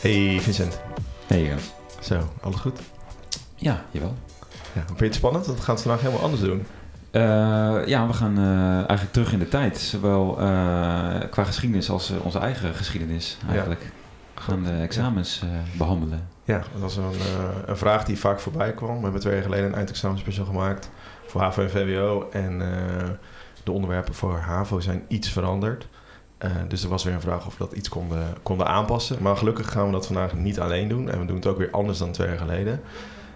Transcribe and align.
Hey 0.00 0.40
Vincent. 0.40 0.80
Hey. 1.26 1.54
Zo, 2.00 2.32
alles 2.40 2.60
goed? 2.60 2.80
Ja, 3.54 3.84
jawel. 3.90 4.14
Ja, 4.72 4.82
vind 4.86 4.98
je 4.98 5.04
het 5.04 5.14
spannend? 5.14 5.46
Want 5.46 5.58
we 5.58 5.64
gaan 5.64 5.74
het 5.74 5.84
vandaag 5.84 6.00
helemaal 6.00 6.22
anders 6.22 6.42
doen. 6.42 6.66
Uh, 7.12 7.22
ja, 7.86 8.06
we 8.06 8.12
gaan 8.12 8.38
uh, 8.38 8.74
eigenlijk 8.74 9.12
terug 9.12 9.32
in 9.32 9.38
de 9.38 9.48
tijd. 9.48 9.78
Zowel 9.78 10.30
uh, 10.30 10.46
qua 11.30 11.44
geschiedenis 11.44 11.90
als 11.90 12.12
onze 12.22 12.38
eigen 12.38 12.74
geschiedenis 12.74 13.38
eigenlijk. 13.48 13.82
Ja. 13.82 13.88
We 14.34 14.40
gaan 14.40 14.64
de 14.64 14.82
examens 14.82 15.42
behandelen. 15.78 16.28
Ja, 16.44 16.58
dat 16.72 16.80
was 16.80 16.96
een, 16.96 17.04
een, 17.66 17.76
vraag 17.76 18.04
die 18.04 18.18
vaak 18.18 18.40
voorbij 18.40 18.72
kwam. 18.72 18.96
We 18.96 19.02
hebben 19.02 19.20
twee 19.20 19.34
jaar 19.34 19.42
geleden 19.42 19.66
een 19.66 19.74
eindexamenspecial 19.74 20.46
gemaakt 20.46 20.90
voor 21.26 21.40
HAVO 21.40 21.62
en 21.62 21.70
VWO. 21.70 22.28
En 22.32 22.58
de 23.64 23.72
onderwerpen 23.72 24.14
voor 24.14 24.38
HAVO 24.38 24.80
zijn 24.80 25.04
iets 25.08 25.28
veranderd. 25.28 25.88
Uh, 26.44 26.50
dus 26.68 26.82
er 26.82 26.88
was 26.88 27.04
weer 27.04 27.14
een 27.14 27.20
vraag 27.20 27.46
of 27.46 27.58
we 27.58 27.64
dat 27.64 27.72
iets 27.72 27.88
konden, 27.88 28.34
konden 28.42 28.66
aanpassen. 28.66 29.16
Maar 29.20 29.36
gelukkig 29.36 29.72
gaan 29.72 29.86
we 29.86 29.92
dat 29.92 30.06
vandaag 30.06 30.34
niet 30.34 30.60
alleen 30.60 30.88
doen. 30.88 31.10
En 31.10 31.20
we 31.20 31.26
doen 31.26 31.36
het 31.36 31.46
ook 31.46 31.58
weer 31.58 31.70
anders 31.70 31.98
dan 31.98 32.12
twee 32.12 32.28
jaar 32.28 32.38
geleden. 32.38 32.80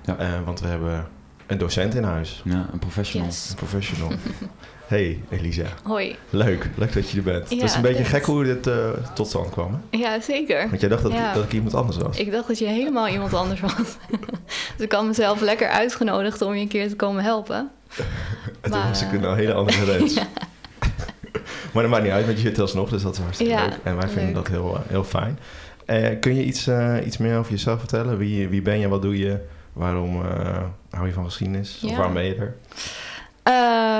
Ja. 0.04 0.20
Uh, 0.20 0.44
want 0.44 0.60
we 0.60 0.66
hebben 0.66 1.06
een 1.46 1.58
docent 1.58 1.94
in 1.94 2.02
huis. 2.02 2.42
Ja, 2.44 2.68
een 2.72 2.78
professional. 2.78 3.26
Yes. 3.26 3.48
Een 3.50 3.56
professional. 3.56 4.12
hey 4.86 5.20
Elisa. 5.30 5.66
Hoi. 5.82 6.16
Leuk, 6.30 6.70
leuk 6.76 6.92
dat 6.92 7.10
je 7.10 7.16
er 7.16 7.22
bent. 7.22 7.50
Ja, 7.50 7.56
het 7.56 7.64
is 7.64 7.74
een 7.74 7.82
beetje 7.82 8.04
gek 8.04 8.24
hoe 8.24 8.44
dit 8.44 8.66
uh, 8.66 8.88
tot 9.14 9.26
stand 9.26 9.50
kwam. 9.50 9.80
Hè? 9.90 9.98
Ja, 9.98 10.20
zeker. 10.20 10.68
Want 10.68 10.80
jij 10.80 10.88
dacht 10.88 11.02
dat, 11.02 11.12
ja. 11.12 11.28
ik, 11.28 11.34
dat 11.34 11.44
ik 11.44 11.52
iemand 11.52 11.74
anders 11.74 11.96
was. 11.96 12.18
Ik 12.18 12.32
dacht 12.32 12.48
dat 12.48 12.58
je 12.58 12.66
helemaal 12.66 13.08
iemand 13.08 13.34
anders 13.34 13.60
was. 13.60 13.72
dus 14.76 14.86
ik 14.86 14.92
had 14.92 15.06
mezelf 15.06 15.40
lekker 15.40 15.68
uitgenodigd 15.68 16.42
om 16.42 16.54
je 16.54 16.60
een 16.60 16.68
keer 16.68 16.88
te 16.88 16.96
komen 16.96 17.22
helpen. 17.22 17.70
en 18.60 18.70
toen 18.70 18.88
was 18.88 19.02
ik 19.02 19.12
een 19.12 19.34
hele 19.34 19.52
andere 19.52 19.84
rens. 19.84 20.18
Maar 21.74 21.82
dat 21.82 21.92
maakt 21.92 22.04
niet 22.04 22.12
uit, 22.12 22.26
want 22.26 22.40
je 22.40 22.48
zit 22.48 22.58
alsnog, 22.58 22.88
dus 22.88 23.02
dat 23.02 23.12
is 23.12 23.18
hartstikke 23.18 23.54
leuk. 23.54 23.78
En 23.82 23.96
wij 23.96 24.08
vinden 24.08 24.34
dat 24.34 24.48
heel, 24.48 24.74
eh, 24.74 24.80
heel 24.86 25.04
fijn. 25.04 25.38
Uh, 25.86 26.20
kun 26.20 26.34
je 26.34 26.44
iets, 26.44 26.68
uh, 26.68 26.96
iets 27.04 27.16
meer 27.16 27.38
over 27.38 27.52
jezelf 27.52 27.78
vertellen? 27.78 28.18
Wie, 28.18 28.48
wie 28.48 28.62
ben 28.62 28.78
je, 28.78 28.88
wat 28.88 29.02
doe 29.02 29.18
je? 29.18 29.46
Waarom 29.72 30.20
uh, 30.20 30.62
hou 30.90 31.06
je 31.06 31.12
van 31.12 31.24
geschiedenis? 31.24 31.78
Ja. 31.80 31.88
Of 31.88 31.96
waarom 31.96 32.14
ben 32.14 32.24
je 32.24 32.34
er? 32.34 32.56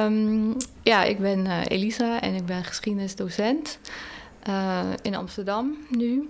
Um, 0.07 0.57
ja, 0.83 1.05
ik 1.05 1.19
ben 1.19 1.47
Elisa 1.63 2.21
en 2.21 2.35
ik 2.35 2.47
ben 2.47 2.65
geschiedenisdocent 2.65 3.79
in 5.03 5.15
Amsterdam 5.15 5.77
nu. 5.91 6.29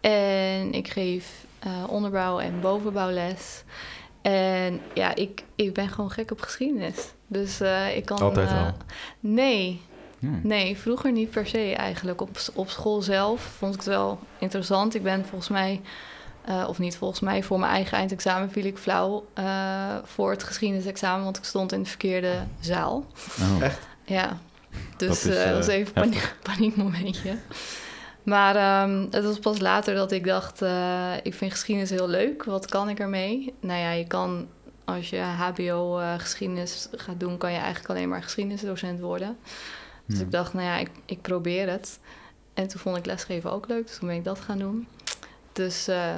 En 0.00 0.72
ik 0.72 0.88
geef 0.88 1.30
onderbouw 1.88 2.40
en 2.40 2.60
bovenbouwles. 2.60 3.64
En 4.22 4.80
ja, 4.94 5.14
ik, 5.14 5.44
ik 5.54 5.74
ben 5.74 5.88
gewoon 5.88 6.10
gek 6.10 6.30
op 6.30 6.40
geschiedenis. 6.40 7.12
Dus 7.26 7.60
ik 7.94 8.04
kan... 8.04 8.18
Altijd 8.18 8.50
al? 8.50 8.72
Nee, 9.20 9.80
Hmm. 10.18 10.40
Nee, 10.42 10.76
vroeger 10.76 11.12
niet 11.12 11.30
per 11.30 11.46
se 11.46 11.74
eigenlijk. 11.74 12.20
Op, 12.20 12.38
op 12.54 12.70
school 12.70 13.02
zelf 13.02 13.40
vond 13.40 13.74
ik 13.74 13.80
het 13.80 13.88
wel 13.88 14.18
interessant. 14.38 14.94
Ik 14.94 15.02
ben 15.02 15.24
volgens 15.26 15.48
mij, 15.48 15.80
uh, 16.48 16.64
of 16.68 16.78
niet 16.78 16.96
volgens 16.96 17.20
mij, 17.20 17.42
voor 17.42 17.58
mijn 17.58 17.72
eigen 17.72 17.98
eindexamen 17.98 18.50
viel 18.50 18.64
ik 18.64 18.78
flauw 18.78 19.26
uh, 19.38 19.44
voor 20.04 20.30
het 20.30 20.42
geschiedenisexamen, 20.42 21.24
want 21.24 21.36
ik 21.36 21.44
stond 21.44 21.72
in 21.72 21.82
de 21.82 21.88
verkeerde 21.88 22.32
zaal. 22.60 23.06
Oh. 23.40 23.62
Echt? 23.62 23.86
Ja. 24.04 24.38
Dus 24.96 25.22
dat, 25.22 25.32
is, 25.32 25.46
uh, 25.46 25.52
was 25.52 25.66
even 25.66 25.86
een 25.94 26.02
paniek, 26.02 26.36
paniekmomentje. 26.54 27.36
Maar 28.22 28.82
um, 28.88 29.08
het 29.10 29.24
was 29.24 29.38
pas 29.38 29.58
later 29.58 29.94
dat 29.94 30.12
ik 30.12 30.24
dacht, 30.24 30.62
ik 31.22 31.34
vind 31.34 31.50
geschiedenis 31.50 31.90
heel 31.90 32.08
leuk. 32.08 32.44
Wat 32.44 32.66
kan 32.66 32.88
ik 32.88 32.98
ermee? 32.98 33.54
Nou 33.60 33.80
ja, 33.80 33.90
je 33.90 34.06
kan 34.06 34.48
als 34.84 35.10
je 35.10 35.18
HBO 35.18 36.00
geschiedenis 36.18 36.88
gaat 36.92 37.20
doen, 37.20 37.36
kan 37.36 37.52
je 37.52 37.58
eigenlijk 37.58 37.90
alleen 37.90 38.08
maar 38.08 38.22
geschiedenisdocent 38.22 39.00
worden. 39.00 39.36
Dus 40.08 40.20
ik 40.20 40.30
dacht, 40.30 40.52
nou 40.52 40.66
ja, 40.66 40.78
ik, 40.78 40.90
ik 41.04 41.22
probeer 41.22 41.70
het. 41.70 41.98
En 42.54 42.68
toen 42.68 42.80
vond 42.80 42.96
ik 42.96 43.06
lesgeven 43.06 43.52
ook 43.52 43.68
leuk, 43.68 43.86
dus 43.86 43.98
toen 43.98 44.08
ben 44.08 44.16
ik 44.16 44.24
dat 44.24 44.40
gaan 44.40 44.58
doen. 44.58 44.86
Dus 45.52 45.88
uh, 45.88 46.14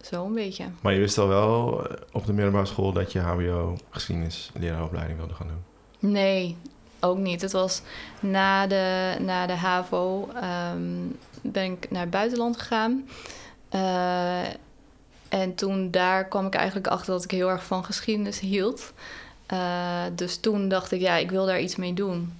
zo 0.00 0.26
een 0.26 0.34
beetje. 0.34 0.64
Maar 0.80 0.92
je 0.92 0.98
wist 0.98 1.18
al 1.18 1.28
wel 1.28 1.86
eh, 1.86 1.96
op 2.12 2.26
de 2.26 2.32
middelbare 2.32 2.66
school 2.66 2.92
dat 2.92 3.12
je 3.12 3.18
HBO 3.18 3.76
geschiedenis 3.90 4.50
leraaropleiding 4.54 5.18
wilde 5.18 5.34
gaan 5.34 5.48
doen? 5.48 6.10
Nee, 6.10 6.56
ook 7.00 7.18
niet. 7.18 7.40
Het 7.40 7.52
was 7.52 7.82
na 8.20 8.66
de, 8.66 9.16
na 9.20 9.46
de 9.46 9.52
HAVO 9.52 10.28
um, 10.74 11.16
ben 11.42 11.72
ik 11.72 11.90
naar 11.90 12.00
het 12.00 12.10
buitenland 12.10 12.56
gegaan. 12.56 13.08
Uh, 13.74 14.48
en 15.28 15.54
toen 15.54 15.90
daar 15.90 16.28
kwam 16.28 16.46
ik 16.46 16.54
eigenlijk 16.54 16.86
achter 16.86 17.12
dat 17.12 17.24
ik 17.24 17.30
heel 17.30 17.50
erg 17.50 17.64
van 17.64 17.84
geschiedenis 17.84 18.40
hield. 18.40 18.92
Uh, 19.52 20.02
dus 20.14 20.36
toen 20.36 20.68
dacht 20.68 20.92
ik, 20.92 21.00
ja, 21.00 21.16
ik 21.16 21.30
wil 21.30 21.46
daar 21.46 21.60
iets 21.60 21.76
mee 21.76 21.94
doen. 21.94 22.32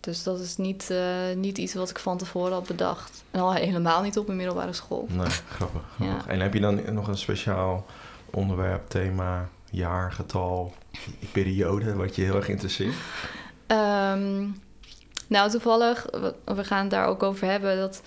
Dus 0.00 0.22
dat 0.22 0.40
is 0.40 0.56
niet, 0.56 0.88
uh, 0.92 1.36
niet 1.36 1.58
iets 1.58 1.74
wat 1.74 1.90
ik 1.90 1.98
van 1.98 2.18
tevoren 2.18 2.52
had 2.52 2.66
bedacht. 2.66 3.24
En 3.30 3.40
al 3.40 3.52
helemaal 3.52 4.02
niet 4.02 4.18
op 4.18 4.28
een 4.28 4.36
middelbare 4.36 4.72
school. 4.72 5.06
Nee, 5.10 5.26
grappig. 5.56 5.82
Ja. 5.98 6.26
En 6.26 6.40
heb 6.40 6.54
je 6.54 6.60
dan 6.60 6.94
nog 6.94 7.08
een 7.08 7.18
speciaal 7.18 7.86
onderwerp, 8.30 8.88
thema, 8.88 9.48
jaar, 9.70 10.12
getal, 10.12 10.74
periode 11.32 11.94
wat 11.94 12.16
je 12.16 12.22
heel 12.22 12.36
erg 12.36 12.48
interesseert? 12.48 12.94
Um, 13.66 14.56
nou, 15.26 15.50
toevallig, 15.50 16.06
we 16.44 16.64
gaan 16.64 16.80
het 16.80 16.90
daar 16.90 17.06
ook 17.06 17.22
over 17.22 17.46
hebben, 17.50 17.76
dat... 17.76 18.02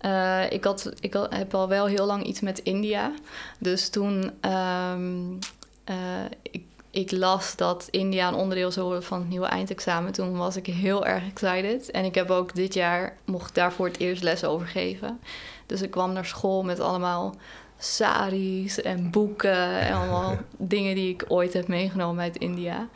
Uh, 0.00 0.50
ik, 0.50 0.64
had, 0.64 0.92
ik 1.00 1.14
had, 1.14 1.34
heb 1.34 1.54
al 1.54 1.68
wel 1.68 1.86
heel 1.86 2.06
lang 2.06 2.22
iets 2.22 2.40
met 2.40 2.58
India. 2.58 3.12
Dus 3.58 3.88
toen 3.88 4.30
um, 4.50 5.38
uh, 5.90 5.96
ik 6.42 6.62
ik 6.94 7.10
las 7.10 7.56
dat 7.56 7.88
India 7.90 8.28
een 8.28 8.34
onderdeel 8.34 8.70
zou 8.70 8.86
worden 8.86 9.04
van 9.04 9.18
het 9.18 9.28
nieuwe 9.28 9.46
eindexamen. 9.46 10.12
Toen 10.12 10.36
was 10.36 10.56
ik 10.56 10.66
heel 10.66 11.06
erg 11.06 11.22
excited. 11.26 11.90
En 11.90 12.04
ik 12.04 12.14
heb 12.14 12.30
ook 12.30 12.54
dit 12.54 12.74
jaar, 12.74 13.16
mocht 13.24 13.54
daarvoor 13.54 13.86
het 13.86 13.98
eerst 13.98 14.22
les 14.22 14.44
over 14.44 14.66
geven. 14.66 15.20
Dus 15.66 15.82
ik 15.82 15.90
kwam 15.90 16.12
naar 16.12 16.24
school 16.24 16.62
met 16.62 16.80
allemaal 16.80 17.34
saris 17.78 18.82
en 18.82 19.10
boeken 19.10 19.80
en 19.80 19.94
allemaal 19.98 20.36
dingen 20.56 20.94
die 20.94 21.12
ik 21.12 21.24
ooit 21.28 21.52
heb 21.52 21.68
meegenomen 21.68 22.22
uit 22.22 22.36
India. 22.36 22.88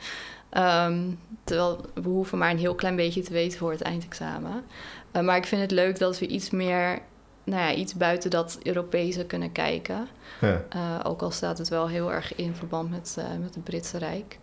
Um, 0.86 1.19
terwijl 1.44 1.80
we 1.94 2.09
hoeven 2.09 2.38
maar 2.38 2.50
een 2.50 2.59
heel 2.59 2.75
klein 2.75 2.97
beetje 2.97 3.22
te 3.22 3.32
weten 3.32 3.59
voor 3.59 3.70
het 3.70 3.82
eindexamen. 3.82 4.65
Uh, 5.12 5.22
maar 5.22 5.36
ik 5.36 5.47
vind 5.47 5.62
het 5.62 5.70
leuk 5.70 5.98
dat 5.98 6.19
we 6.19 6.26
iets 6.26 6.50
meer 6.50 6.98
nou 7.48 7.62
ja, 7.62 7.75
iets 7.75 7.94
buiten 7.94 8.31
dat 8.31 8.59
Europese 8.62 9.25
kunnen 9.25 9.53
kijken. 9.53 10.09
Ja. 10.41 10.64
Uh, 10.76 11.00
ook 11.03 11.22
al 11.22 11.31
staat 11.31 11.59
het 11.59 11.69
wel 11.69 11.88
heel 11.88 12.12
erg 12.12 12.34
in 12.34 12.54
verband 12.54 12.91
met, 12.91 13.16
uh, 13.19 13.25
met 13.41 13.54
het 13.54 13.64
Britse 13.64 13.98
Rijk. 13.98 14.38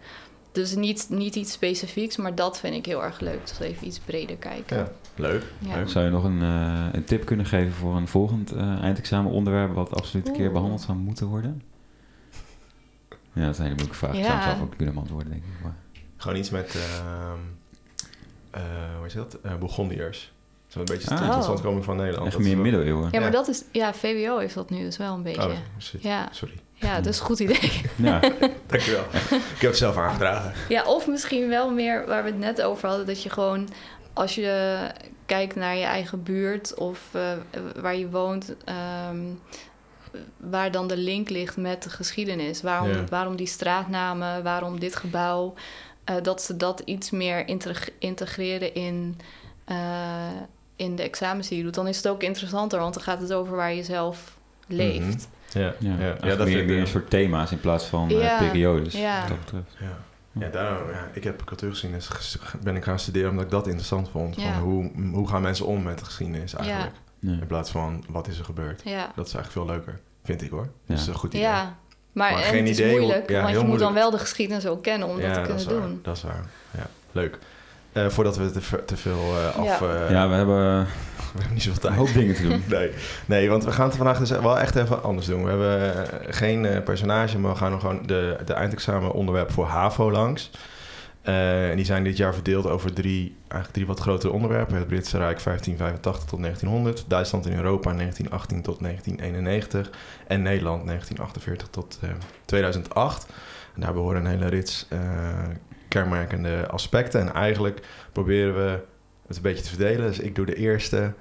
Dus 0.51 0.75
niet, 0.75 1.07
niet 1.09 1.35
iets 1.35 1.51
specifieks, 1.51 2.17
maar 2.17 2.35
dat 2.35 2.59
vind 2.59 2.75
ik 2.75 2.85
heel 2.85 3.03
erg 3.03 3.19
leuk. 3.19 3.47
Dus 3.47 3.59
even 3.59 3.87
iets 3.87 3.99
breder 3.99 4.35
kijken. 4.35 4.77
Ja, 4.77 4.91
leuk. 5.15 5.43
Ja. 5.59 5.75
leuk. 5.75 5.89
Zou 5.89 6.05
je 6.05 6.11
nog 6.11 6.23
een, 6.23 6.41
uh, 6.41 6.85
een 6.91 7.03
tip 7.03 7.25
kunnen 7.25 7.45
geven 7.45 7.73
voor 7.73 7.95
een 7.95 8.07
volgend 8.07 8.55
eindexamenonderwerp... 8.55 9.73
wat 9.73 9.95
absoluut 9.95 10.27
een 10.27 10.33
keer 10.33 10.51
behandeld 10.51 10.81
zou 10.81 10.97
moeten 10.97 11.27
worden? 11.27 11.61
Ja, 13.33 13.45
dat 13.45 13.51
is 13.51 13.57
een 13.57 13.63
hele 13.63 13.75
moeilijke 13.75 13.95
vraag. 13.95 14.13
Ja. 14.13 14.19
Ik 14.19 14.25
zou 14.25 14.41
zelf 14.41 14.61
ook 14.61 14.75
kunnen 14.75 14.93
beantwoorden, 14.93 15.29
denk 15.29 15.43
ik. 15.43 15.63
Maar... 15.63 15.75
Gewoon 16.17 16.37
iets 16.37 16.49
met... 16.49 16.75
Ehm, 16.75 17.39
hoe 18.97 19.05
is 19.05 19.13
dat? 19.13 19.37
Burgondiërs. 19.59 20.33
Zo'n 20.75 20.85
beetje 20.85 21.09
ah. 21.09 21.33
totstandkoming 21.33 21.83
van 21.83 21.95
Nederland. 21.95 22.27
Echt 22.27 22.37
meer 22.37 22.57
middeleeuwen. 22.57 23.07
Ja, 23.11 23.19
maar 23.19 23.31
dat 23.31 23.47
is... 23.47 23.63
Ja, 23.71 23.93
VWO 23.93 24.37
heeft 24.37 24.53
dat 24.53 24.69
nu 24.69 24.83
dus 24.83 24.97
wel 24.97 25.13
een 25.13 25.23
beetje. 25.23 25.41
Oh, 25.41 26.01
Ja. 26.01 26.27
Sorry. 26.31 26.53
Ja, 26.73 26.95
dat 26.95 27.05
is 27.05 27.19
een 27.19 27.25
goed 27.25 27.39
idee. 27.39 27.81
Ja, 27.95 28.19
dankjewel. 28.67 29.03
Ik 29.29 29.61
heb 29.61 29.69
het 29.69 29.77
zelf 29.77 29.97
aangedragen. 29.97 30.53
Ja, 30.69 30.83
of 30.85 31.07
misschien 31.07 31.47
wel 31.49 31.71
meer 31.71 32.05
waar 32.05 32.23
we 32.23 32.29
het 32.29 32.39
net 32.39 32.61
over 32.61 32.87
hadden... 32.87 33.05
dat 33.05 33.23
je 33.23 33.29
gewoon, 33.29 33.69
als 34.13 34.35
je 34.35 34.77
kijkt 35.25 35.55
naar 35.55 35.75
je 35.75 35.83
eigen 35.83 36.23
buurt... 36.23 36.73
of 36.73 37.09
uh, 37.15 37.21
waar 37.81 37.95
je 37.95 38.09
woont... 38.09 38.55
Um, 39.09 39.41
waar 40.37 40.71
dan 40.71 40.87
de 40.87 40.97
link 40.97 41.29
ligt 41.29 41.57
met 41.57 41.83
de 41.83 41.89
geschiedenis. 41.89 42.61
Waarom, 42.61 43.09
waarom 43.09 43.35
die 43.35 43.47
straatnamen, 43.47 44.43
waarom 44.43 44.79
dit 44.79 44.95
gebouw... 44.95 45.53
Uh, 46.09 46.15
dat 46.21 46.41
ze 46.41 46.57
dat 46.57 46.79
iets 46.79 47.11
meer 47.11 47.47
integreren 47.99 48.73
in... 48.73 49.19
Uh, 49.67 49.75
in 50.75 50.95
de 50.95 51.03
examens 51.03 51.47
die 51.47 51.57
je 51.57 51.63
doet, 51.63 51.73
dan 51.73 51.87
is 51.87 51.97
het 51.97 52.07
ook 52.07 52.23
interessanter, 52.23 52.79
want 52.79 52.93
dan 52.93 53.03
gaat 53.03 53.21
het 53.21 53.33
over 53.33 53.55
waar 53.55 53.73
je 53.73 53.83
zelf 53.83 54.37
leeft. 54.67 54.99
Mm 54.99 55.09
-hmm. 55.09 55.61
Ja, 55.61 55.73
ja. 55.79 55.95
ja. 55.99 56.15
ja 56.21 56.35
dat 56.35 56.47
meer, 56.47 56.65
meer 56.65 56.79
een 56.79 56.87
soort 56.87 57.09
thema's 57.09 57.51
in 57.51 57.59
plaats 57.59 57.85
van 57.85 58.11
uh, 58.11 58.21
ja. 58.21 58.37
periodes. 58.37 58.93
Ja. 58.93 59.27
Dat 59.27 59.39
betreft. 59.39 59.75
Ja. 59.79 59.97
Ja, 60.39 60.49
daarom, 60.49 60.89
ja, 60.91 61.09
ik 61.13 61.23
heb 61.23 61.43
cultuurgeschiedenis 61.43 62.37
ben 62.63 62.75
ik 62.75 62.83
gaan 62.83 62.99
studeren 62.99 63.29
omdat 63.29 63.45
ik 63.45 63.51
dat 63.51 63.65
interessant 63.65 64.09
vond. 64.09 64.35
Van 64.35 64.53
hoe, 64.53 64.91
hoe 65.11 65.27
gaan 65.27 65.41
mensen 65.41 65.65
om 65.65 65.83
met 65.83 65.99
de 65.99 66.05
geschiedenis 66.05 66.53
eigenlijk? 66.53 66.95
In 67.21 67.47
plaats 67.47 67.71
van 67.71 68.03
wat 68.09 68.27
is 68.27 68.39
er 68.39 68.45
gebeurd. 68.45 68.83
Dat 69.15 69.27
is 69.27 69.33
eigenlijk 69.33 69.51
veel 69.51 69.65
leuker, 69.65 69.99
vind 70.23 70.41
ik 70.41 70.49
hoor. 70.49 70.69
Dat 70.85 70.97
is 70.99 71.07
een 71.07 71.13
goed 71.13 71.33
idee. 71.33 71.45
Ja, 71.45 71.77
maar, 72.11 72.31
maar 72.31 72.41
geen 72.41 72.59
het 72.59 72.69
is 72.69 72.79
idee 72.79 72.99
moeilijk, 72.99 73.29
hoe, 73.29 73.41
want 73.41 73.55
je 73.55 73.63
moet 73.63 73.79
dan 73.79 73.93
wel 73.93 74.11
de 74.11 74.17
geschiedenis 74.17 74.65
ook 74.65 74.83
kennen 74.83 75.07
om 75.07 75.21
dat 75.21 75.33
te 75.33 75.41
kunnen 75.41 75.67
doen. 75.67 75.79
Waar, 75.79 75.89
dat 76.01 76.17
is 76.17 76.23
waar, 76.23 76.45
ja. 76.77 76.87
Leuk. 77.11 77.39
Uh, 77.97 78.09
voordat 78.09 78.37
we 78.37 78.51
te, 78.51 78.85
te 78.85 78.97
veel 78.97 79.33
uh, 79.37 79.55
af... 79.57 79.79
Ja. 79.79 80.03
Uh, 80.03 80.09
ja, 80.09 80.29
we 80.29 80.35
hebben, 80.35 80.79
we 80.79 81.37
hebben 81.37 81.53
niet 81.53 81.63
zoveel 81.63 81.81
tijd. 81.81 81.93
Een 81.93 81.99
hoop 81.99 82.13
dingen 82.13 82.35
te 82.35 82.47
doen. 82.47 82.63
nee. 82.79 82.91
nee, 83.25 83.49
want 83.49 83.63
we 83.63 83.71
gaan 83.71 83.87
het 83.87 83.95
vandaag 83.95 84.19
dus 84.19 84.29
wel 84.29 84.59
echt 84.59 84.75
even 84.75 85.03
anders 85.03 85.27
doen. 85.27 85.43
We 85.43 85.49
hebben 85.49 86.07
geen 86.33 86.83
personage, 86.83 87.39
maar 87.39 87.51
we 87.51 87.57
gaan 87.57 87.71
nog 87.71 87.79
gewoon 87.79 88.05
de, 88.05 88.37
de 88.45 88.53
eindexamen 88.53 89.11
onderwerp 89.11 89.51
voor 89.51 89.65
HAVO 89.65 90.11
langs. 90.11 90.51
Uh, 91.27 91.69
en 91.69 91.75
die 91.75 91.85
zijn 91.85 92.03
dit 92.03 92.17
jaar 92.17 92.33
verdeeld 92.33 92.67
over 92.67 92.93
drie, 92.93 93.35
eigenlijk 93.37 93.71
drie 93.71 93.85
wat 93.85 93.99
grotere 93.99 94.33
onderwerpen. 94.33 94.77
Het 94.77 94.87
Britse 94.87 95.17
Rijk 95.17 95.43
1585 95.43 96.29
tot 96.29 96.39
1900, 96.41 97.05
Duitsland 97.07 97.45
in 97.45 97.55
Europa 97.55 97.93
1918 97.93 98.61
tot 98.61 98.79
1991 98.79 99.89
en 100.27 100.41
Nederland 100.41 100.85
1948 100.85 101.67
tot 101.67 101.99
uh, 102.03 102.09
2008. 102.45 103.25
En 103.75 103.81
daar 103.81 103.93
behoren 103.93 104.25
een 104.25 104.31
hele 104.31 104.47
rits 104.47 104.87
uh, 104.93 104.99
kenmerkende 105.87 106.67
aspecten. 106.67 107.19
En 107.19 107.33
eigenlijk 107.33 107.87
proberen 108.11 108.55
we 108.55 108.79
het 109.27 109.35
een 109.35 109.41
beetje 109.41 109.63
te 109.63 109.69
verdelen. 109.69 110.07
Dus 110.07 110.19
ik 110.19 110.35
doe 110.35 110.45
de 110.45 110.55
eerste, 110.55 111.13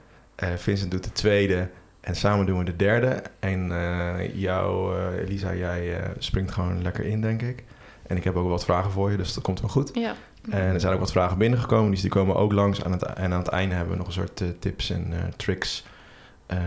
uh, 0.42 0.48
Vincent 0.56 0.90
doet 0.90 1.04
de 1.04 1.12
tweede 1.12 1.68
en 2.00 2.16
samen 2.16 2.46
doen 2.46 2.58
we 2.58 2.64
de 2.64 2.76
derde. 2.76 3.22
En 3.40 3.70
uh, 3.70 4.34
jou, 4.34 4.98
Elisa, 5.18 5.54
jij 5.54 6.00
springt 6.18 6.52
gewoon 6.52 6.82
lekker 6.82 7.04
in, 7.04 7.20
denk 7.20 7.42
ik. 7.42 7.64
En 8.06 8.16
ik 8.16 8.24
heb 8.24 8.36
ook 8.36 8.48
wat 8.48 8.64
vragen 8.64 8.90
voor 8.90 9.10
je, 9.10 9.16
dus 9.16 9.34
dat 9.34 9.42
komt 9.42 9.60
wel 9.60 9.70
goed. 9.70 9.90
Ja. 9.94 10.14
En 10.50 10.72
er 10.72 10.80
zijn 10.80 10.92
ook 10.92 11.00
wat 11.00 11.12
vragen 11.12 11.38
binnengekomen, 11.38 11.90
dus 11.90 12.00
die 12.00 12.10
komen 12.10 12.36
ook 12.36 12.52
langs. 12.52 12.84
Aan 12.84 12.92
het, 12.92 13.02
en 13.02 13.32
aan 13.32 13.38
het 13.38 13.48
einde 13.48 13.74
hebben 13.74 13.92
we 13.92 13.98
nog 13.98 14.06
een 14.06 14.12
soort 14.12 14.40
uh, 14.40 14.48
tips 14.58 14.90
en 14.90 15.12
uh, 15.12 15.18
tricks. 15.36 15.86
Uh, 16.52 16.58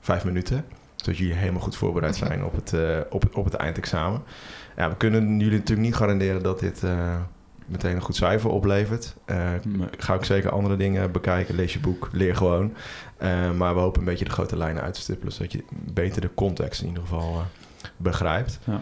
vijf 0.00 0.24
minuten, 0.24 0.64
zodat 0.96 1.18
jullie 1.18 1.34
helemaal 1.34 1.60
goed 1.60 1.76
voorbereid 1.76 2.16
zijn 2.16 2.44
op 2.44 2.54
het, 2.54 2.74
op, 3.10 3.36
op 3.36 3.44
het 3.44 3.54
eindexamen. 3.54 4.22
Ja, 4.76 4.88
we 4.88 4.96
kunnen 4.96 5.38
jullie 5.38 5.58
natuurlijk 5.58 5.86
niet 5.86 5.96
garanderen 5.96 6.42
dat 6.42 6.60
dit 6.60 6.82
meteen 7.68 7.94
een 7.94 8.02
goed 8.02 8.16
cijfer 8.16 8.50
oplevert. 8.50 9.14
Nee. 9.26 9.88
Ga 9.98 10.14
ik 10.14 10.24
zeker 10.24 10.50
andere 10.50 10.76
dingen 10.76 11.12
bekijken, 11.12 11.54
lees 11.54 11.72
je 11.72 11.80
boek, 11.80 12.08
leer 12.12 12.36
gewoon. 12.36 12.74
maar 13.56 13.74
we 13.74 13.80
hopen 13.80 14.00
een 14.00 14.06
beetje 14.06 14.24
de 14.24 14.30
grote 14.30 14.56
lijnen 14.56 14.82
uit 14.82 14.94
te 14.94 15.00
stippelen, 15.00 15.32
zodat 15.32 15.52
je 15.52 15.64
beter 15.70 16.20
de 16.20 16.34
context 16.34 16.80
in 16.80 16.88
ieder 16.88 17.02
geval 17.02 17.42
begrijpt. 17.96 18.58
Ja. 18.64 18.80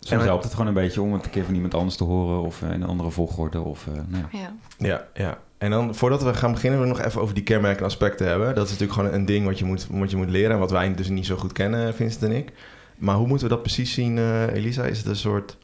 Soms 0.00 0.22
helpt 0.22 0.44
het 0.44 0.52
gewoon 0.52 0.66
een 0.66 0.74
beetje 0.74 1.02
om 1.02 1.12
het 1.12 1.24
een 1.24 1.30
keer 1.30 1.44
van 1.44 1.54
iemand 1.54 1.74
anders 1.74 1.96
te 1.96 2.04
horen 2.04 2.42
of 2.42 2.62
in 2.62 2.70
een 2.70 2.84
andere 2.84 3.10
volgorde. 3.10 3.60
Of, 3.60 3.86
uh, 3.86 3.94
nou 3.94 4.24
ja. 4.32 4.38
ja. 4.38 4.52
Ja, 4.78 5.06
ja. 5.14 5.38
En 5.58 5.70
dan 5.70 5.94
voordat 5.94 6.22
we 6.22 6.34
gaan 6.34 6.52
beginnen, 6.52 6.80
we 6.80 6.86
nog 6.86 7.00
even 7.00 7.20
over 7.20 7.34
die 7.34 7.42
kenmerkende 7.42 7.88
aspecten 7.88 8.26
hebben. 8.26 8.54
Dat 8.54 8.64
is 8.64 8.70
natuurlijk 8.70 8.98
gewoon 8.98 9.14
een 9.14 9.24
ding 9.24 9.46
wat 9.46 9.58
je 9.58 9.64
moet, 9.64 9.86
wat 9.90 10.10
je 10.10 10.16
moet 10.16 10.30
leren 10.30 10.50
en 10.50 10.58
wat 10.58 10.70
wij 10.70 10.94
dus 10.94 11.08
niet 11.08 11.26
zo 11.26 11.36
goed 11.36 11.52
kennen, 11.52 11.94
Vincent 11.94 12.22
en 12.22 12.32
ik. 12.32 12.52
Maar 12.96 13.16
hoe 13.16 13.26
moeten 13.26 13.48
we 13.48 13.54
dat 13.54 13.62
precies 13.62 13.92
zien, 13.92 14.16
uh, 14.16 14.54
Elisa? 14.54 14.84
Is 14.84 14.98
het 14.98 15.06
een 15.06 15.16
soort. 15.16 15.58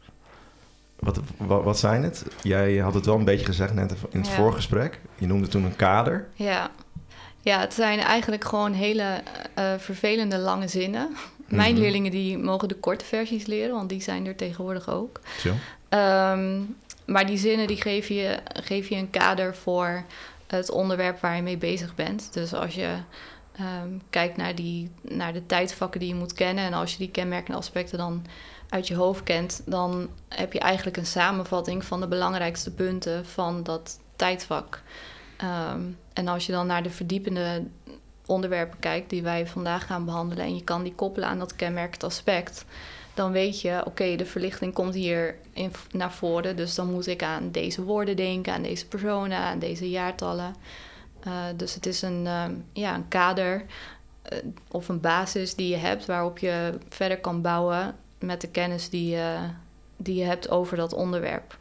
Wat, 0.99 1.21
wat, 1.37 1.65
wat, 1.65 1.79
zijn 1.79 2.03
het? 2.03 2.25
Jij 2.43 2.77
had 2.77 2.95
het 2.95 3.07
wel 3.07 3.17
een 3.17 3.25
beetje 3.25 3.47
gezegd 3.47 3.75
net 3.75 3.95
in 4.11 4.21
het 4.21 4.29
ja. 4.29 4.35
voorgesprek. 4.35 5.01
Je 5.19 5.27
noemde 5.27 5.49
toen 5.49 5.65
een 5.65 5.77
kader. 5.77 6.29
Ja. 6.35 6.71
Ja, 7.41 7.61
het 7.61 7.75
zijn 7.75 7.99
eigenlijk 7.99 8.45
gewoon 8.45 8.73
hele 8.73 9.23
uh, 9.59 9.65
vervelende 9.79 10.39
lange 10.39 10.69
zinnen. 10.69 11.17
Mijn 11.47 11.69
mm 11.69 11.75
-hmm. 11.75 11.83
leerlingen 11.83 12.11
die 12.11 12.39
mogen 12.39 12.69
de 12.69 12.75
korte 12.75 13.05
versies 13.05 13.47
leren, 13.47 13.75
want 13.75 13.89
die 13.89 14.03
zijn 14.03 14.27
er 14.27 14.37
tegenwoordig 14.37 14.91
ook. 14.91 15.21
Um, 15.89 16.77
maar 17.05 17.27
die 17.27 17.39
zinnen 17.39 17.67
die 17.67 17.81
geven 17.81 18.15
je, 18.15 18.39
geven 18.63 18.97
je 18.97 19.03
een 19.03 19.11
kader 19.11 19.55
voor 19.55 20.05
het 20.47 20.71
onderwerp 20.71 21.21
waar 21.21 21.37
je 21.37 21.43
mee 21.43 21.57
bezig 21.57 21.95
bent. 21.95 22.33
Dus 22.33 22.55
als 22.55 22.75
je 22.75 22.89
um, 23.61 24.03
kijkt 24.11 24.37
naar, 24.37 24.55
die, 24.55 24.91
naar 25.03 25.33
de 25.33 25.47
tijdvakken 25.47 26.01
die 26.01 26.09
je 26.09 26.15
moet 26.15 26.33
kennen 26.33 26.65
en 26.65 26.73
als 26.73 26.93
je 26.93 26.99
die 26.99 27.11
kenmerkende 27.11 27.59
aspecten 27.59 27.99
dan 27.99 28.27
uit 28.69 28.89
je 28.89 28.95
hoofd 28.95 29.23
kent, 29.23 29.63
dan 29.65 30.09
heb 30.29 30.53
je 30.53 30.61
eigenlijk 30.61 30.97
een 30.97 31.07
samenvatting 31.07 31.85
van 31.85 32.01
de 32.01 32.09
belangrijkste 32.09 32.71
punten 32.71 33.27
van 33.27 33.63
dat 33.63 33.99
tijdvak. 34.17 34.83
Um, 35.75 35.99
en 36.13 36.29
als 36.29 36.47
je 36.47 36.53
dan 36.53 36.67
naar 36.67 36.83
de 36.83 36.91
verdiepende 36.91 37.63
onderwerpen 38.27 38.79
kijkt 38.79 39.11
die 39.11 39.23
wij 39.23 39.47
vandaag 39.47 39.87
gaan 39.87 40.05
behandelen 40.05 40.45
en 40.45 40.55
je 40.55 40.65
kan 40.65 40.83
die 40.83 40.95
koppelen 40.95 41.29
aan 41.29 41.39
dat 41.39 41.57
kenmerkend 41.57 42.05
aspect, 42.05 42.65
dan 43.15 43.33
weet 43.33 43.61
je, 43.61 43.83
oké, 43.85 44.17
de 44.17 44.27
verlichting 44.27 44.75
komt 44.75 44.95
hier 44.95 45.37
in, 45.53 45.73
naar 45.91 46.13
voren, 46.13 46.57
dus 46.57 46.75
dan 46.75 46.91
moet 46.91 47.07
ik 47.07 47.23
aan 47.23 47.51
deze 47.51 47.83
woorden 47.83 48.17
denken, 48.17 48.53
aan 48.53 48.63
deze 48.63 48.87
personen, 48.87 49.39
aan 49.39 49.59
deze 49.59 49.91
jaartallen. 49.91 50.55
Uh, 51.27 51.33
dus 51.57 51.75
het 51.75 51.87
is 51.87 52.03
een, 52.03 52.25
uh, 52.25 52.45
ja, 52.73 52.95
een 52.95 53.09
kader 53.09 53.65
uh, 54.33 54.39
of 54.71 54.89
een 54.89 55.01
basis 55.01 55.55
die 55.55 55.69
je 55.69 55.77
hebt 55.77 56.07
waarop 56.07 56.39
je 56.39 56.79
verder 56.89 57.21
kan 57.21 57.43
bouwen 57.43 57.95
met 58.19 58.41
de 58.41 58.49
kennis 58.49 58.91
die, 58.91 59.19
die 59.97 60.15
je 60.15 60.25
hebt 60.25 60.51
over 60.51 60.77
dat 60.77 60.93
onderwerp. 60.93 61.57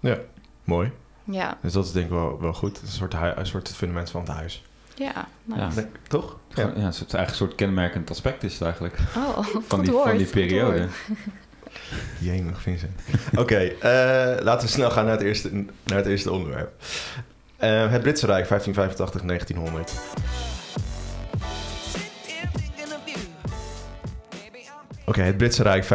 Ja, 0.00 0.18
mooi. 0.64 0.92
Ja. 1.24 1.58
Dus 1.62 1.72
dat 1.72 1.84
is 1.84 1.92
denk 1.92 2.04
ik 2.04 2.12
wel, 2.12 2.40
wel 2.40 2.52
goed. 2.52 2.80
Een 2.82 2.88
soort, 2.88 3.14
een 3.14 3.46
soort 3.46 3.68
fundament 3.68 4.10
van 4.10 4.20
het 4.20 4.30
huis. 4.30 4.64
Ja, 4.94 5.28
nice. 5.44 5.80
ja. 5.80 5.86
Toch? 6.08 6.38
Ja. 6.54 6.62
ja, 6.62 6.68
het 6.68 6.94
is 6.94 7.00
eigenlijk 7.00 7.28
een 7.28 7.34
soort 7.34 7.54
kenmerkend 7.54 8.10
aspect 8.10 8.42
is 8.42 8.52
het 8.52 8.62
eigenlijk. 8.62 8.98
Oh, 9.16 9.38
van, 9.66 9.82
die, 9.82 9.92
van 10.04 10.16
die 10.16 10.26
periode. 10.26 10.88
Jemig, 12.18 12.60
Vincent. 12.62 13.00
Oké, 13.32 13.40
okay, 13.40 13.66
uh, 13.66 14.44
laten 14.44 14.66
we 14.66 14.72
snel 14.72 14.90
gaan 14.90 15.04
naar 15.04 15.14
het 15.14 15.22
eerste, 15.22 15.50
naar 15.84 15.96
het 15.96 16.06
eerste 16.06 16.32
onderwerp. 16.32 16.82
Uh, 17.60 17.90
het 17.90 18.02
Britse 18.02 18.26
Rijk, 18.26 18.46
1585-1900. 18.46 18.50
Oké, 25.06 25.20
het 25.20 25.36
Britse 25.36 25.62
Rijk 25.62 25.84
1585-1900. 25.84 25.88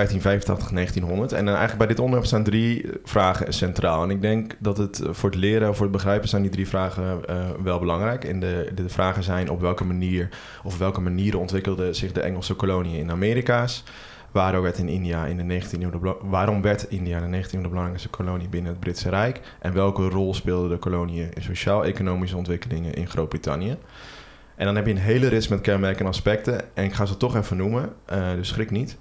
En 1.33 1.47
eigenlijk 1.47 1.77
bij 1.77 1.87
dit 1.87 1.99
onderwerp 1.99 2.25
staan 2.25 2.43
drie 2.43 2.85
vragen 3.03 3.53
centraal. 3.53 4.03
En 4.03 4.09
ik 4.09 4.21
denk 4.21 4.55
dat 4.59 4.77
het 4.77 5.01
voor 5.09 5.29
het 5.29 5.39
leren, 5.39 5.75
voor 5.75 5.83
het 5.83 5.91
begrijpen, 5.95 6.29
zijn 6.29 6.41
die 6.41 6.51
drie 6.51 6.67
vragen 6.67 7.21
uh, 7.29 7.49
wel 7.63 7.79
belangrijk. 7.79 8.23
En 8.23 8.39
de, 8.39 8.83
vragen 8.87 9.23
zijn 9.23 9.49
op 9.49 9.61
welke 9.61 9.83
manier 9.83 10.29
of 10.63 10.77
welke 10.77 11.01
manieren 11.01 11.39
ontwikkelden 11.39 11.95
zich 11.95 12.11
de 12.11 12.21
Engelse 12.21 12.53
koloniën 12.53 12.99
in 12.99 13.11
Amerika's. 13.11 13.83
Waarom 14.31 14.61
werd, 14.61 14.77
in 14.77 14.89
India 14.89 15.25
in 15.25 15.47
de 15.47 15.61
19e 15.61 15.81
eeuw 15.81 16.17
waarom 16.21 16.61
werd 16.61 16.83
India 16.89 17.19
in 17.19 17.31
de 17.31 17.43
19e 17.43 17.51
eeuw 17.51 17.61
de 17.61 17.67
belangrijkste 17.67 18.09
kolonie 18.09 18.49
binnen 18.49 18.71
het 18.71 18.79
Britse 18.79 19.09
Rijk? 19.09 19.39
En 19.59 19.73
welke 19.73 20.09
rol 20.09 20.33
speelden 20.33 20.69
de 20.69 20.77
koloniën 20.77 21.29
in 21.33 21.43
sociaal-economische 21.43 22.37
ontwikkelingen 22.37 22.93
in 22.93 23.07
Groot-Brittannië? 23.07 23.77
En 24.59 24.65
dan 24.65 24.75
heb 24.75 24.85
je 24.85 24.91
een 24.91 24.97
hele 24.97 25.27
rits 25.27 25.47
met 25.47 25.61
kenmerkende 25.61 26.09
aspecten. 26.09 26.75
En 26.75 26.83
ik 26.83 26.93
ga 26.93 27.05
ze 27.05 27.17
toch 27.17 27.35
even 27.35 27.57
noemen, 27.57 27.93
uh, 28.13 28.33
dus 28.33 28.47
schrik 28.47 28.71
niet. 28.71 28.97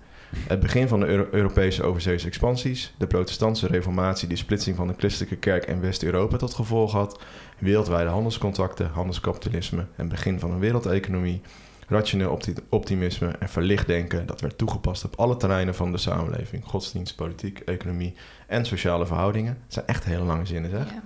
Het 0.46 0.60
begin 0.60 0.88
van 0.88 1.00
de 1.00 1.06
Euro 1.06 1.26
Europese 1.31 1.82
overzeese 1.82 2.26
expansies, 2.26 2.94
de 2.99 3.06
protestantse 3.06 3.66
reformatie 3.66 4.28
die 4.28 4.37
splitsing 4.37 4.76
van 4.76 4.87
de 4.87 4.94
christelijke 4.96 5.37
kerk 5.37 5.64
en 5.64 5.81
West-Europa 5.81 6.37
tot 6.37 6.55
gevolg 6.55 6.93
had, 6.93 7.20
wereldwijde 7.58 8.10
handelscontacten, 8.10 8.90
handelskapitalisme 8.93 9.87
en 9.96 10.08
begin 10.08 10.40
van 10.40 10.50
een 10.50 10.58
wereldeconomie, 10.58 11.40
rationeel 11.88 12.40
optimisme 12.69 13.28
en 13.28 13.49
verlicht 13.49 13.87
denken 13.87 14.26
dat 14.26 14.40
werd 14.40 14.58
toegepast 14.58 15.05
op 15.05 15.16
alle 15.16 15.37
terreinen 15.37 15.75
van 15.75 15.93
de 15.93 15.99
samenleving, 15.99 16.64
godsdienst, 16.64 17.16
politiek, 17.16 17.58
economie 17.58 18.14
en 18.46 18.64
sociale 18.64 19.06
verhoudingen. 19.06 19.58
Het 19.64 19.72
zijn 19.72 19.87
echt 19.87 20.05
hele 20.05 20.25
lange 20.25 20.46
zinnen, 20.46 20.70
zeg. 20.70 20.91
Ja. 20.91 21.03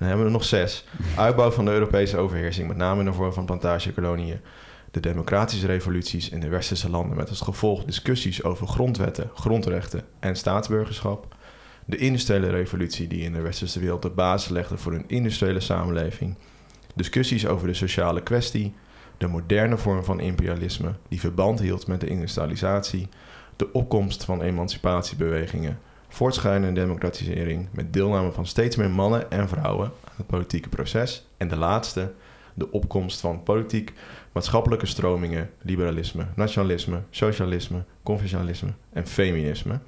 Dan 0.00 0.08
hebben 0.08 0.26
we 0.26 0.32
er 0.32 0.38
nog 0.38 0.48
zes. 0.48 0.84
Uitbouw 1.16 1.50
van 1.50 1.64
de 1.64 1.70
Europese 1.70 2.16
overheersing, 2.16 2.68
met 2.68 2.76
name 2.76 2.98
in 2.98 3.04
de 3.04 3.12
vorm 3.12 3.32
van 3.32 3.44
plantagekoloniën. 3.44 4.40
De 4.90 5.00
democratische 5.00 5.66
revoluties 5.66 6.28
in 6.28 6.40
de 6.40 6.48
westerse 6.48 6.90
landen 6.90 7.16
met 7.16 7.28
als 7.28 7.40
gevolg 7.40 7.84
discussies 7.84 8.42
over 8.42 8.66
grondwetten, 8.66 9.30
grondrechten 9.34 10.04
en 10.20 10.36
staatsburgerschap. 10.36 11.36
De 11.84 11.96
industriële 11.96 12.50
revolutie 12.50 13.06
die 13.06 13.22
in 13.22 13.32
de 13.32 13.40
westerse 13.40 13.80
wereld 13.80 14.02
de 14.02 14.10
basis 14.10 14.50
legde 14.50 14.78
voor 14.78 14.92
een 14.92 15.04
industriële 15.06 15.60
samenleving. 15.60 16.36
Discussies 16.94 17.46
over 17.46 17.66
de 17.66 17.74
sociale 17.74 18.22
kwestie. 18.22 18.74
De 19.18 19.26
moderne 19.26 19.76
vorm 19.76 20.04
van 20.04 20.20
imperialisme 20.20 20.94
die 21.08 21.20
verband 21.20 21.60
hield 21.60 21.86
met 21.86 22.00
de 22.00 22.06
industrialisatie. 22.06 23.08
De 23.56 23.72
opkomst 23.72 24.24
van 24.24 24.42
emancipatiebewegingen 24.42 25.78
voortschrijdende 26.10 26.80
democratisering 26.80 27.68
met 27.70 27.92
deelname 27.92 28.32
van 28.32 28.46
steeds 28.46 28.76
meer 28.76 28.90
mannen 28.90 29.30
en 29.30 29.48
vrouwen 29.48 29.86
aan 29.86 30.14
het 30.16 30.26
politieke 30.26 30.68
proces. 30.68 31.26
En 31.36 31.48
de 31.48 31.56
laatste, 31.56 32.12
de 32.54 32.70
opkomst 32.70 33.20
van 33.20 33.42
politiek, 33.42 33.92
maatschappelijke 34.32 34.86
stromingen, 34.86 35.50
liberalisme, 35.62 36.26
nationalisme, 36.34 37.02
socialisme, 37.10 37.82
conventionalisme 38.02 38.72
en 38.92 39.06
feminisme. 39.06 39.78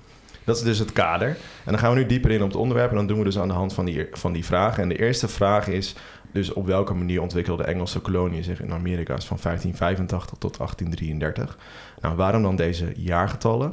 Dat 0.44 0.56
is 0.56 0.62
dus 0.62 0.78
het 0.78 0.92
kader. 0.92 1.28
En 1.28 1.36
dan 1.64 1.78
gaan 1.78 1.92
we 1.94 1.98
nu 1.98 2.06
dieper 2.06 2.30
in 2.30 2.42
op 2.42 2.48
het 2.48 2.56
onderwerp 2.56 2.90
en 2.90 2.96
dan 2.96 3.06
doen 3.06 3.18
we 3.18 3.24
dus 3.24 3.38
aan 3.38 3.48
de 3.48 3.54
hand 3.54 3.74
van 3.74 3.84
die, 3.84 4.06
van 4.12 4.32
die 4.32 4.44
vragen. 4.44 4.82
En 4.82 4.88
de 4.88 4.98
eerste 4.98 5.28
vraag 5.28 5.68
is 5.68 5.94
dus 6.32 6.52
op 6.52 6.66
welke 6.66 6.94
manier 6.94 7.20
ontwikkelde 7.20 7.64
Engelse 7.64 8.00
koloniën 8.00 8.44
zich 8.44 8.62
in 8.62 8.72
Amerika's 8.72 9.26
van 9.26 9.38
1585 9.42 10.38
tot 10.38 10.56
1833. 10.56 11.58
Nou, 12.00 12.16
waarom 12.16 12.42
dan 12.42 12.56
deze 12.56 12.92
jaargetallen? 12.96 13.72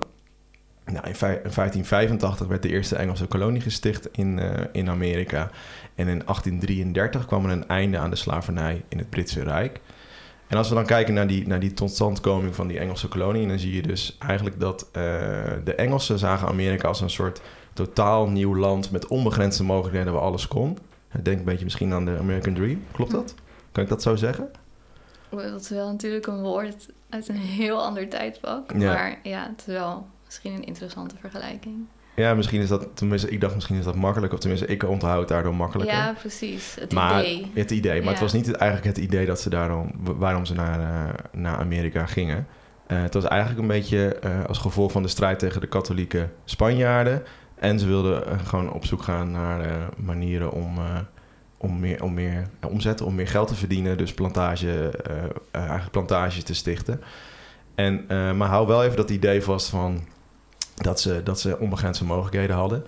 Nou, 0.91 1.07
in 1.07 1.15
1585 1.19 2.47
werd 2.47 2.61
de 2.61 2.69
eerste 2.69 2.95
Engelse 2.95 3.25
kolonie 3.25 3.61
gesticht 3.61 4.09
in, 4.11 4.37
uh, 4.37 4.49
in 4.71 4.89
Amerika. 4.89 5.49
En 5.95 6.07
in 6.07 6.21
1833 6.25 7.25
kwam 7.25 7.45
er 7.45 7.51
een 7.51 7.67
einde 7.67 7.97
aan 7.97 8.09
de 8.09 8.15
slavernij 8.15 8.83
in 8.87 8.97
het 8.97 9.09
Britse 9.09 9.43
Rijk. 9.43 9.79
En 10.47 10.57
als 10.57 10.69
we 10.69 10.75
dan 10.75 10.85
kijken 10.85 11.13
naar 11.13 11.27
die, 11.27 11.47
naar 11.47 11.59
die 11.59 11.73
totstandkoming 11.73 12.55
van 12.55 12.67
die 12.67 12.79
Engelse 12.79 13.07
kolonie, 13.07 13.47
dan 13.47 13.59
zie 13.59 13.75
je 13.75 13.81
dus 13.81 14.17
eigenlijk 14.19 14.59
dat 14.59 14.83
uh, 14.83 14.93
de 15.63 15.75
Engelsen 15.75 16.19
zagen 16.19 16.47
Amerika 16.47 16.87
als 16.87 17.01
een 17.01 17.09
soort 17.09 17.41
totaal 17.73 18.29
nieuw 18.29 18.55
land 18.55 18.91
met 18.91 19.07
onbegrensde 19.07 19.63
mogelijkheden 19.63 20.13
waar 20.13 20.21
alles 20.21 20.47
kon. 20.47 20.77
Denk 21.21 21.39
een 21.39 21.45
beetje 21.45 21.63
misschien 21.63 21.93
aan 21.93 22.05
de 22.05 22.17
American 22.19 22.53
Dream. 22.53 22.83
Klopt 22.91 23.11
dat? 23.11 23.35
Kan 23.71 23.83
ik 23.83 23.89
dat 23.89 24.01
zo 24.01 24.15
zeggen? 24.15 24.51
Dat 25.29 25.61
is 25.61 25.69
wel 25.69 25.91
natuurlijk 25.91 26.27
een 26.27 26.41
woord 26.41 26.89
uit 27.09 27.27
een 27.27 27.35
heel 27.35 27.83
ander 27.83 28.09
tijdvak. 28.09 28.71
Ja. 28.71 28.93
Maar 28.93 29.19
ja, 29.23 29.47
het 29.49 29.59
is 29.59 29.65
wel 29.65 30.07
misschien 30.29 30.53
een 30.53 30.63
interessante 30.63 31.15
vergelijking. 31.19 31.75
Ja, 32.15 32.33
misschien 32.33 32.61
is 32.61 32.67
dat, 32.67 32.87
tenminste, 32.93 33.29
ik 33.29 33.41
dacht 33.41 33.55
misschien 33.55 33.77
is 33.77 33.83
dat 33.83 33.95
makkelijk, 33.95 34.33
of 34.33 34.39
tenminste, 34.39 34.67
ik 34.67 34.83
onthoud 34.83 35.27
daardoor 35.27 35.55
makkelijker. 35.55 35.95
Ja, 35.95 36.13
precies. 36.13 36.75
Het 36.79 36.93
maar, 36.93 37.25
idee. 37.25 37.51
Het 37.53 37.71
idee, 37.71 38.01
maar 38.01 38.11
het 38.11 38.21
was 38.21 38.33
niet 38.33 38.51
eigenlijk 38.51 38.97
het 38.97 39.05
idee 39.05 39.25
dat 39.25 39.39
ze 39.39 39.49
daarom, 39.49 39.91
waarom 40.03 40.45
ze 40.45 40.53
naar, 40.53 40.79
uh, 40.79 41.13
naar 41.31 41.57
Amerika 41.57 42.05
gingen. 42.05 42.47
Uh, 42.87 43.01
het 43.01 43.13
was 43.13 43.23
eigenlijk 43.25 43.61
een 43.61 43.67
beetje 43.67 44.19
uh, 44.25 44.45
als 44.45 44.57
gevolg 44.57 44.91
van 44.91 45.01
de 45.01 45.07
strijd 45.07 45.39
tegen 45.39 45.61
de 45.61 45.67
katholieke 45.67 46.29
Spanjaarden. 46.45 47.23
En 47.55 47.79
ze 47.79 47.87
wilden 47.87 48.39
gewoon 48.39 48.71
op 48.71 48.85
zoek 48.85 49.01
gaan 49.01 49.31
naar 49.31 49.89
manieren 49.97 50.51
om, 50.51 50.77
om 51.57 51.79
meer, 51.79 52.03
om 52.03 52.13
meer 52.13 52.47
omzetten, 52.67 53.05
om 53.05 53.15
meer 53.15 53.27
geld 53.27 53.47
te 53.47 53.55
verdienen. 53.55 53.97
Dus 53.97 54.13
plantage, 54.13 54.91
eigenlijk 55.51 55.91
plantages 55.91 56.43
te 56.43 56.53
stichten. 56.53 57.01
En, 57.75 58.05
maar 58.37 58.47
hou 58.49 58.67
wel 58.67 58.83
even 58.83 58.97
dat 58.97 59.09
idee 59.09 59.43
vast 59.43 59.69
van 59.69 60.01
dat 60.81 60.99
ze, 60.99 61.21
dat 61.23 61.39
ze 61.39 61.59
onbegrensde 61.59 62.05
mogelijkheden 62.05 62.55
hadden. 62.55 62.83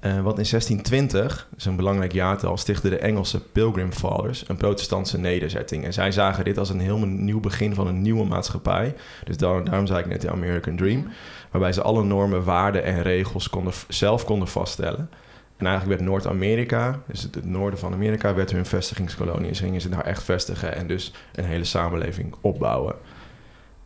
Uh, 0.00 0.12
want 0.12 0.38
in 0.38 0.46
1620, 0.50 1.48
zo'n 1.56 1.76
belangrijk 1.76 2.12
jaartal, 2.12 2.56
stichtten 2.56 2.90
de 2.90 2.98
Engelse 2.98 3.40
Pilgrim 3.40 3.92
Fathers 3.92 4.48
een 4.48 4.56
protestantse 4.56 5.18
nederzetting. 5.18 5.84
En 5.84 5.92
zij 5.92 6.12
zagen 6.12 6.44
dit 6.44 6.58
als 6.58 6.70
een 6.70 6.80
heel 6.80 6.98
nieuw 6.98 7.40
begin 7.40 7.74
van 7.74 7.86
een 7.86 8.02
nieuwe 8.02 8.24
maatschappij. 8.24 8.94
Dus 9.24 9.36
daar, 9.36 9.64
daarom 9.64 9.86
zei 9.86 10.00
ik 10.00 10.06
net 10.06 10.20
de 10.20 10.30
American 10.30 10.76
Dream. 10.76 11.08
Waarbij 11.50 11.72
ze 11.72 11.82
alle 11.82 12.04
normen, 12.04 12.44
waarden 12.44 12.84
en 12.84 13.02
regels 13.02 13.50
konden, 13.50 13.72
zelf 13.88 14.24
konden 14.24 14.48
vaststellen. 14.48 15.10
En 15.56 15.66
eigenlijk 15.66 15.98
werd 15.98 16.10
Noord-Amerika, 16.10 17.00
dus 17.06 17.22
het, 17.22 17.44
noorden 17.44 17.78
van 17.78 17.92
Amerika, 17.92 18.34
werd 18.34 18.52
hun 18.52 18.66
vestigingskolonie. 18.66 19.48
En 19.48 19.56
ze 19.56 19.64
gingen 19.64 19.80
ze 19.80 19.88
daar 19.88 20.04
echt 20.04 20.22
vestigen 20.22 20.74
en 20.74 20.86
dus 20.86 21.12
een 21.34 21.44
hele 21.44 21.64
samenleving 21.64 22.34
opbouwen. 22.40 22.94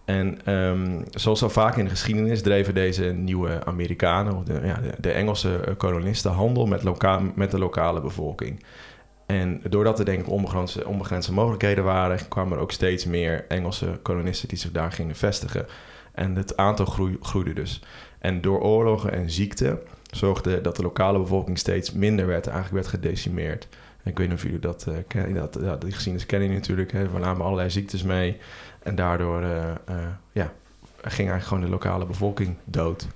En 0.07 0.53
um, 0.53 1.05
zoals 1.11 1.43
al 1.43 1.51
vaak 1.51 1.77
in 1.77 1.85
de 1.85 1.91
geschiedenis 1.91 2.43
dreven 2.43 2.75
deze 2.75 3.05
nieuwe 3.05 3.65
Amerikanen, 3.65 4.45
de, 4.45 4.61
ja, 4.65 4.81
de, 4.99 5.11
Engelse 5.11 5.57
eh, 5.57 5.77
kolonisten, 5.77 6.31
handel 6.31 6.67
met, 6.67 6.83
met 7.35 7.51
de 7.51 7.59
lokale 7.59 8.01
bevolking. 8.01 8.65
En 9.27 9.61
doordat 9.69 9.99
er 9.99 10.05
denk 10.05 10.21
ik 10.21 10.29
onbegrensde, 10.29 10.87
onbegrensde 10.87 11.33
mogelijkheden 11.33 11.85
waren, 11.85 12.29
kwamen 12.29 12.57
er 12.57 12.63
ook 12.63 12.73
steeds 12.73 13.05
meer 13.05 13.45
Engelse 13.49 13.99
kolonisten 14.03 14.49
die 14.49 14.59
zich 14.59 14.73
daar 14.73 14.93
gingen 14.93 15.17
vestigen. 15.17 15.67
En 16.13 16.37
het 16.37 16.57
aantal 16.57 16.87
groei, 16.87 17.17
groeide 17.21 17.53
dus. 17.53 17.83
En 18.19 18.41
door 18.41 18.61
oorlogen 18.61 19.13
en 19.13 19.31
ziekte 19.31 19.83
zorgde 20.11 20.61
dat 20.61 20.77
de 20.77 20.83
lokale 20.83 21.19
bevolking 21.19 21.59
steeds 21.59 21.93
minder 21.93 22.27
werd, 22.27 22.47
eigenlijk 22.47 22.75
werd 22.75 22.95
gedecimeerd. 22.95 23.69
Ik 24.07 24.19
weet 24.19 24.29
niet 24.29 24.37
of 24.37 24.43
jullie 24.43 24.59
dat 24.59 24.87
uh, 24.89 24.95
kennen. 25.09 25.35
Dat, 25.35 25.59
ja, 25.61 25.79
kennen 26.05 26.27
jullie 26.29 26.49
natuurlijk. 26.49 26.93
Hè. 26.93 27.11
We 27.11 27.19
namen 27.19 27.45
allerlei 27.45 27.71
ziektes 27.71 28.03
mee. 28.03 28.39
En 28.83 28.95
daardoor 28.95 29.43
uh, 29.43 29.49
uh, 29.91 29.97
ja, 30.33 30.53
ging 31.03 31.29
eigenlijk 31.29 31.45
gewoon 31.45 31.63
de 31.63 31.69
lokale 31.69 32.07
bevolking 32.07 32.57
dood. 32.65 33.07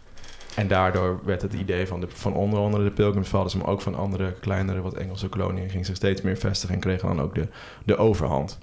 En 0.55 0.69
daardoor 0.69 1.21
werd 1.25 1.43
het 1.43 1.53
idee 1.53 1.87
van, 1.87 2.01
de, 2.01 2.07
van 2.09 2.35
onder 2.35 2.59
andere 2.59 2.85
de 2.85 2.91
Pilgrims 2.91 3.55
maar 3.55 3.67
ook 3.67 3.81
van 3.81 3.95
andere 3.95 4.33
kleinere, 4.33 4.81
wat 4.81 4.95
Engelse 4.95 5.29
koloniën, 5.29 5.71
ging 5.71 5.87
zich 5.87 5.97
steeds 5.97 6.23
meer 6.23 6.37
vestigen 6.37 6.75
en 6.75 6.81
kregen 6.81 7.09
dan 7.09 7.21
ook 7.21 7.35
de, 7.35 7.49
de 7.85 7.97
overhand. 7.97 8.59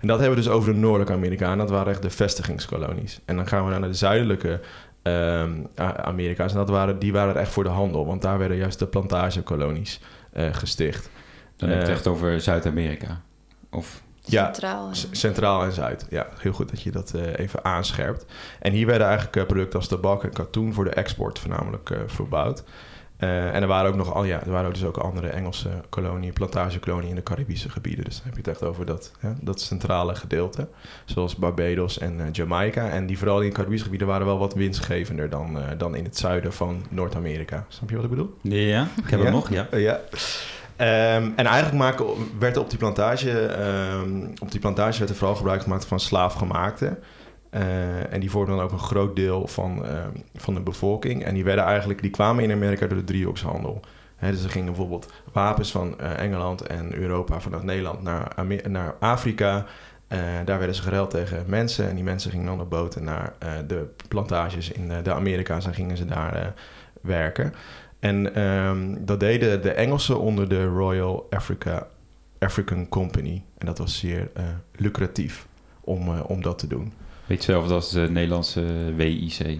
En 0.00 0.08
dat 0.08 0.18
hebben 0.18 0.36
we 0.38 0.44
dus 0.44 0.52
over 0.52 0.72
de 0.72 0.78
Noordelijke 0.78 1.12
Amerikanen. 1.12 1.58
Dat 1.58 1.70
waren 1.70 1.92
echt 1.92 2.02
de 2.02 2.10
vestigingskolonies. 2.10 3.20
En 3.24 3.36
dan 3.36 3.46
gaan 3.46 3.64
we 3.64 3.70
naar 3.70 3.88
de 3.88 3.94
zuidelijke 3.94 4.60
um, 5.02 5.66
Amerika's. 5.76 6.52
En 6.52 6.58
dat 6.58 6.68
waren, 6.68 6.98
die 6.98 7.12
waren 7.12 7.36
echt 7.36 7.52
voor 7.52 7.64
de 7.64 7.70
handel. 7.70 8.06
Want 8.06 8.22
daar 8.22 8.38
werden 8.38 8.56
juist 8.56 8.78
de 8.78 8.86
plantagekolonies 8.86 10.00
gesticht. 10.52 11.10
Dan 11.58 11.68
heb 11.68 11.78
je 11.78 11.84
het 11.84 11.94
echt 11.96 12.06
over 12.06 12.40
Zuid-Amerika? 12.40 13.20
Of... 13.70 14.02
Centraal. 14.20 14.88
Ja, 14.88 14.94
centraal 15.10 15.64
en 15.64 15.72
zuid. 15.72 16.06
Ja, 16.10 16.26
heel 16.38 16.52
goed 16.52 16.70
dat 16.70 16.82
je 16.82 16.90
dat 16.90 17.12
uh, 17.16 17.38
even 17.38 17.64
aanscherpt. 17.64 18.26
En 18.60 18.72
hier 18.72 18.86
werden 18.86 19.06
eigenlijk 19.06 19.36
uh, 19.36 19.46
producten 19.46 19.78
als 19.78 19.88
tabak 19.88 20.24
en 20.24 20.32
katoen 20.32 20.72
voor 20.72 20.84
de 20.84 20.90
export 20.90 21.38
voornamelijk 21.38 21.90
uh, 21.90 21.98
verbouwd. 22.06 22.64
en 23.16 23.62
er 23.62 23.66
waren 23.66 23.90
ook 23.90 23.96
nog 23.96 24.14
al, 24.14 24.24
ja, 24.24 24.40
er 24.40 24.50
waren 24.50 24.66
ook 24.66 24.74
dus 24.74 24.84
ook 24.84 24.96
andere 24.96 25.28
Engelse 25.28 25.70
koloniën, 25.88 26.32
plantagekoloniën 26.32 27.08
in 27.08 27.14
de 27.14 27.22
Caribische 27.22 27.68
gebieden. 27.68 28.04
Dus 28.04 28.16
dan 28.16 28.24
heb 28.24 28.32
je 28.32 28.38
het 28.38 28.48
echt 28.48 28.62
over 28.62 28.86
dat, 28.86 29.12
ja, 29.20 29.34
dat 29.40 29.60
centrale 29.60 30.14
gedeelte. 30.14 30.68
Zoals 31.04 31.36
Barbados 31.36 31.98
en 31.98 32.28
Jamaica. 32.32 32.88
En 32.88 33.06
die 33.06 33.18
vooral 33.18 33.40
in 33.40 33.48
de 33.48 33.54
Caribische 33.54 33.84
gebieden 33.84 34.08
waren 34.08 34.26
wel 34.26 34.38
wat 34.38 34.54
winstgevender 34.54 35.30
dan, 35.30 35.58
dan 35.78 35.94
in 35.94 36.04
het 36.04 36.16
zuiden 36.16 36.52
van 36.52 36.84
Noord-Amerika. 36.90 37.64
Snap 37.68 37.90
je 37.90 37.94
wat 37.94 38.04
ik 38.04 38.10
bedoel? 38.10 38.36
Ja, 38.42 38.88
ik 39.04 39.10
heb 39.10 39.18
ja? 39.18 39.24
hem 39.24 39.34
nog, 39.34 39.50
ja. 39.50 39.66
ja. 39.70 40.00
Um, 40.80 41.32
en 41.36 41.46
eigenlijk 41.46 42.02
werd 42.38 42.56
op 42.56 42.70
die, 42.70 42.78
plantage, 42.78 43.56
um, 44.02 44.32
op 44.38 44.50
die 44.50 44.60
plantage 44.60 44.98
werd 44.98 45.10
er 45.10 45.16
vooral 45.16 45.36
gebruik 45.36 45.62
gemaakt 45.62 45.84
van 45.84 46.00
slaafgemaakte. 46.00 46.98
Uh, 47.50 48.12
en 48.12 48.20
die 48.20 48.30
vormden 48.30 48.56
dan 48.56 48.64
ook 48.64 48.72
een 48.72 48.78
groot 48.78 49.16
deel 49.16 49.46
van, 49.46 49.84
uh, 49.84 49.90
van 50.34 50.54
de 50.54 50.60
bevolking. 50.60 51.24
En 51.24 51.34
die, 51.34 51.44
werden 51.44 51.64
eigenlijk, 51.64 52.02
die 52.02 52.10
kwamen 52.10 52.44
in 52.44 52.52
Amerika 52.52 52.86
door 52.86 52.98
de 52.98 53.04
driehoekshandel. 53.04 53.80
He, 54.16 54.30
dus 54.30 54.44
er 54.44 54.50
gingen 54.50 54.66
bijvoorbeeld 54.66 55.12
wapens 55.32 55.70
van 55.70 55.96
uh, 56.00 56.18
Engeland 56.18 56.62
en 56.62 56.94
Europa 56.94 57.40
vanuit 57.40 57.62
Nederland 57.62 58.02
naar, 58.02 58.32
naar 58.68 58.94
Afrika. 59.00 59.64
daar 60.44 60.58
werden 60.58 60.74
ze 60.74 60.82
gereld 60.82 61.10
tegen 61.10 61.44
mensen. 61.46 61.88
En 61.88 61.94
die 61.94 62.04
mensen 62.04 62.30
gingen 62.30 62.46
dan 62.46 62.60
op 62.60 62.70
boten 62.70 63.04
naar 63.04 63.32
de 63.66 63.86
plantages 64.08 64.70
in 64.72 64.92
de 65.02 65.12
Amerika's 65.12 65.66
en 65.66 65.74
gingen 65.74 65.96
ze 65.96 66.04
daar 66.04 66.54
werken. 67.00 67.54
En 67.98 68.42
um, 68.42 69.04
dat 69.04 69.20
deden 69.20 69.62
de 69.62 69.70
Engelsen 69.70 70.20
onder 70.20 70.48
de 70.48 70.64
Royal 70.64 71.26
Africa, 71.30 71.86
African 72.38 72.88
Company. 72.88 73.42
En 73.58 73.66
dat 73.66 73.78
was 73.78 73.98
zeer 73.98 74.30
uh, 74.36 74.44
lucratief 74.76 75.46
om, 75.80 76.08
uh, 76.08 76.20
om 76.26 76.42
dat 76.42 76.58
te 76.58 76.66
doen. 76.66 76.92
Weet 77.26 77.44
je 77.44 77.52
zelf 77.52 77.70
als 77.70 77.90
de 77.90 78.08
Nederlandse 78.10 78.94
WIC? 78.96 79.40
Eigenlijk. 79.40 79.58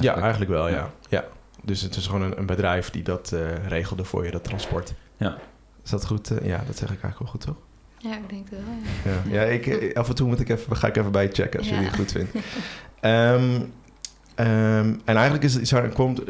Ja, 0.00 0.16
eigenlijk 0.16 0.50
wel, 0.50 0.68
ja. 0.68 0.74
ja. 0.74 0.90
ja. 1.08 1.24
Dus 1.64 1.80
het 1.80 1.96
is 1.96 2.06
gewoon 2.06 2.22
een, 2.22 2.38
een 2.38 2.46
bedrijf 2.46 2.90
die 2.90 3.02
dat 3.02 3.30
uh, 3.34 3.68
regelde 3.68 4.04
voor 4.04 4.24
je, 4.24 4.30
dat 4.30 4.44
transport. 4.44 4.94
Ja. 5.16 5.36
Is 5.84 5.90
dat 5.90 6.06
goed? 6.06 6.32
ja, 6.42 6.62
dat 6.66 6.76
zeg 6.76 6.92
ik 6.92 7.02
eigenlijk 7.02 7.18
wel 7.18 7.28
goed, 7.28 7.40
toch? 7.40 7.56
Ja, 7.98 8.16
ik 8.16 8.28
denk 8.28 8.50
het 8.50 8.58
wel, 8.64 9.12
ja. 9.12 9.20
ja. 9.30 9.40
ja 9.40 9.50
ik, 9.50 9.96
af 9.96 10.08
en 10.08 10.14
toe 10.14 10.28
moet 10.28 10.40
ik 10.40 10.48
even, 10.48 10.76
ga 10.76 10.86
ik 10.86 10.96
even 10.96 11.12
bij 11.12 11.22
je 11.22 11.32
checken 11.32 11.58
als 11.58 11.68
ja. 11.68 11.80
je 11.80 11.86
het 11.86 11.96
goed 11.96 12.12
vindt. 12.12 12.34
um, 13.00 13.72
Um, 14.40 15.00
en 15.04 15.16
eigenlijk 15.16 15.44
is 15.44 15.72
komt, 15.94 16.22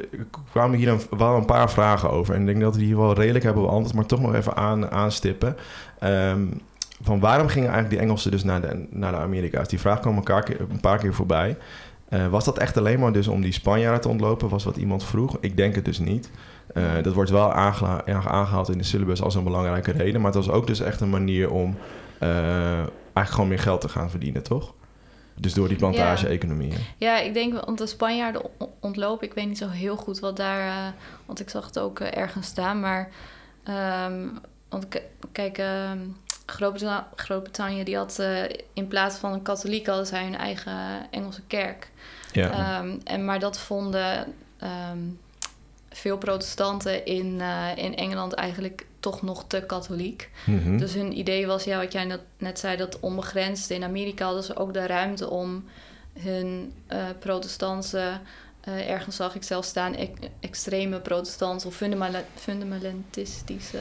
kwamen 0.51 0.79
hier 0.79 0.97
wel 1.11 1.37
een 1.37 1.45
paar 1.45 1.71
vragen 1.71 2.11
over. 2.11 2.35
En 2.35 2.41
ik 2.41 2.47
denk 2.47 2.61
dat 2.61 2.75
we 2.75 2.81
die 2.81 2.97
wel 2.97 3.15
redelijk 3.15 3.45
hebben 3.45 3.63
beantwoord, 3.63 3.95
maar 3.95 4.07
toch 4.07 4.21
nog 4.21 4.35
even 4.35 4.57
aan, 4.57 4.91
aanstippen. 4.91 5.57
Um, 6.05 6.61
van 7.03 7.21
waarom 7.21 7.49
gingen 7.49 7.69
eigenlijk 7.69 7.91
die 7.91 8.09
Engelsen 8.09 8.31
dus 8.31 8.45
naar 8.45 8.61
de, 8.61 8.87
naar 8.91 9.13
de 9.13 9.19
Amerika's? 9.19 9.69
Die 9.69 9.81
vraag 9.81 10.01
kwam 10.01 10.17
een, 10.17 10.81
paar 10.81 10.99
keer 10.99 11.15
voorbij. 11.15 11.57
Uh, 12.09 12.27
was 12.27 12.45
dat 12.45 12.59
echt 12.59 12.77
alleen 12.77 13.01
maar 13.01 13.13
dus 13.13 13.29
om 13.29 13.41
die 13.41 13.53
Spanjaarden 13.53 14.01
te 14.01 14.09
ontlopen? 14.09 14.49
Was 14.49 14.65
wat 14.65 14.77
iemand 14.77 15.05
vroeg? 15.05 15.37
Ik 15.41 15.57
denk 15.57 15.75
het 15.75 15.85
dus 15.85 15.99
niet. 15.99 16.31
Uh, 16.75 16.85
dat 17.03 17.15
wordt 17.15 17.31
wel 17.31 17.53
aangehaald 17.53 18.71
in 18.71 18.79
de 18.79 18.85
syllabus 18.85 19.23
als 19.23 19.35
een 19.35 19.45
belangrijke 19.45 19.93
reden. 19.93 20.21
Maar 20.21 20.33
het 20.33 20.45
was 20.45 20.55
ook 20.55 20.67
dus 20.67 20.81
echt 20.81 21.01
een 21.01 21.11
manier 21.11 21.51
om 21.51 21.77
uh, 22.23 22.29
eigenlijk 22.29 23.31
gewoon 23.31 23.49
meer 23.49 23.59
geld 23.59 23.81
te 23.81 23.89
gaan 23.89 24.11
verdienen, 24.11 24.43
toch? 24.43 24.75
Dus 25.35 25.55
door 25.55 25.69
die 25.69 25.77
plantage-economie. 25.77 26.71
Ja. 26.71 26.79
ja. 26.97 27.19
ik 27.19 27.35
denk, 27.35 27.65
want 27.65 27.79
de 27.79 27.87
Spanjaarden 27.87 28.43
ontlopen, 28.81 29.27
ik 29.27 29.35
weet 29.35 29.47
niet 29.47 29.59
zo 29.59 29.69
heel 29.69 29.97
goed 29.97 30.19
wat 30.19 30.37
daar, 30.37 30.67
uh, 30.67 30.93
want 31.27 31.41
ik 31.41 31.51
zag 31.51 31.67
het 31.67 31.79
ook 31.79 32.01
uh, 32.01 32.17
ergens 32.17 32.47
staan, 32.47 32.81
maar, 32.81 33.09
um, 34.05 34.39
want 34.69 34.87
kijk, 35.33 35.59
uh, 35.59 35.91
Groot-Brittannië, 37.15 37.85
die 37.85 37.97
had 37.97 38.17
uh, 38.21 38.43
in 38.73 38.89
plaats 38.89 39.17
van 39.17 39.33
een 39.33 39.43
katholiek 39.43 39.87
hadden 39.87 40.07
zij 40.07 40.23
hun 40.23 40.37
eigen 40.37 41.11
Engelse 41.11 41.43
kerk. 41.47 41.91
Ja. 42.33 42.81
Um, 42.81 43.01
en, 43.05 43.25
maar 43.25 43.39
dat 43.39 43.59
vonden 43.59 44.35
um, 44.91 45.19
veel 46.01 46.19
protestanten 46.19 47.05
in, 47.05 47.41
in 47.77 47.97
Engeland 47.97 48.33
eigenlijk 48.33 48.87
toch 49.01 49.23
nog 49.23 49.45
te 49.47 49.63
katholiek. 49.67 50.31
Mm 50.45 50.63
-hmm. 50.63 50.79
Dus 50.79 50.95
hun 50.95 51.19
idee 51.19 51.47
was, 51.47 51.65
ja, 51.65 51.79
wat 51.79 51.93
jij 51.93 52.05
net, 52.05 52.21
net 52.39 52.59
zei, 52.59 52.77
dat 52.77 53.01
onbegrensd. 53.01 53.71
In 53.71 53.85
Amerika 53.85 54.25
hadden 54.25 54.45
ze 54.45 54.57
ook 54.57 54.75
de 54.75 54.87
ruimte 54.87 55.31
om 55.31 55.65
hun 56.19 56.73
uh, 56.93 56.99
protestantse... 57.19 58.21
Uh, 58.69 58.91
ergens 58.91 59.17
zag 59.17 59.35
ik 59.35 59.43
zelf 59.43 59.65
staan, 59.65 59.95
e 59.95 60.11
extreme 60.41 61.01
protestantse 61.01 61.67
of 61.67 61.83
fundamentalistische... 62.35 63.79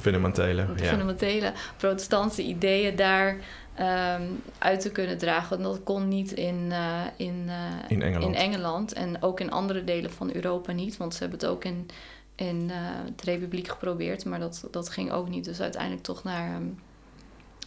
Fundamentele, 0.00 0.66
ja. 0.76 0.84
Fundamentele 0.84 1.52
protestantse 1.76 2.42
ideeën 2.42 2.96
daar 2.96 3.36
um, 3.80 4.42
uit 4.58 4.80
te 4.80 4.90
kunnen 4.92 5.18
dragen. 5.18 5.56
En 5.56 5.62
dat 5.62 5.82
kon 5.82 6.08
niet 6.08 6.32
in, 6.32 6.68
uh, 6.70 7.00
in, 7.16 7.50
in, 7.88 8.02
Engeland. 8.02 8.24
in 8.24 8.34
Engeland 8.34 8.92
en 8.92 9.22
ook 9.22 9.40
in 9.40 9.50
andere 9.50 9.84
delen 9.84 10.10
van 10.10 10.34
Europa 10.34 10.72
niet. 10.72 10.96
Want 10.96 11.14
ze 11.14 11.20
hebben 11.20 11.38
het 11.38 11.48
ook 11.48 11.64
in 11.64 11.88
in 12.34 12.68
uh, 12.68 12.76
de 13.16 13.24
Republiek 13.24 13.68
geprobeerd, 13.68 14.24
maar 14.24 14.38
dat, 14.38 14.68
dat 14.70 14.88
ging 14.88 15.10
ook 15.10 15.28
niet. 15.28 15.44
Dus 15.44 15.60
uiteindelijk 15.60 16.02
toch 16.02 16.22
naar, 16.22 16.56
um, 16.56 16.64
naar 16.64 16.78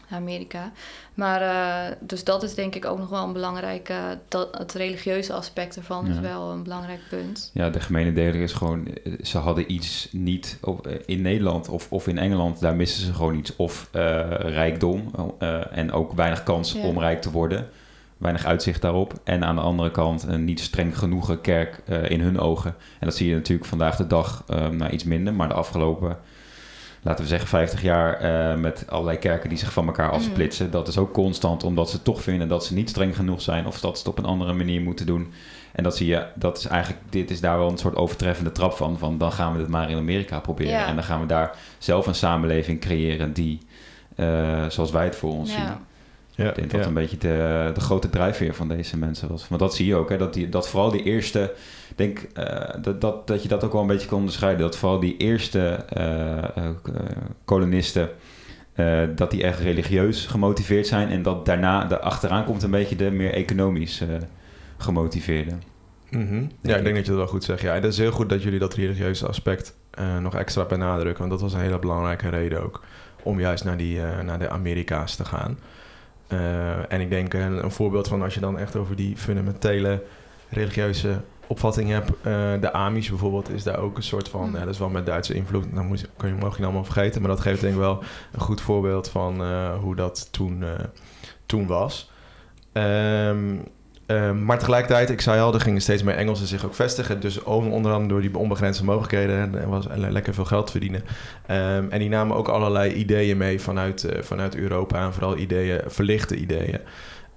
Amerika. 0.09 0.71
Maar 1.13 1.41
uh, 1.41 1.95
dus 1.99 2.23
dat 2.23 2.43
is 2.43 2.55
denk 2.55 2.75
ik 2.75 2.85
ook 2.85 2.97
nog 2.97 3.09
wel 3.09 3.23
een 3.23 3.33
belangrijk... 3.33 3.89
Uh, 3.89 3.97
dat, 4.27 4.57
het 4.57 4.73
religieuze 4.73 5.33
aspect 5.33 5.75
ervan 5.75 6.05
ja. 6.05 6.11
is 6.11 6.19
wel 6.19 6.51
een 6.51 6.63
belangrijk 6.63 6.99
punt. 7.09 7.51
Ja, 7.53 7.69
de 7.69 7.79
gemene 7.79 8.31
is 8.41 8.53
gewoon... 8.53 8.87
Ze 9.21 9.37
hadden 9.37 9.71
iets 9.71 10.09
niet 10.11 10.57
op, 10.61 10.87
in 11.05 11.21
Nederland 11.21 11.69
of, 11.69 11.91
of 11.91 12.07
in 12.07 12.17
Engeland. 12.17 12.59
Daar 12.59 12.75
missen 12.75 13.05
ze 13.05 13.13
gewoon 13.13 13.35
iets. 13.35 13.55
Of 13.55 13.89
rijkdom 14.39 15.11
en 15.71 15.91
ook 15.91 16.13
weinig 16.13 16.43
kans 16.43 16.71
ja. 16.71 16.87
om 16.87 16.99
rijk 16.99 17.21
te 17.21 17.31
worden. 17.31 17.69
weinig 18.17 18.45
uitzicht 18.45 18.81
daarop. 18.81 19.13
En 19.23 19.43
aan 19.43 19.55
de 19.55 19.61
andere 19.61 19.91
kant 19.91 20.23
een 20.23 20.45
niet 20.45 20.59
streng 20.59 20.97
genoegen 20.97 21.41
kerk 21.41 21.81
in 21.87 22.21
hun 22.21 22.39
ogen. 22.39 22.75
En 22.99 23.07
dat 23.07 23.15
zie 23.15 23.29
je 23.29 23.35
natuurlijk 23.35 23.69
vandaag 23.69 23.95
de 23.95 24.07
dag 24.07 24.43
nou, 24.47 24.89
iets 24.89 25.03
minder. 25.03 25.33
Maar 25.33 25.47
de 25.47 25.53
afgelopen 25.53 26.17
laten 27.05 27.23
we 27.23 27.29
zeggen, 27.29 27.49
50 27.49 27.81
jaar 27.81 28.23
uh, 28.23 28.61
met 28.61 28.85
allerlei 28.87 29.17
kerken 29.17 29.49
die 29.49 29.57
zich 29.57 29.73
van 29.73 29.85
elkaar 29.85 30.07
mhm. 30.07 30.15
afsplitsen. 30.15 30.71
Dat 30.71 30.87
is 30.87 30.97
ook 30.97 31.13
constant, 31.13 31.63
omdat 31.63 31.89
ze 31.89 32.01
toch 32.01 32.21
vinden 32.21 32.47
dat 32.47 32.65
ze 32.65 32.73
niet 32.73 32.89
streng 32.89 33.15
genoeg 33.15 33.41
zijn 33.41 33.65
of 33.65 33.79
dat 33.79 33.93
ze 33.93 33.99
het 33.99 34.07
op 34.07 34.17
een 34.17 34.29
andere 34.29 34.53
manier 34.53 34.81
moeten 34.81 35.05
doen. 35.05 35.33
En 35.71 35.83
dat 35.83 35.97
zie 35.97 36.07
je, 36.07 36.25
dat 36.35 36.57
is 36.57 36.65
eigenlijk, 36.65 37.01
dit 37.09 37.31
is 37.31 37.41
daar 37.41 37.57
wel 37.57 37.69
een 37.69 37.77
soort 37.77 37.95
overtreffende 37.95 38.51
trap 38.51 38.73
van. 38.73 38.97
Van 38.97 39.17
dan 39.17 39.31
gaan 39.31 39.53
we 39.53 39.59
het 39.59 39.69
maar 39.69 39.89
in 39.89 39.97
Amerika 39.97 40.39
proberen. 40.39 40.85
En 40.85 40.95
dan 40.95 41.03
gaan 41.03 41.19
we 41.19 41.25
daar 41.25 41.55
zelf 41.77 42.07
een 42.07 42.15
samenleving 42.15 42.79
creëren 42.79 43.33
die, 43.33 43.59
uh, 44.15 44.69
zoals 44.69 44.91
wij 44.91 45.03
het 45.03 45.15
voor 45.15 45.31
ons 45.31 45.51
zien. 45.51 45.67
Ja, 46.35 46.49
ik 46.49 46.55
denk 46.55 46.71
dat 46.71 46.85
een 46.85 46.93
beetje 46.93 47.17
de, 47.17 47.71
de 47.73 47.79
grote 47.79 48.09
drijfveer 48.09 48.53
van 48.53 48.67
deze 48.67 48.97
mensen 48.97 49.29
was. 49.29 49.47
Want 49.47 49.61
dat 49.61 49.75
zie 49.75 49.85
je 49.85 49.95
ook, 49.95 50.09
hè, 50.09 50.17
dat, 50.17 50.33
die, 50.33 50.49
dat 50.49 50.69
vooral 50.69 50.91
die 50.91 51.03
eerste 51.03 51.53
denk 51.95 52.27
uh, 52.37 52.59
dat, 52.81 53.01
dat, 53.01 53.27
dat 53.27 53.41
je 53.41 53.47
dat 53.47 53.63
ook 53.63 53.71
wel 53.71 53.81
een 53.81 53.87
beetje 53.87 54.07
kan 54.07 54.17
onderscheiden. 54.17 54.61
Dat 54.61 54.77
vooral 54.77 54.99
die 54.99 55.17
eerste 55.17 55.85
uh, 55.97 56.69
kolonisten, 57.45 58.09
dat 59.15 59.31
die 59.31 59.43
echt 59.43 59.59
religieus 59.59 60.25
gemotiveerd 60.25 60.87
zijn. 60.87 61.09
En 61.09 61.21
dat 61.21 61.45
daarna, 61.45 61.85
de 61.85 61.99
achteraan 61.99 62.45
komt 62.45 62.63
een 62.63 62.71
beetje 62.71 62.95
de 62.95 63.11
meer 63.11 63.33
economisch 63.33 64.03
gemotiveerde. 64.77 65.51
Mm 66.09 66.51
Ja, 66.61 66.75
ik 66.75 66.83
denk 66.83 66.95
dat 66.95 67.05
je 67.05 67.11
dat 67.11 67.19
wel 67.19 67.27
goed 67.27 67.43
zegt. 67.43 67.61
Ja, 67.61 67.73
het 67.73 67.83
is 67.83 67.97
heel 67.97 68.11
goed 68.11 68.29
dat 68.29 68.43
jullie 68.43 68.59
dat 68.59 68.73
religieuze 68.73 69.27
aspect 69.27 69.75
nog 70.21 70.35
extra 70.35 70.65
benadrukken. 70.65 71.19
Want 71.19 71.31
dat 71.31 71.41
was 71.41 71.53
een 71.53 71.59
hele 71.59 71.79
belangrijke 71.79 72.29
reden 72.29 72.63
ook 72.63 72.83
om 73.23 73.39
juist 73.39 73.63
naar, 73.63 73.77
die, 73.77 73.99
naar 74.23 74.39
de 74.39 74.49
Amerika's 74.49 75.15
te 75.15 75.25
gaan. 75.25 75.57
En 76.87 77.01
ik 77.01 77.09
denk 77.09 77.33
een, 77.33 77.63
een, 77.63 77.71
voorbeeld 77.71 78.07
van 78.07 78.21
als 78.21 78.33
je 78.33 78.39
dan 78.39 78.59
echt 78.59 78.75
over 78.75 78.95
die 78.95 79.17
fundamentele 79.17 80.03
religieuze 80.49 81.21
opvatting 81.47 81.89
heb. 81.89 82.09
Uh, 82.09 82.61
de 82.61 82.73
Amish 82.73 83.09
bijvoorbeeld 83.09 83.49
is 83.49 83.63
daar 83.63 83.79
ook 83.79 83.97
een 83.97 84.03
soort 84.03 84.29
van... 84.29 84.47
Mm. 84.47 84.53
Ja, 84.53 84.59
dat 84.59 84.73
is 84.73 84.79
wel 84.79 84.89
met 84.89 85.05
Duitse 85.05 85.33
invloed. 85.33 85.65
Dan 85.73 85.85
moet, 85.85 86.09
kan 86.17 86.29
je, 86.29 86.35
mag 86.35 86.57
je 86.57 86.63
allemaal 86.63 86.83
vergeten. 86.83 87.21
Maar 87.21 87.29
dat 87.29 87.39
geeft 87.39 87.61
denk 87.61 87.73
ik 87.73 87.79
wel 87.79 88.03
een 88.31 88.39
goed 88.39 88.61
voorbeeld 88.61 89.09
van 89.09 89.41
uh, 89.41 89.77
hoe 89.79 89.95
dat 89.95 90.27
toen, 90.31 90.63
toen 91.45 91.67
was. 91.67 92.11
Um, 92.73 93.63
maar 94.45 94.59
tegelijkertijd, 94.59 95.09
ik 95.09 95.21
zei 95.21 95.41
al, 95.41 95.53
er 95.53 95.59
gingen 95.61 95.81
steeds 95.81 96.03
meer 96.03 96.15
Engelsen 96.15 96.47
zich 96.47 96.65
ook 96.65 96.75
vestigen. 96.75 97.19
Dus 97.19 97.43
onder 97.43 97.91
andere 97.91 98.07
door 98.07 98.21
die 98.21 98.37
onbegrensde 98.37 98.83
mogelijkheden 98.83 99.61
en 99.61 99.69
was 99.69 99.87
lekker 99.95 100.33
veel 100.33 100.45
geld 100.45 100.71
verdienen. 100.71 101.01
Um, 101.51 101.89
en 101.89 101.99
die 101.99 102.09
namen 102.09 102.37
ook 102.37 102.47
allerlei 102.47 102.93
ideeën 102.93 103.37
mee 103.37 103.61
vanuit, 103.61 104.07
vanuit 104.19 104.55
Europa. 104.55 105.05
En 105.05 105.13
vooral 105.13 105.37
ideeën, 105.37 105.81
verlichte 105.85 106.35
ideeën. 106.35 106.79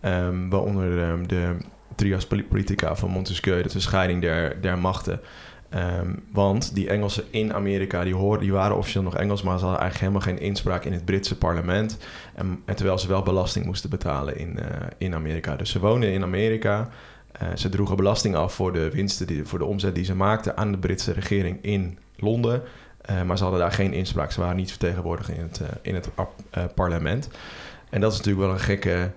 Um, 0.02 0.50
waaronder 0.50 1.18
de 1.28 1.56
trias 1.94 2.26
politica 2.26 2.96
van 2.96 3.10
Montesquieu, 3.10 3.56
dat 3.56 3.66
is 3.66 3.72
de 3.72 3.80
scheiding 3.80 4.20
der, 4.20 4.60
der 4.60 4.78
machten. 4.78 5.20
Ehm, 5.68 6.14
want 6.32 6.74
die 6.74 6.88
Engelsen 6.88 7.24
in 7.30 7.54
Amerika, 7.54 8.04
die, 8.04 8.14
hoorden, 8.14 8.40
die 8.40 8.52
waren 8.52 8.76
officieel 8.76 9.02
nog 9.02 9.16
Engels, 9.16 9.42
maar 9.42 9.58
ze 9.58 9.64
hadden 9.64 9.82
eigenlijk 9.82 10.12
helemaal 10.12 10.34
geen 10.34 10.48
inspraak 10.48 10.84
in 10.84 10.92
het 10.92 11.04
Britse 11.04 11.38
parlement. 11.38 11.98
En, 12.34 12.62
terwijl 12.74 12.98
ze 12.98 13.08
wel 13.08 13.22
belasting 13.22 13.64
moesten 13.64 13.90
betalen 13.90 14.38
in, 14.38 14.58
uh, 14.58 14.64
in 14.98 15.14
Amerika. 15.14 15.56
Dus 15.56 15.70
ze 15.70 15.78
woonden 15.78 16.12
in 16.12 16.22
Amerika. 16.22 16.88
Uh, 17.42 17.48
ze 17.54 17.68
droegen 17.68 17.96
belasting 17.96 18.34
af 18.34 18.54
voor 18.54 18.72
de 18.72 18.90
winsten, 18.90 19.26
die, 19.26 19.44
voor 19.44 19.58
de 19.58 19.64
omzet 19.64 19.94
die 19.94 20.04
ze 20.04 20.14
maakten 20.14 20.56
aan 20.56 20.72
de 20.72 20.78
Britse 20.78 21.12
regering 21.12 21.58
in 21.62 21.98
Londen. 22.16 22.62
Uh, 23.10 23.22
maar 23.22 23.36
ze 23.36 23.42
hadden 23.42 23.60
daar 23.60 23.72
geen 23.72 23.92
inspraak. 23.92 24.32
Ze 24.32 24.40
waren 24.40 24.56
niet 24.56 24.70
vertegenwoordigd 24.70 25.28
in 25.28 25.40
het, 25.40 25.60
in 25.82 25.94
het 25.94 26.10
parlement. 26.74 27.28
En 27.90 28.00
dat 28.00 28.12
is 28.12 28.18
natuurlijk 28.18 28.46
wel 28.46 28.54
een 28.54 28.60
gekke 28.60 29.10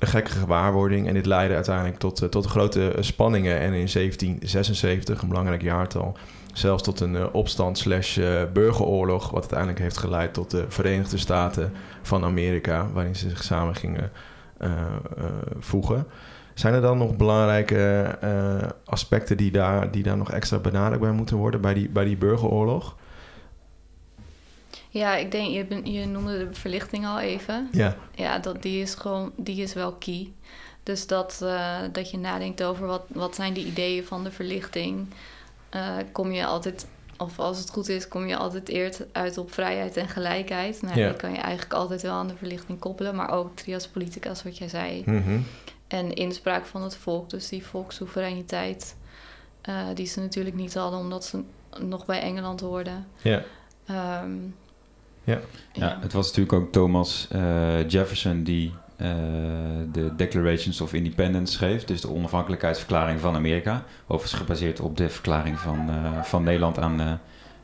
een 0.00 0.08
gekke 0.08 0.30
gewaarwording. 0.30 1.08
En 1.08 1.14
dit 1.14 1.26
leidde 1.26 1.54
uiteindelijk 1.54 1.98
tot, 1.98 2.22
uh, 2.22 2.28
tot 2.28 2.46
grote 2.46 2.90
eh, 2.90 3.02
spanningen. 3.02 3.54
En 3.54 3.72
in 3.72 3.88
1776, 3.92 5.22
een 5.22 5.28
belangrijk 5.28 5.62
jaartal, 5.62 6.16
zelfs 6.52 6.82
tot 6.82 7.00
een 7.00 7.14
uh, 7.14 7.26
opstand 7.32 7.78
slash 7.78 8.18
burgeroorlog... 8.52 9.30
wat 9.30 9.40
uiteindelijk 9.40 9.78
heeft 9.78 9.96
geleid 9.96 10.34
tot 10.34 10.50
de 10.50 10.64
Verenigde 10.68 11.18
Staten 11.18 11.72
van 12.02 12.24
Amerika... 12.24 12.86
waarin 12.92 13.16
ze 13.16 13.28
zich 13.28 13.42
samen 13.42 13.74
gingen 13.74 14.10
voegen. 15.58 16.06
Zijn 16.54 16.74
er 16.74 16.80
dan 16.80 16.98
nog 16.98 17.16
belangrijke 17.16 18.18
aspecten 18.84 19.36
die 19.36 19.50
daar, 19.50 19.90
die 19.90 20.02
daar 20.02 20.16
nog 20.16 20.30
extra 20.30 20.58
benadrukt 20.58 21.00
bij 21.00 21.10
moeten 21.10 21.36
worden... 21.36 21.60
bij 21.60 21.74
die, 21.74 21.88
bij 21.88 22.04
die 22.04 22.16
burgeroorlog? 22.16 22.96
Ja, 24.92 25.16
ik 25.16 25.30
denk, 25.30 25.50
je, 25.50 25.92
je 25.92 26.06
noemde 26.06 26.48
de 26.48 26.54
verlichting 26.54 27.06
al 27.06 27.20
even. 27.20 27.68
Ja. 27.72 27.96
Ja, 28.14 28.38
dat, 28.38 28.62
die 28.62 28.82
is 28.82 28.94
gewoon, 28.94 29.32
die 29.36 29.62
is 29.62 29.74
wel 29.74 29.92
key. 29.92 30.32
Dus 30.82 31.06
dat, 31.06 31.40
uh, 31.42 31.78
dat 31.92 32.10
je 32.10 32.18
nadenkt 32.18 32.62
over 32.62 32.86
wat, 32.86 33.02
wat 33.08 33.34
zijn 33.34 33.52
de 33.52 33.64
ideeën 33.64 34.04
van 34.04 34.24
de 34.24 34.30
verlichting. 34.30 35.06
Uh, 35.74 35.96
kom 36.12 36.32
je 36.32 36.46
altijd, 36.46 36.86
of 37.16 37.38
als 37.38 37.58
het 37.58 37.70
goed 37.70 37.88
is, 37.88 38.08
kom 38.08 38.26
je 38.26 38.36
altijd 38.36 38.68
eerst 38.68 39.06
uit 39.12 39.38
op 39.38 39.52
vrijheid 39.52 39.96
en 39.96 40.08
gelijkheid. 40.08 40.82
Nou, 40.82 40.98
ja. 40.98 41.08
die 41.08 41.16
kan 41.16 41.32
je 41.32 41.38
eigenlijk 41.38 41.72
altijd 41.72 42.02
wel 42.02 42.14
aan 42.14 42.28
de 42.28 42.36
verlichting 42.36 42.78
koppelen. 42.78 43.14
Maar 43.14 43.30
ook 43.30 43.56
trias 43.56 43.88
politica, 43.88 44.32
wat 44.44 44.58
jij 44.58 44.68
zei. 44.68 45.02
Mm 45.06 45.22
-hmm. 45.22 45.46
En 45.88 46.14
inspraak 46.14 46.66
van 46.66 46.82
het 46.82 46.96
volk, 46.96 47.30
dus 47.30 47.48
die 47.48 47.66
volkssoevereiniteit. 47.66 48.96
Uh, 49.68 49.86
die 49.94 50.06
ze 50.06 50.20
natuurlijk 50.20 50.56
niet 50.56 50.74
hadden, 50.74 51.00
omdat 51.00 51.24
ze 51.24 51.42
nog 51.78 52.06
bij 52.06 52.20
Engeland 52.20 52.60
hoorden. 52.60 53.06
Ja. 53.22 53.42
Um, 54.22 54.54
ja. 55.24 55.38
ja, 55.72 55.98
het 56.00 56.12
was 56.12 56.26
natuurlijk 56.26 56.52
ook 56.52 56.72
Thomas 56.72 57.28
uh, 57.32 57.88
Jefferson 57.88 58.42
die 58.42 58.72
uh, 58.96 59.06
de 59.92 60.16
Declarations 60.16 60.80
of 60.80 60.92
Independence 60.92 61.52
schreef, 61.52 61.84
dus 61.84 62.00
de 62.00 62.10
onafhankelijkheidsverklaring 62.10 63.20
van 63.20 63.34
Amerika. 63.34 63.84
Overigens 64.06 64.40
gebaseerd 64.40 64.80
op 64.80 64.96
de 64.96 65.08
verklaring 65.08 65.58
van, 65.58 65.90
uh, 65.90 66.22
van 66.22 66.42
Nederland 66.42 66.78
aan, 66.78 67.20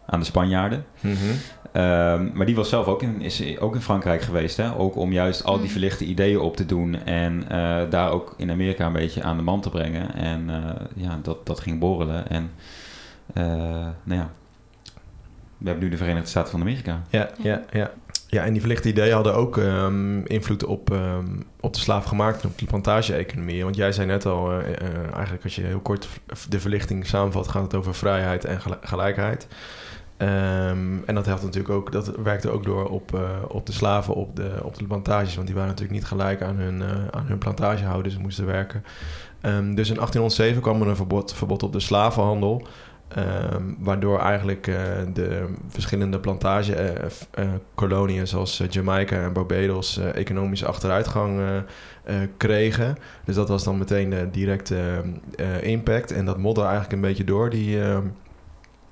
aan 0.07 0.21
de 0.21 0.27
Spanjaarden. 0.27 0.85
Mm 1.01 1.15
-hmm. 1.15 1.83
um, 1.83 2.31
maar 2.35 2.47
die 2.47 2.55
was 2.55 2.69
zelf 2.69 2.87
ook 2.87 3.03
in, 3.03 3.21
is 3.21 3.59
ook 3.59 3.75
in 3.75 3.81
Frankrijk 3.81 4.23
geweest, 4.23 4.57
hè? 4.57 4.77
ook 4.79 4.97
om 4.97 5.13
juist 5.13 5.45
al 5.45 5.55
die 5.55 5.63
mhm. 5.63 5.73
verlichte 5.73 6.05
ideeën 6.05 6.39
op 6.39 6.57
te 6.57 6.67
doen 6.67 7.05
en 7.05 7.45
daar 7.91 8.11
ook 8.11 8.35
in 8.37 8.51
Amerika 8.51 8.87
een 8.87 8.93
beetje 8.93 9.23
aan 9.23 9.37
de 9.37 9.43
man 9.43 9.61
te 9.61 9.71
brengen. 9.71 10.15
En 10.15 10.51
ja, 10.95 11.19
dat, 11.23 11.47
dat 11.47 11.61
ging 11.61 11.79
borrelen. 11.79 12.29
En 12.29 12.51
nou 14.05 14.21
ja, 14.21 14.31
we 15.59 15.67
hebben 15.69 15.85
nu 15.85 15.91
de 15.91 15.97
Verenigde 15.97 16.29
Staten 16.29 16.51
van 16.51 16.61
Amerika. 16.61 17.03
Ja, 17.11 17.31
ja, 17.43 17.63
ja. 17.73 17.91
Ja, 18.29 18.45
en 18.45 18.53
die 18.53 18.61
verlichte 18.61 18.89
ideeën 18.89 19.15
hadden 19.15 19.35
ook 19.35 19.57
um, 19.57 20.27
invloed 20.27 20.65
op, 20.65 20.91
um, 20.91 21.47
op 21.61 21.75
de 21.75 21.81
slaafgemaakte 21.81 22.47
op 22.47 22.59
de 22.59 22.65
plantage-economie. 22.65 23.65
Want 23.65 23.77
jij 23.77 23.93
zei 23.93 24.07
net 24.07 24.27
al, 24.27 24.53
uh, 24.53 24.59
uh, 24.59 25.15
eigenlijk 25.15 25.45
als 25.45 25.55
je 25.55 25.63
heel 25.63 25.81
kort 25.81 26.09
de 26.49 26.61
verlichting 26.61 27.07
samenvat, 27.07 27.49
gaat 27.49 27.63
het 27.63 27.75
over 27.75 27.95
vrijheid 27.95 28.45
en 28.45 28.61
gelijkheid. 28.81 29.47
Um, 30.19 31.03
en 31.07 31.15
dat 31.15 31.27
helpt 31.27 31.43
natuurlijk 31.43 31.75
ook, 31.75 31.93
dat 31.93 32.17
werkte 32.17 32.51
ook 32.51 32.65
door 32.65 32.89
op, 32.89 33.15
uh, 33.15 33.21
op 33.49 33.67
de 33.67 33.73
slaven 33.73 34.15
op 34.15 34.37
de, 34.37 34.59
op 34.63 34.79
de 34.79 34.85
plantages, 34.85 35.35
want 35.35 35.47
die 35.47 35.57
waren 35.57 35.71
natuurlijk 35.71 35.99
niet 35.99 36.09
gelijk 36.09 36.43
aan 36.43 36.57
hun, 36.57 36.83
aan 37.11 37.27
hun 37.27 37.39
plantagehouders 37.39 38.15
en 38.15 38.21
moesten 38.21 38.47
werken. 38.47 38.85
dus 39.75 39.89
in 39.89 39.95
1807 39.95 40.63
kwam 40.63 40.81
er 40.81 40.89
een 40.89 40.97
verbod, 40.97 41.35
verbod 41.35 41.63
op 41.63 41.73
de 41.73 41.81
slavenhandel. 41.81 42.67
Um, 43.19 43.77
waardoor 43.79 44.21
eigenlijk 44.21 44.67
uh, 44.67 44.77
de 45.13 45.47
verschillende 45.69 46.21
plantagekoloniën 46.21 48.21
uh, 48.21 48.27
zoals 48.27 48.63
Jamaica 48.71 49.23
en 49.23 49.33
Barbados 49.33 49.99
economische 49.99 50.67
achteruitgang 50.67 51.41
kregen. 52.37 52.97
Dus 53.25 53.35
dat 53.35 53.49
was 53.49 53.65
dan 53.65 53.79
meteen 53.79 54.11
de 54.11 54.31
directe 54.31 55.03
impact. 55.61 56.13
En 56.13 56.25
dat 56.25 56.39
modder 56.39 56.65
eigenlijk 56.65 56.93
een 56.93 57.01
beetje 57.01 57.25
door, 57.25 57.51
die, 57.51 57.83
ehm, 57.83 58.03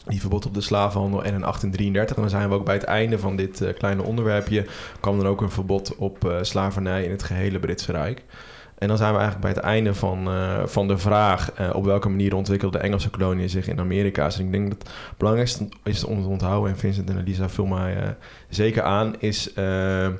die 0.07 0.20
verbod 0.20 0.46
op 0.46 0.55
de 0.55 0.61
slavenhandel. 0.61 1.24
En 1.24 1.35
in 1.35 1.44
1833, 1.44 2.16
en 2.16 2.22
dan 2.22 2.31
zijn 2.31 2.48
we 2.48 2.55
ook 2.55 2.64
bij 2.64 2.74
het 2.74 2.85
einde 2.85 3.18
van 3.18 3.37
dit 3.37 3.74
kleine 3.79 4.03
onderwerpje, 4.03 4.66
kwam 5.00 5.20
er 5.20 5.27
ook 5.27 5.40
een 5.40 5.50
verbod 5.50 5.96
op 5.96 6.38
slavernij 6.40 7.05
in 7.05 7.11
het 7.11 7.22
gehele 7.22 7.59
Britse 7.59 7.92
Rijk. 7.92 8.22
En 8.78 8.88
dan 8.88 8.96
zijn 8.96 9.12
we 9.12 9.18
eigenlijk 9.18 9.46
bij 9.46 9.54
het 9.54 9.72
einde 9.72 9.94
van, 9.94 10.28
uh, 10.28 10.66
van 10.66 10.88
de 10.88 10.98
vraag 10.98 11.60
uh, 11.60 11.70
op 11.74 11.84
welke 11.84 12.08
manier 12.08 12.34
ontwikkelden 12.34 12.80
de 12.80 12.87
Engelse 12.87 13.10
koloniën 13.10 13.48
zich 13.48 13.68
in 13.68 13.80
Amerika. 13.80 14.24
Dus 14.24 14.38
ik 14.38 14.52
denk 14.52 14.70
dat 14.70 14.82
het 14.82 14.92
belangrijkste 15.16 15.68
is 15.82 16.04
om 16.04 16.22
te 16.22 16.28
onthouden, 16.28 16.70
en 16.70 16.78
Vincent 16.78 17.10
en 17.10 17.18
Elisa 17.18 17.48
vul 17.48 17.66
mij 17.66 17.96
uh, 17.96 18.08
zeker 18.48 18.82
aan, 18.82 19.14
is 19.18 19.52
ehm, 19.52 20.12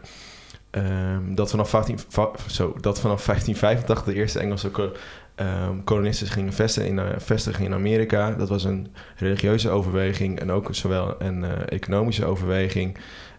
dat, 1.34 1.50
vanaf 1.50 1.68
15, 1.68 1.98
zo, 2.46 2.76
dat 2.80 3.00
vanaf 3.00 3.24
1585 3.24 4.04
de 4.04 4.14
eerste 4.14 4.38
Engelse 4.38 4.70
um, 5.36 5.84
kolonisten 5.84 6.26
gingen 6.26 6.52
vestigen 6.52 6.88
in, 6.88 7.20
vestigen 7.20 7.64
in 7.64 7.74
Amerika. 7.74 8.30
Dat 8.30 8.48
was 8.48 8.64
een 8.64 8.88
religieuze 9.16 9.70
overweging 9.70 10.40
en 10.40 10.50
ook 10.50 10.68
zowel 10.70 11.14
een 11.18 11.44
economische 11.68 12.24
overweging. 12.24 12.98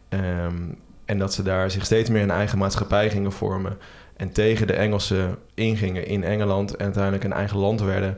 Um, 0.10 0.78
en 1.06 1.20
dat 1.20 1.34
ze 1.34 1.44
daar 1.44 1.72
zich 1.72 1.86
steeds 1.86 2.10
meer 2.10 2.22
een 2.22 2.32
eigen 2.32 2.58
maatschappij 2.58 3.10
gingen 3.10 3.32
vormen. 3.32 3.78
En 4.16 4.32
tegen 4.32 4.68
de 4.68 4.74
Engelsen 4.74 5.36
ingingen 5.54 6.08
in 6.08 6.24
Engeland 6.24 6.76
en 6.76 6.84
uiteindelijk 6.86 7.24
een 7.24 7.34
eigen 7.34 7.58
land 7.58 7.82
werden. 7.82 8.18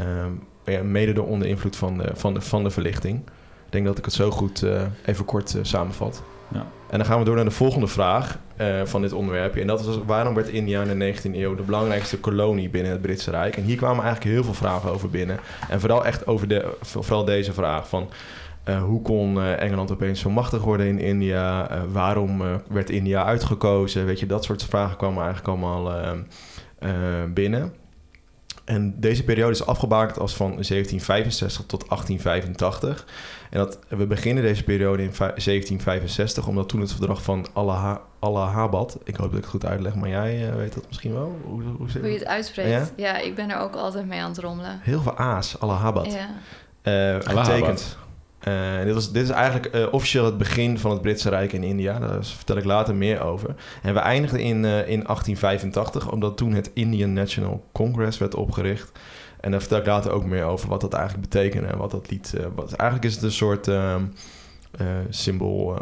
Um, 0.00 0.90
mede 0.90 1.22
onder 1.22 1.48
invloed 1.48 1.76
van 1.76 1.98
de, 1.98 2.10
van, 2.14 2.34
de, 2.34 2.40
van 2.40 2.62
de 2.62 2.70
verlichting. 2.70 3.18
Ik 3.66 3.78
denk 3.78 3.86
dat 3.86 3.98
ik 3.98 4.04
het 4.04 4.14
zo 4.14 4.30
goed 4.30 4.62
uh, 4.62 4.82
even 5.04 5.24
kort 5.24 5.54
uh, 5.54 5.64
samenvat. 5.64 6.22
Ja. 6.52 6.66
En 6.90 6.98
dan 6.98 7.06
gaan 7.06 7.18
we 7.18 7.24
door 7.24 7.34
naar 7.34 7.44
de 7.44 7.50
volgende 7.50 7.86
vraag 7.86 8.38
eh, 8.56 8.80
van 8.84 9.02
dit 9.02 9.12
onderwerpje. 9.12 9.60
En 9.60 9.66
dat 9.66 9.84
was 9.84 9.98
waarom 10.06 10.34
werd 10.34 10.48
India 10.48 10.82
in 10.82 10.98
de 10.98 11.14
19e 11.14 11.34
eeuw 11.34 11.54
de 11.54 11.62
belangrijkste 11.62 12.18
kolonie 12.18 12.68
binnen 12.68 12.92
het 12.92 13.02
Britse 13.02 13.30
Rijk? 13.30 13.56
En 13.56 13.62
hier 13.62 13.76
kwamen 13.76 14.04
eigenlijk 14.04 14.34
heel 14.34 14.44
veel 14.44 14.54
vragen 14.54 14.90
over 14.90 15.10
binnen. 15.10 15.38
En 15.68 15.80
vooral 15.80 16.04
echt 16.04 16.26
over 16.26 16.48
de, 16.48 16.76
vooral 16.80 17.24
deze 17.24 17.52
vraag 17.52 17.88
van... 17.88 18.08
eh, 18.64 18.82
hoe 18.82 19.02
kon 19.02 19.40
eh, 19.40 19.60
Engeland 19.62 19.90
opeens 19.92 20.20
zo 20.20 20.30
machtig 20.30 20.62
worden 20.62 20.86
in 20.86 20.98
India? 20.98 21.70
Eh, 21.70 21.80
waarom 21.92 22.40
eh, 22.42 22.54
werd 22.68 22.90
India 22.90 23.24
uitgekozen? 23.24 24.06
Weet 24.06 24.20
je, 24.20 24.26
dat 24.26 24.44
soort 24.44 24.64
vragen 24.64 24.96
kwamen 24.96 25.24
eigenlijk 25.24 25.48
allemaal 25.48 25.92
eh, 25.92 26.10
eh, 26.78 27.30
binnen. 27.30 27.72
En 28.64 28.94
deze 29.00 29.24
periode 29.24 29.50
is 29.52 29.66
afgebakend 29.66 30.18
als 30.18 30.34
van 30.36 30.46
1765 30.50 31.66
tot 31.66 31.88
1885. 31.88 33.06
En 33.50 33.58
dat, 33.58 33.78
we 33.88 34.06
beginnen 34.06 34.42
deze 34.42 34.64
periode 34.64 35.02
in 35.02 35.12
vij- 35.14 35.26
1765, 35.34 36.46
omdat 36.46 36.68
toen 36.68 36.80
het 36.80 36.92
verdrag 36.92 37.22
van 37.22 37.46
Allaha- 37.52 38.00
Allahabad, 38.18 38.98
ik 39.04 39.16
hoop 39.16 39.26
dat 39.28 39.36
ik 39.36 39.42
het 39.44 39.50
goed 39.50 39.66
uitleg, 39.66 39.94
maar 39.94 40.08
jij 40.08 40.52
weet 40.56 40.74
dat 40.74 40.84
misschien 40.88 41.12
wel. 41.12 41.38
Hoe, 41.44 41.62
hoe 41.62 41.86
Hoe 42.00 42.10
je 42.12 42.18
het? 42.18 42.26
uitspreekt. 42.26 42.68
Ja? 42.70 42.86
Ja? 42.96 43.18
ik 43.20 43.34
ben 43.34 43.50
er 43.50 43.58
ook 43.58 43.74
altijd 43.74 44.06
mee 44.06 44.20
aan 44.20 44.30
het 44.30 44.38
rommelen. 44.38 44.78
Heel 44.82 45.02
veel 45.02 45.16
A's, 45.18 45.56
Allahabad. 45.58 46.12
Ja. 46.12 46.28
Eh, 46.82 47.26
Allahabad. 47.28 47.96
Eh, 48.42 48.82
dit, 48.84 48.94
was, 48.94 49.12
dit 49.12 49.22
is 49.22 49.30
eigenlijk 49.30 49.66
eh, 49.66 49.86
officieel 49.90 50.24
het 50.24 50.38
begin 50.38 50.78
van 50.78 50.90
het 50.90 51.02
Britse 51.02 51.28
Rijk 51.28 51.52
in 51.52 51.62
India. 51.62 51.98
Daar 51.98 52.24
vertel 52.24 52.56
ik 52.56 52.64
later 52.64 52.94
meer 52.94 53.20
over. 53.20 53.54
En 53.82 53.94
we 53.94 54.00
eindigden 54.00 54.40
in, 54.40 54.64
eh, 54.64 54.88
in 54.88 55.02
1885, 55.06 56.10
omdat 56.10 56.36
toen 56.36 56.52
het 56.52 56.70
Indian 56.74 57.12
National 57.12 57.64
Congress 57.72 58.18
werd 58.18 58.34
opgericht. 58.34 58.92
En 59.40 59.50
daar 59.50 59.60
vertel 59.60 59.78
ik 59.78 59.86
later 59.86 60.12
ook 60.12 60.24
meer 60.24 60.44
over 60.44 60.68
wat 60.68 60.80
dat 60.80 60.92
eigenlijk 60.94 61.28
betekende 61.30 61.68
en 61.68 61.78
wat 61.78 61.90
dat 61.90 62.10
lied. 62.10 62.34
eh, 62.34 62.46
wat, 62.54 62.72
eigenlijk 62.72 63.10
is 63.10 63.14
het 63.14 63.24
een 63.24 63.32
soort 63.32 63.68
ehm, 63.68 64.04
eh, 64.70 64.86
symbool 65.08 65.78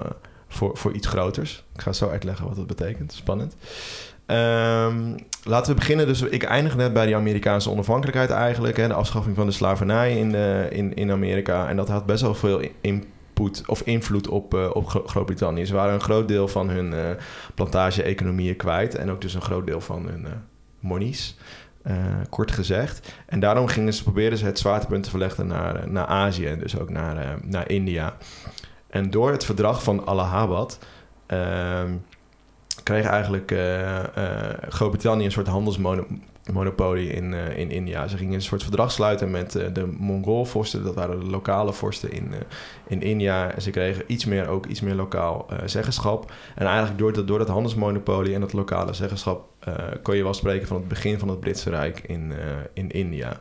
voor, 0.49 0.77
voor 0.77 0.93
iets 0.93 1.07
groters. 1.07 1.65
Ik 1.75 1.81
ga 1.81 1.93
zo 1.93 2.09
uitleggen 2.09 2.47
wat 2.47 2.57
dat 2.57 2.67
betekent. 2.67 3.13
Spannend. 3.13 3.55
Ehm, 4.31 5.17
laten 5.45 5.73
we 5.73 5.79
beginnen. 5.79 6.07
Dus 6.07 6.23
ik 6.23 6.43
eindig 6.43 6.77
net 6.77 6.93
bij 6.93 7.07
die 7.07 7.17
Amerikaanse 7.17 7.71
onafhankelijkheid 7.71 8.31
eigenlijk. 8.31 8.77
Hè, 8.77 8.89
de 8.89 8.95
afschaffing 8.95 9.37
van 9.37 9.47
de 9.47 9.53
slavernij 9.53 10.17
in, 10.17 10.33
de, 10.33 10.67
in, 10.71 10.95
in 10.95 11.11
Amerika. 11.11 11.69
En 11.69 11.77
dat 11.77 11.89
had 11.89 12.07
best 12.07 12.23
wel 12.23 12.35
veel 12.35 12.61
input 12.81 13.63
of 13.67 13.81
invloed 13.81 14.29
op, 14.29 14.55
eh, 14.55 14.71
op 14.73 14.89
Gro- 14.89 15.07
Groot-Brittannië. 15.07 15.67
Ze 15.67 15.75
waren 15.75 15.95
een 15.95 16.01
groot 16.01 16.29
deel 16.29 16.49
van 16.49 16.69
hun 16.69 16.93
eh, 16.93 17.01
plantage-economieën 17.55 18.57
kwijt. 18.57 18.95
En 18.95 19.11
ook 19.11 19.21
dus 19.21 19.35
een 19.35 19.43
groot 19.43 19.67
deel 19.67 19.81
van 19.81 20.07
hun 20.07 20.27
eh 20.27 20.33
monies. 20.81 21.37
kort 22.29 22.51
gezegd. 22.53 23.13
En 23.27 23.41
daarom 23.41 23.67
gingen 23.67 23.95
ze, 23.95 24.03
probeerden 24.03 24.39
ze 24.39 24.45
het 24.45 24.59
zwaartepunt 24.59 25.05
te 25.05 25.11
verleggen 25.11 25.47
naar, 25.47 25.91
naar 25.91 26.07
Azië. 26.07 26.47
En 26.47 26.59
dus 26.59 26.79
ook 26.79 26.91
naar, 26.91 27.39
naar 27.45 27.71
India. 27.71 28.17
En 28.91 29.11
door 29.11 29.31
het 29.31 29.45
verdrag 29.45 29.83
van 29.83 30.07
Allahabad... 30.07 30.79
ehm, 31.27 31.93
kreeg 32.83 33.05
eigenlijk 33.05 33.51
eh, 33.51 33.99
eh, 33.99 34.57
Groot-Brittannië 34.69 35.25
een 35.25 35.33
soort 35.33 35.47
handelsmonopolie 35.47 37.13
in, 37.13 37.35
eh, 37.35 37.59
in 37.59 37.71
India. 37.71 38.07
Ze 38.09 38.17
gingen 38.17 38.35
een 38.35 38.43
soort 38.43 38.63
verdrag 38.63 38.93
sluiten 38.93 39.31
met 39.31 39.53
de 39.53 39.95
Mongoolvorsten. 39.99 40.85
Dat 40.85 40.95
waren 40.95 41.21
de 41.21 41.27
lokale 41.27 41.73
vorsten 41.73 42.13
in, 42.13 42.33
in 42.87 43.03
India. 43.03 43.53
En 43.53 43.63
ze 43.63 43.71
kregen 43.71 44.05
iets 44.07 44.25
meer, 44.25 44.49
ook 44.49 44.67
iets 44.67 44.81
meer 44.81 44.95
lokaal 44.95 45.47
zeggenschap. 45.65 46.33
En 46.55 46.67
eigenlijk 46.67 46.99
door 46.99 47.13
dat, 47.13 47.27
door 47.27 47.39
dat 47.39 47.49
handelsmonopolie 47.49 48.35
en 48.35 48.41
dat 48.41 48.53
lokale 48.53 48.93
zeggenschap... 48.93 49.49
kon 50.03 50.17
je 50.17 50.23
wel 50.23 50.35
spreken 50.35 50.67
van 50.67 50.77
het 50.77 50.89
begin 50.89 51.19
van 51.19 51.29
het 51.29 51.41
Britse 51.41 51.71
Rijk 51.71 52.01
in, 52.07 52.33
in 52.73 52.91
India. 52.91 53.41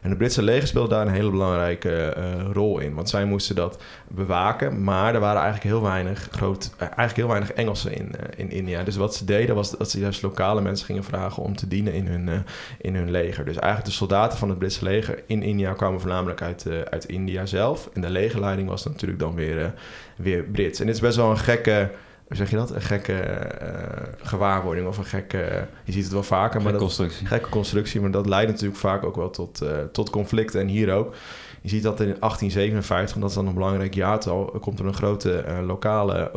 En 0.00 0.08
het 0.08 0.18
Britse 0.18 0.42
leger 0.42 0.68
speelde 0.68 0.88
daar 0.88 1.06
een 1.06 1.12
hele 1.12 1.30
belangrijke 1.30 1.90
eh, 1.90 2.24
rol 2.52 2.78
in. 2.78 2.94
Want 2.94 3.08
zij 3.08 3.24
moesten 3.24 3.54
dat 3.54 3.82
bewaken. 4.08 4.84
Maar 4.84 5.14
er 5.14 5.20
waren 5.20 5.42
eigenlijk 5.42 5.74
heel 5.74 5.82
weinig, 5.82 6.28
groot, 6.30 6.70
eh, 6.76 6.80
eigenlijk 6.80 7.16
heel 7.16 7.28
weinig 7.28 7.52
Engelsen 7.52 7.94
in, 7.94 8.14
eh, 8.16 8.28
in 8.36 8.50
India. 8.50 8.82
Dus 8.82 8.96
wat 8.96 9.14
ze 9.14 9.24
deden 9.24 9.54
was 9.54 9.70
dat 9.70 9.90
ze 9.90 10.00
juist 10.00 10.22
lokale 10.22 10.60
mensen 10.60 10.86
gingen 10.86 11.04
vragen 11.04 11.42
om 11.42 11.56
te 11.56 11.68
dienen 11.68 11.92
in 11.92 12.06
hun, 12.06 12.44
in 12.80 12.94
hun 12.94 13.10
leger. 13.10 13.44
Dus 13.44 13.56
eigenlijk 13.56 13.90
de 13.90 13.98
soldaten 13.98 14.38
van 14.38 14.48
het 14.48 14.58
Britse 14.58 14.84
leger 14.84 15.22
in 15.26 15.42
India 15.42 15.72
kwamen 15.72 16.00
voornamelijk 16.00 16.42
uit, 16.42 16.66
uit 16.90 17.04
India 17.04 17.46
zelf. 17.46 17.88
En 17.92 18.00
de 18.00 18.10
legerleiding 18.10 18.68
was 18.68 18.84
natuurlijk 18.84 19.20
dan 19.20 19.34
weer, 19.34 19.74
weer 20.16 20.42
Brits. 20.42 20.80
En 20.80 20.86
dit 20.86 20.94
is 20.94 21.00
best 21.00 21.16
wel 21.16 21.30
een 21.30 21.38
gekke... 21.38 21.90
Hoe 22.30 22.38
zeg 22.38 22.50
je 22.50 22.56
dat? 22.56 22.74
Een 22.74 22.82
gekke 22.82 23.12
eh, 23.12 24.02
gewaarwording 24.22 24.86
of 24.86 24.98
een 24.98 25.04
gekke... 25.04 25.66
je 25.84 25.92
ziet 25.92 26.02
het 26.02 26.12
wel 26.12 26.22
vaker, 26.22 26.62
maar 26.62 26.72
Gekke 26.72 26.86
dat, 26.86 26.96
constructie. 26.96 27.26
gekke 27.26 27.48
constructie, 27.48 28.00
maar 28.00 28.10
dat 28.10 28.26
leidt 28.26 28.50
natuurlijk 28.50 28.80
vaak 28.80 29.04
ook 29.04 29.16
wel 29.16 29.30
tot, 29.30 29.60
eh, 29.60 29.78
tot 29.92 30.10
conflicten. 30.10 30.60
En 30.60 30.66
hier 30.66 30.92
ook. 30.92 31.14
Je 31.60 31.68
ziet 31.68 31.82
dat 31.82 32.00
in 32.00 32.06
1857, 32.06 33.14
en 33.14 33.20
dat 33.20 33.30
is 33.30 33.36
dan 33.36 33.46
een 33.46 33.54
belangrijk 33.54 33.94
jaartal, 33.94 34.44
komt 34.60 34.78
er 34.78 34.86
een 34.86 34.94
grote 34.94 35.32
eh, 35.32 35.58
lokale, 35.66 36.30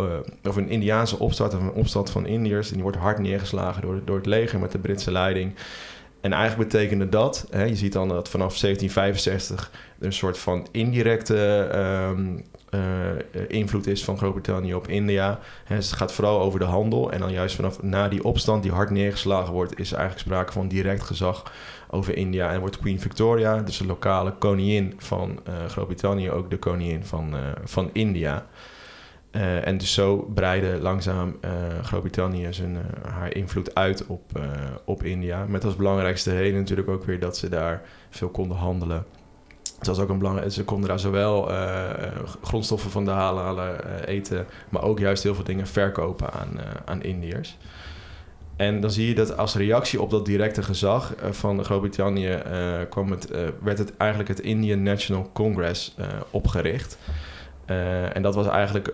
of 0.43 0.55
een 0.55 0.69
Indiaanse 0.69 1.19
opstand, 1.19 1.53
of 1.53 1.61
een 1.61 1.71
opstand 1.71 2.09
van 2.09 2.25
Indiërs. 2.25 2.67
En 2.67 2.73
die 2.73 2.83
wordt 2.83 2.97
hard 2.97 3.19
neergeslagen 3.19 3.81
door, 3.81 4.01
door 4.05 4.17
het 4.17 4.25
leger 4.25 4.59
met 4.59 4.71
de 4.71 4.79
Britse 4.79 5.11
leiding. 5.11 5.55
En 6.23 6.33
eigenlijk 6.33 6.69
betekende 6.69 7.09
dat, 7.09 7.47
hè, 7.49 7.63
je 7.63 7.75
ziet 7.75 7.93
dan 7.93 8.07
dat 8.07 8.29
vanaf 8.29 8.57
1765 8.57 9.71
er 9.99 10.05
een 10.05 10.13
soort 10.13 10.37
van 10.37 10.67
indirecte 10.71 11.67
ehm, 11.71 12.35
eh, 12.35 12.43
invloed 13.47 13.87
is 13.87 14.03
van 14.03 14.17
Groot-Brittannië 14.17 14.73
op 14.73 14.87
India. 14.87 15.39
Dus 15.67 15.89
het 15.89 15.97
gaat 15.97 16.13
vooral 16.13 16.41
over 16.41 16.59
de 16.59 16.65
handel. 16.65 17.11
En 17.11 17.19
dan 17.19 17.31
juist 17.31 17.55
vanaf 17.55 17.81
na 17.81 18.07
die 18.07 18.23
opstand 18.23 18.63
die 18.63 18.71
hard 18.71 18.89
neergeslagen 18.89 19.53
wordt, 19.53 19.79
is 19.79 19.91
er 19.91 19.97
eigenlijk 19.97 20.27
sprake 20.27 20.51
van 20.51 20.67
direct 20.67 21.03
gezag 21.03 21.51
over 21.89 22.17
India. 22.17 22.51
En 22.51 22.59
wordt 22.59 22.79
Queen 22.79 22.99
Victoria, 22.99 23.57
dus 23.61 23.77
de 23.77 23.85
lokale 23.85 24.31
koningin 24.31 24.93
van 24.97 25.39
eh, 25.43 25.53
Groot-Brittannië, 25.67 26.31
ook 26.31 26.49
de 26.49 26.57
koningin 26.57 27.05
van, 27.05 27.35
eh, 27.35 27.39
van 27.63 27.89
India. 27.93 28.45
Eh, 29.31 29.67
en 29.67 29.77
dus 29.77 29.93
zo 29.93 30.17
breidde 30.33 30.79
langzaam 30.81 31.37
eh, 31.41 31.51
Groot-Brittannië 31.83 32.47
zijn, 32.49 32.75
eh, 32.75 33.11
haar 33.11 33.35
invloed 33.35 33.75
uit 33.75 34.05
op, 34.05 34.37
eh, 34.37 34.43
op 34.85 35.03
India. 35.03 35.45
Met 35.45 35.63
als 35.63 35.75
belangrijkste 35.75 36.37
reden 36.37 36.59
natuurlijk 36.59 36.89
ook 36.89 37.03
weer 37.03 37.19
dat 37.19 37.37
ze 37.37 37.49
daar 37.49 37.81
veel 38.09 38.29
konden 38.29 38.57
handelen. 38.57 39.05
Het 39.87 39.95
was 39.95 40.05
ook 40.05 40.09
een 40.09 40.17
belangrijk, 40.17 40.51
ze 40.51 40.63
konden 40.63 40.89
daar 40.89 40.99
zowel 40.99 41.51
eh, 41.51 41.89
grondstoffen 42.41 42.91
vandaan 42.91 43.37
halen, 43.37 43.83
eh, 43.83 44.13
eten, 44.15 44.45
maar 44.69 44.83
ook 44.83 44.99
juist 44.99 45.23
heel 45.23 45.35
veel 45.35 45.43
dingen 45.43 45.67
verkopen 45.67 46.33
aan, 46.33 46.59
eh, 46.59 46.65
aan 46.85 47.03
Indiërs. 47.03 47.57
En 48.55 48.79
dan 48.79 48.91
zie 48.91 49.07
je 49.07 49.15
dat 49.15 49.37
als 49.37 49.55
reactie 49.55 50.01
op 50.01 50.09
dat 50.09 50.25
directe 50.25 50.63
gezag 50.63 51.13
van 51.31 51.63
Groot-Brittannië 51.63 52.41
kwam 52.89 53.11
het, 53.11 53.29
werd 53.63 53.77
het 53.77 53.97
eigenlijk 53.97 54.29
het 54.29 54.39
Indian 54.39 54.83
National 54.83 55.29
Congress 55.33 55.95
opgericht. 56.29 56.97
En 58.13 58.21
dat 58.21 58.35
was 58.35 58.47
eigenlijk 58.47 58.93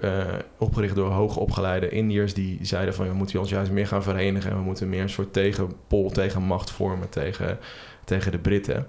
opgericht 0.58 0.95
door 0.95 1.12
hoogopgeleide 1.12 1.89
Indiërs 1.89 2.34
die 2.34 2.60
zeiden 2.62 2.93
van 2.93 3.08
we 3.08 3.13
moeten 3.13 3.39
ons 3.39 3.49
juist 3.49 3.71
meer 3.71 3.88
gaan 3.88 4.04
verenigen 4.04 4.52
en 4.52 4.58
we 4.58 4.63
moeten 4.63 4.89
meer 4.89 5.02
een 5.02 5.10
soort 5.10 5.34
tegenpol, 5.34 6.10
tegenmacht 6.10 6.71
vormen 6.71 7.10
tegen, 7.10 7.58
tegen 8.04 8.32
de 8.32 8.39
Britten. 8.39 8.88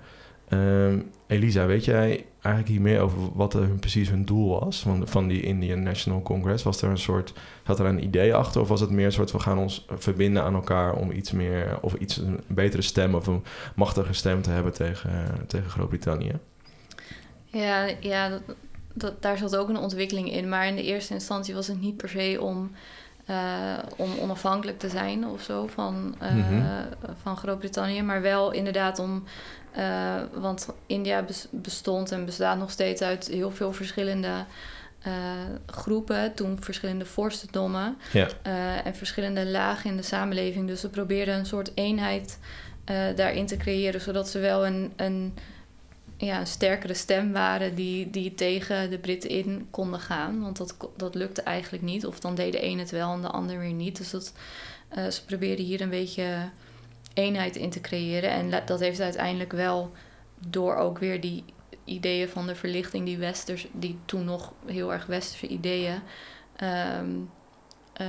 Ehm, 0.51 0.99
Elisa, 1.27 1.67
weet 1.67 1.85
jij 1.85 2.25
eigenlijk 2.33 2.69
hier 2.69 2.81
meer 2.81 3.01
over 3.01 3.19
wat 3.35 3.55
er 3.55 3.67
precies 3.67 4.09
hun 4.09 4.25
doel 4.25 4.61
was 4.61 4.81
van, 4.81 5.09
van 5.09 5.29
die 5.29 5.43
Indian 5.43 5.83
National 5.83 6.23
Congress? 6.23 6.65
Was 6.65 6.83
er 6.83 6.91
een 6.91 6.99
soort, 6.99 7.33
had 7.63 7.79
er 7.79 7.87
een 7.87 8.05
idee 8.05 8.35
achter 8.35 8.61
of 8.61 8.69
was 8.69 8.81
het 8.81 8.91
meer 8.91 9.07
een 9.07 9.13
soort 9.13 9.33
we 9.33 9.39
gaan 9.39 9.59
ons 9.59 9.87
verbinden 9.89 10.43
aan 10.43 10.55
elkaar 10.55 10.95
om 10.95 11.11
iets 11.11 11.31
meer 11.31 11.79
of 11.81 11.95
iets 11.95 12.17
een 12.17 12.41
betere 12.47 12.83
stem 12.83 13.15
of 13.15 13.27
een 13.27 13.45
machtige 13.75 14.13
stem 14.13 14.43
te 14.43 14.51
hebben 14.51 14.73
tegen, 14.73 15.11
tegen 15.47 15.71
Groot-Brittannië? 15.71 16.39
Ja, 17.45 17.91
ja 18.01 18.41
dat, 18.93 19.23
daar 19.23 19.39
zat 19.39 19.57
ook 19.57 19.69
een 19.69 19.77
ontwikkeling 19.77 20.33
in. 20.33 20.49
Maar 20.49 20.67
in 20.67 20.77
de 20.77 20.83
eerste 20.83 21.15
instantie 21.15 21.55
was 21.55 21.67
het 21.67 21.81
niet 21.81 21.97
per 21.97 22.09
se 22.09 22.39
om, 22.41 22.71
eh, 23.31 23.79
om 23.97 24.19
onafhankelijk 24.19 24.79
te 24.79 24.89
zijn 24.89 25.27
of 25.27 25.43
zo 25.43 25.67
van, 25.67 26.15
eh, 26.19 26.35
Mhm. 26.35 26.63
van 27.23 27.37
Groot-Brittannië. 27.37 28.03
Maar 28.03 28.23
wel 28.23 28.51
inderdaad 28.51 28.99
om. 28.99 29.25
eh, 29.71 30.15
want 30.35 30.69
India 30.87 31.23
bes- 31.23 31.47
bestond 31.51 32.13
en 32.13 32.25
bestaat 32.25 32.59
nog 32.59 32.71
steeds 32.71 33.03
uit 33.03 33.29
heel 33.29 33.51
veel 33.51 33.73
verschillende 33.73 34.45
groepen. 35.67 36.35
Toen 36.35 36.57
verschillende 36.61 37.05
vorstendommen 37.05 37.97
Ja. 38.13 38.29
en 38.85 38.95
verschillende 38.95 39.47
lagen 39.47 39.91
in 39.91 39.97
de 39.97 40.03
samenleving. 40.03 40.67
Dus 40.69 40.81
ze 40.81 40.89
probeerden 40.89 41.35
een 41.39 41.47
soort 41.47 41.71
eenheid 41.75 42.39
daarin 43.17 43.47
te 43.47 43.57
creëren, 43.57 44.01
zodat 44.01 44.29
ze 44.29 44.39
wel 44.39 44.67
een, 44.67 44.93
een, 44.97 45.35
ja, 46.27 46.41
een 46.41 46.47
sterkere 46.47 46.95
stem 46.95 47.33
waren 47.33 47.75
die, 47.75 48.11
die 48.11 48.35
tegen 48.35 48.91
de 48.91 48.99
Britten 48.99 49.31
in 49.31 49.69
konden 49.71 50.01
gaan. 50.01 50.41
Want 50.41 50.57
dat, 50.57 50.77
dat 50.97 51.15
lukte 51.15 51.43
eigenlijk 51.43 51.83
niet. 51.83 52.07
Of 52.07 52.21
dan 52.21 52.35
deed 52.35 52.53
de 52.53 52.65
een 52.65 52.79
het 52.79 52.91
wel 52.91 53.13
en 53.13 53.21
de 53.21 53.29
ander 53.29 53.59
weer 53.59 53.73
niet. 53.73 53.97
Dus 53.97 54.11
dat, 54.11 54.33
eh, 54.89 55.07
ze 55.07 55.25
probeerden 55.25 55.65
hier 55.65 55.81
een 55.81 55.91
beetje 55.91 56.51
eenheid 57.15 57.57
in 57.57 57.71
te 57.71 57.81
creëren. 57.81 58.31
En 58.31 58.63
dat 58.67 58.81
heeft 58.81 59.01
uiteindelijk 59.01 59.53
wel 59.53 59.93
door 60.49 60.77
ook 60.77 60.99
weer 60.99 61.21
die 61.21 61.45
ideeën 61.85 62.29
van 62.29 62.47
de 62.47 62.55
verlichting, 62.55 63.05
die, 63.05 63.19
westers, 63.19 63.67
die 63.73 63.99
toen 64.05 64.25
nog 64.25 64.53
heel 64.67 64.93
erg 64.93 65.07
westerse 65.07 65.47
ideeën, 65.47 66.01
ehm, 66.57 67.11
eh, 67.93 68.07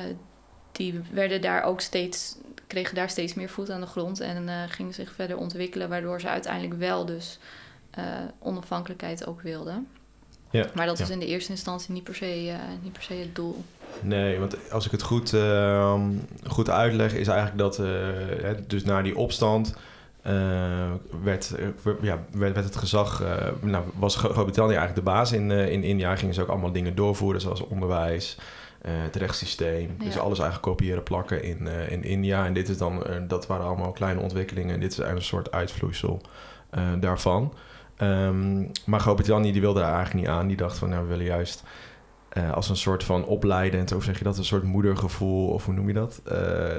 die 0.72 1.02
werden 1.12 1.42
daar 1.42 1.64
ook 1.64 1.82
steeds, 1.82 2.36
kregen 2.68 2.96
daar 2.96 3.10
steeds 3.10 3.34
meer 3.34 3.50
voet 3.50 3.70
aan 3.70 3.82
de 3.82 3.88
grond 3.88 4.20
en 4.20 4.50
eh, 4.50 4.64
gingen 4.68 4.94
zich 4.94 5.14
verder 5.14 5.38
ontwikkelen, 5.38 5.90
waardoor 5.90 6.22
ze 6.22 6.28
uiteindelijk 6.28 6.80
wel 6.80 7.06
dus 7.06 7.40
eh, 7.92 8.04
onafhankelijkheid 8.40 9.28
ook 9.28 9.42
wilden. 9.42 9.88
Ja, 10.50 10.66
Maar 10.74 10.86
dat 10.86 10.98
ja. 10.98 11.04
is 11.04 11.10
in 11.10 11.20
de 11.20 11.26
eerste 11.26 11.52
instantie 11.52 11.94
niet 11.94 12.04
per 12.04 12.16
se, 12.16 12.50
eh, 12.50 12.58
niet 12.84 12.94
per 12.94 13.02
se 13.04 13.14
het 13.14 13.36
doel. 13.36 13.64
Nee, 14.02 14.40
want 14.40 14.72
als 14.72 14.86
ik 14.86 14.92
het 14.92 15.02
goed, 15.02 15.34
ehm, 15.34 16.02
goed 16.48 16.70
uitleg, 16.70 17.14
is 17.14 17.28
eigenlijk 17.28 17.58
dat 17.58 17.80
eh, 17.80 17.86
hè, 18.42 18.66
dus 18.68 18.84
na 18.84 19.02
die 19.02 19.18
opstand 19.18 19.76
werd, 21.24 21.54
ja, 22.02 22.24
werd, 22.32 22.54
werd 22.54 22.66
het 22.66 22.76
gezag, 22.76 23.24
nou, 23.62 23.84
was 23.96 24.16
Gro- 24.16 24.30
Groot-Brittannië 24.30 24.76
eigenlijk 24.76 25.06
de 25.06 25.12
baas 25.12 25.32
in, 25.32 25.52
in 25.52 25.84
India. 25.84 26.16
Gingen 26.16 26.34
ze 26.34 26.42
ook 26.42 26.48
allemaal 26.48 26.72
dingen 26.72 26.96
doorvoeren, 26.96 27.42
zoals 27.42 27.62
onderwijs, 27.62 28.38
het 28.88 29.16
rechtssysteem. 29.16 29.96
Dus 29.98 30.18
alles 30.18 30.40
eigenlijk 30.40 30.62
kopiëren, 30.62 31.04
plakken 31.04 31.44
in, 31.44 31.68
in 31.68 32.04
India. 32.04 32.46
En 32.46 32.54
dit 32.54 32.70
is 32.70 32.78
dan, 32.78 33.04
dat 33.28 33.48
waren 33.48 33.66
allemaal 33.66 33.92
kleine 33.92 34.22
ontwikkelingen. 34.22 34.74
En 34.74 34.80
dit 34.80 34.92
is 34.92 35.00
eigenlijk 35.00 35.32
een 35.32 35.38
soort 35.38 35.52
uitvloeisel 35.52 36.22
daarvan. 37.00 37.54
Ehm, 38.02 38.64
maar 38.86 39.00
Groot-Brittannië 39.00 39.52
die 39.52 39.62
wilde 39.62 39.80
daar 39.80 39.94
eigenlijk 39.94 40.26
niet 40.26 40.36
aan. 40.36 40.48
Die 40.48 40.58
dacht 40.58 40.78
van, 40.78 40.90
nou, 40.90 41.02
we 41.02 41.08
willen 41.10 41.26
juist 41.26 41.64
eh, 42.30 42.52
als 42.54 42.70
een 42.70 42.76
soort 42.76 43.04
van 43.04 43.26
opleidend, 43.26 43.92
of 43.96 44.04
zeg 44.04 44.18
je 44.18 44.24
dat, 44.24 44.38
een 44.38 44.44
soort 44.46 44.64
moedergevoel, 44.64 45.48
of 45.48 45.66
hoe 45.66 45.74
noem 45.74 45.88
je 45.88 45.94
dat? 45.94 46.22
Eh, 46.26 46.38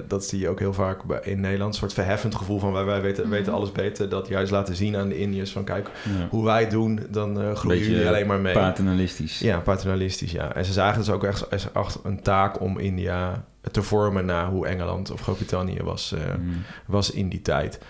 dat 0.09 0.25
zie 0.25 0.39
je 0.39 0.49
ook 0.49 0.59
heel 0.59 0.73
vaak 0.73 1.03
in 1.23 1.41
Nederland, 1.41 1.73
een 1.73 1.79
soort 1.79 1.93
verheffend 1.93 2.35
gevoel 2.35 2.59
van 2.59 2.73
wij, 2.73 2.85
wij 2.85 3.01
weten, 3.01 3.23
Mhm. 3.23 3.33
weten 3.33 3.53
alles 3.53 3.73
beter. 3.73 4.09
Dat 4.09 4.29
juist 4.29 4.51
laten 4.53 4.77
zien 4.77 4.97
aan 4.97 5.09
de 5.09 5.19
Indiërs 5.19 5.53
van 5.53 5.65
kijk, 5.65 5.91
Ja. 6.19 6.27
hoe 6.31 6.45
wij 6.45 6.69
doen, 6.69 7.01
dan 7.11 7.41
eh 7.41 7.55
groeien 7.55 7.79
jullie 7.91 8.09
alleen 8.09 8.27
maar 8.27 8.41
mee. 8.41 8.55
Paternalistisch. 8.55 9.39
Ja, 9.39 9.59
paternalistisch, 9.59 10.33
ja. 10.33 10.55
En 10.55 10.65
ze 10.65 10.73
zagen 10.73 10.99
dus 10.99 11.11
ook 11.11 11.25
echt 11.25 11.75
als 11.75 11.99
een 12.03 12.23
taak 12.23 12.61
om 12.61 12.79
India 12.79 13.45
te 13.71 13.83
vormen 13.83 14.25
naar 14.25 14.47
hoe 14.47 14.67
Engeland 14.67 15.11
of 15.11 15.21
Groot-Brittannië 15.21 15.83
was, 15.83 16.15
Mm. 16.41 16.53
was 16.87 17.11
in 17.11 17.29
die 17.29 17.43
tijd. 17.43 17.81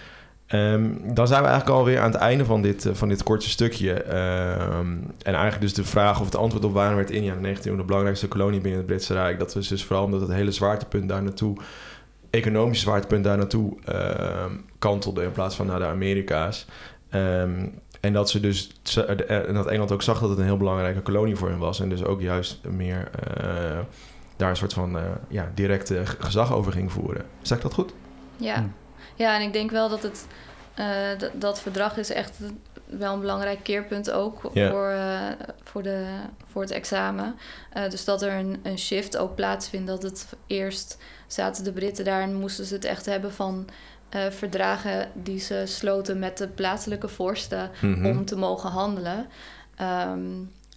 Ehm, 0.53 0.91
dan 1.15 1.27
zijn 1.27 1.43
we 1.43 1.49
eigenlijk 1.49 1.79
alweer 1.79 1.99
aan 2.01 2.11
het 2.13 2.21
einde 2.21 2.45
van 2.45 2.63
dit, 2.63 2.87
eh, 2.87 2.95
van 2.95 3.09
dit 3.09 3.23
korte 3.23 3.49
stukje. 3.51 3.93
Ehm, 3.93 4.87
en 5.23 5.33
eigenlijk 5.35 5.61
dus 5.61 5.75
de 5.75 5.85
vraag 5.85 6.19
of 6.21 6.25
het 6.25 6.37
antwoord 6.37 6.65
op 6.65 6.73
waarom 6.73 6.97
werd 6.97 7.11
India 7.11 7.33
in 7.35 7.43
de 7.43 7.49
19e 7.49 7.71
eeuw 7.71 7.77
de 7.77 7.85
belangrijkste 7.85 8.29
kolonie 8.29 8.61
binnen 8.61 8.79
het 8.79 8.87
Britse 8.89 9.13
Rijk. 9.15 9.39
Dat 9.39 9.55
was 9.55 9.69
dus 9.69 9.85
vooral 9.85 10.05
omdat 10.05 10.21
het 10.21 10.33
hele 10.33 10.53
zwaartepunt 10.53 11.09
daar 11.09 11.23
naartoe, 11.23 11.57
economische 12.31 12.85
zwaartepunt 12.85 13.25
daar 13.25 13.37
naartoe 13.37 13.77
ehm, 13.85 14.51
kantelde 14.79 15.23
in 15.23 15.33
plaats 15.33 15.57
van 15.57 15.67
naar 15.67 15.79
de 15.79 15.87
Amerika's. 15.87 16.67
Ehm, 17.11 17.67
en 18.01 18.13
dat 18.13 18.31
ze 18.31 18.41
dus 18.41 18.71
ze- 18.83 19.05
eh, 19.05 19.49
en 19.49 19.55
dat 19.55 19.67
Engeland 19.67 19.93
ook 19.93 20.03
zag 20.03 20.21
dat 20.21 20.29
het 20.29 20.39
een 20.39 20.45
heel 20.45 20.57
belangrijke 20.57 21.01
kolonie 21.01 21.37
voor 21.37 21.49
hen 21.49 21.59
was. 21.59 21.81
En 21.81 21.89
dus 21.89 22.05
ook 22.05 22.21
juist 22.21 22.61
meer 22.71 23.11
eh, 23.37 23.45
daar 24.37 24.51
een 24.51 24.57
soort 24.57 24.73
van 24.73 24.97
eh, 24.99 25.03
ja, 25.29 25.51
directe 25.55 26.03
gezag 26.19 26.53
over 26.55 26.73
ging 26.73 26.93
voeren. 26.93 27.23
Zeg 27.43 27.57
ik 27.57 27.63
dat 27.63 27.75
goed? 27.75 27.95
Ja. 28.37 28.69
Ja, 29.15 29.35
en 29.37 29.43
ik 29.43 29.53
denk 29.53 29.71
wel 29.71 29.89
dat 29.89 30.03
het 30.03 30.27
eh, 30.75 31.29
dat, 31.33 31.61
verdrag 31.61 31.97
is 31.97 32.11
echt 32.11 32.39
wel 32.85 33.13
een 33.13 33.21
belangrijk 33.21 33.63
keerpunt 33.63 34.11
ook 34.11 34.41
voor, 34.41 34.89
eh, 34.89 35.27
voor, 35.63 35.83
de, 35.83 36.07
voor 36.51 36.63
het 36.63 36.71
examen. 36.71 37.37
Eh, 37.73 37.91
dus 37.91 38.05
dat 38.05 38.23
er 38.23 38.33
een, 38.33 38.61
een 38.63 38.79
shift 38.79 39.17
ook 39.17 39.35
plaatsvindt. 39.35 39.87
Dat 39.87 40.03
het 40.03 40.27
eerst 40.47 40.99
zaten 41.27 41.65
de 41.65 41.73
Britten 41.73 42.05
daar 42.05 42.23
en 42.23 42.35
moesten 42.35 42.65
ze 42.65 42.75
het 42.75 42.85
echt 42.85 43.07
hebben 43.07 43.33
van 43.33 43.69
verdragen 44.31 45.11
die 45.15 45.41
ze 45.41 45.63
sloten 45.67 46.19
met 46.19 46.39
de 46.39 46.49
plaatselijke 46.49 47.09
vorsten 47.09 47.71
Mhm. 47.81 48.07
om 48.07 48.25
te 48.25 48.37
mogen 48.37 48.71
handelen. 48.71 49.27
Ehm, 49.77 50.21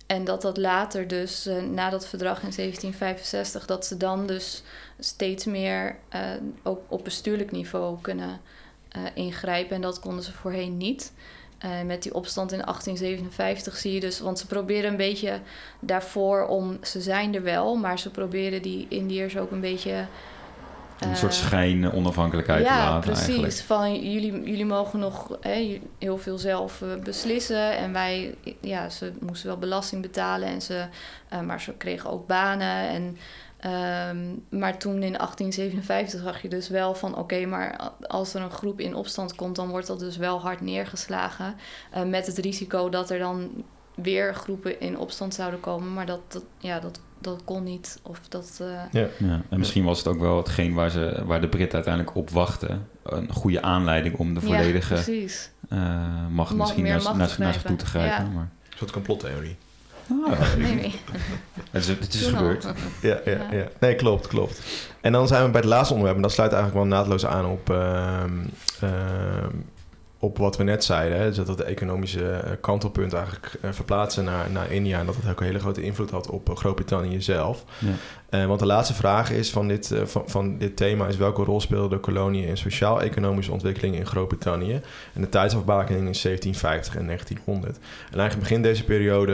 en 0.07 0.23
dat 0.23 0.41
dat 0.41 0.57
later 0.57 1.07
dus, 1.07 1.49
na 1.71 1.89
dat 1.89 2.07
verdrag 2.07 2.41
in 2.43 2.51
1765, 2.51 3.65
dat 3.65 3.85
ze 3.85 3.97
dan 3.97 4.27
dus 4.27 4.63
steeds 4.99 5.45
meer 5.45 5.95
eh, 6.09 6.21
ook 6.63 6.81
op 6.87 7.03
bestuurlijk 7.03 7.51
niveau 7.51 7.97
kunnen 8.01 8.41
eh, 8.89 9.01
ingrijpen. 9.13 9.75
En 9.75 9.81
dat 9.81 9.99
konden 9.99 10.23
ze 10.23 10.31
voorheen 10.31 10.77
niet. 10.77 11.13
Eh, 11.57 11.69
met 11.85 12.03
die 12.03 12.13
opstand 12.13 12.51
in 12.51 12.61
1857 12.61 13.77
zie 13.77 13.93
je 13.93 13.99
dus, 13.99 14.19
want 14.19 14.39
ze 14.39 14.47
proberen 14.47 14.91
een 14.91 14.97
beetje 14.97 15.39
daarvoor 15.79 16.47
om, 16.47 16.77
ze 16.81 17.01
zijn 17.01 17.35
er 17.35 17.43
wel, 17.43 17.75
maar 17.75 17.99
ze 17.99 18.11
proberen 18.11 18.61
die 18.61 18.85
Indiërs 18.89 19.37
ook 19.37 19.51
een 19.51 19.61
beetje. 19.61 20.05
Een 20.99 21.15
soort 21.15 21.33
schijn 21.33 21.91
onafhankelijkheid 21.91 22.65
te 22.65 22.71
ja, 22.71 22.89
laten 22.89 23.11
precies. 23.11 23.27
eigenlijk. 23.27 23.55
Van 23.55 24.11
jullie, 24.11 24.43
jullie 24.43 24.65
mogen 24.65 24.99
nog 24.99 25.37
hè, 25.41 25.81
heel 25.99 26.17
veel 26.17 26.37
zelf 26.37 26.83
beslissen. 27.03 27.77
En 27.77 27.93
wij, 27.93 28.35
ja, 28.61 28.89
ze 28.89 29.11
moesten 29.19 29.47
wel 29.47 29.57
belasting 29.57 30.01
betalen. 30.01 30.47
En 30.47 30.61
ze, 30.61 30.85
maar 31.45 31.61
ze 31.61 31.73
kregen 31.73 32.09
ook 32.09 32.27
banen. 32.27 32.89
En, 32.89 33.17
ehm, 33.69 34.25
maar 34.49 34.77
toen 34.77 35.03
in 35.03 35.17
1857 35.17 36.21
zag 36.21 36.41
je 36.41 36.49
dus 36.49 36.69
wel 36.69 36.95
van... 36.95 37.17
oké, 37.17 37.45
maar 37.45 37.91
als 38.07 38.33
er 38.33 38.41
een 38.41 38.51
groep 38.51 38.79
in 38.79 38.95
opstand 38.95 39.35
komt... 39.35 39.55
dan 39.55 39.69
wordt 39.69 39.87
dat 39.87 39.99
dus 39.99 40.17
wel 40.17 40.41
hard 40.41 40.61
neergeslagen. 40.61 41.55
eh, 41.91 42.03
met 42.03 42.25
het 42.27 42.37
risico 42.37 42.89
dat 42.89 43.09
er 43.09 43.19
dan 43.19 43.63
weer 43.95 44.35
groepen 44.35 44.79
in 44.79 44.97
opstand 44.97 45.33
zouden 45.33 45.59
komen. 45.59 45.93
Maar 45.93 46.05
dat, 46.05 46.19
dat, 46.27 46.43
ja, 46.57 46.79
dat, 46.79 46.99
dat 47.19 47.41
kon 47.43 47.63
niet. 47.63 47.99
Of 48.03 48.19
dat... 48.29 48.57
eh, 48.61 48.67
Ja. 49.01 49.07
Ja, 49.19 49.41
en 49.49 49.59
misschien 49.59 49.83
was 49.85 49.97
het 49.97 50.07
ook 50.07 50.19
wel 50.19 50.37
hetgeen 50.37 50.73
waar, 50.73 50.89
ze, 50.89 51.21
waar 51.25 51.41
de 51.41 51.49
Britten 51.49 51.73
uiteindelijk 51.75 52.15
op 52.15 52.29
wachten. 52.29 52.87
Een 53.03 53.31
goede 53.33 53.61
aanleiding 53.61 54.15
om 54.17 54.33
de 54.33 54.39
ja, 54.39 54.45
volledige 54.45 54.93
precies. 54.93 55.51
eh, 55.69 55.77
macht 56.29 56.29
Mag- 56.29 56.53
misschien 56.57 56.83
naar, 56.83 57.01
macht 57.01 57.17
naar, 57.17 57.35
naar 57.37 57.53
zich 57.53 57.61
toe 57.61 57.75
te 57.75 57.85
grijpen. 57.85 58.11
grijpen. 58.13 58.33
Ja. 58.33 58.39
Maar, 58.39 58.49
Een 58.71 58.77
soort 58.77 58.91
complottheorie. 58.91 59.55
Ah, 60.09 60.39
Nee, 60.57 60.75
nee. 60.75 60.95
het 61.71 61.83
is, 61.83 61.87
het 61.87 62.15
gebeurd. 62.15 62.63
Ja, 63.01 63.19
ja, 63.25 63.31
Ja. 63.31 63.47
ja. 63.51 63.67
Nee, 63.79 63.95
klopt, 63.95 64.27
klopt. 64.27 64.61
En 65.01 65.11
dan 65.11 65.27
zijn 65.27 65.43
we 65.45 65.49
bij 65.49 65.61
het 65.61 65.69
laatste 65.69 65.93
onderwerp. 65.93 66.17
En 66.17 66.23
dat 66.23 66.31
sluit 66.31 66.51
eigenlijk 66.53 66.83
wel 66.83 66.97
naadloos 66.97 67.25
aan 67.25 67.45
op, 67.45 67.69
ehm, 67.69 68.31
ehm, 68.81 69.49
op 70.25 70.37
wat 70.37 70.57
we 70.57 70.63
net 70.63 70.83
zeiden. 70.83 71.17
Hè? 71.17 71.27
Dus 71.27 71.35
dat 71.35 71.47
het 71.47 71.61
economische 71.61 72.31
eh, 72.31 72.51
kantelpunt 72.61 73.13
eigenlijk 73.13 73.57
eh, 73.61 73.71
verplaatsen 73.71 74.23
naar, 74.23 74.51
naar 74.51 74.71
India. 74.71 74.99
En 74.99 75.05
dat 75.05 75.15
het 75.15 75.29
ook 75.29 75.39
een 75.39 75.45
hele 75.45 75.59
grote 75.59 75.83
invloed 75.83 76.09
had 76.09 76.29
op 76.29 76.49
eh, 76.49 76.55
Groot-Brittannië 76.55 77.21
zelf. 77.21 77.63
Ja. 77.79 77.93
Want 78.47 78.59
de 78.59 78.65
laatste 78.65 78.93
vraag 78.93 79.31
is 79.31 79.51
van 79.51 79.67
dit, 79.67 79.93
van, 80.03 80.23
van 80.25 80.57
dit 80.57 80.77
thema 80.77 81.07
is 81.07 81.17
welke 81.17 81.43
rol 81.43 81.61
speelden 81.61 81.89
de 81.89 81.99
koloniën 81.99 82.47
in 82.47 82.57
sociaal-economische 82.57 83.51
ontwikkeling 83.51 83.95
in 83.95 84.05
Groot-Brittannië? 84.05 84.81
En 85.13 85.21
de 85.21 85.29
tijdsafbakening 85.29 86.09
is 86.09 86.21
1750 86.21 86.95
en 86.95 87.05
1900. 87.05 87.77
En 87.77 88.19
eigenlijk 88.19 88.39
begint 88.39 88.63
deze 88.63 88.83
periode 88.83 89.33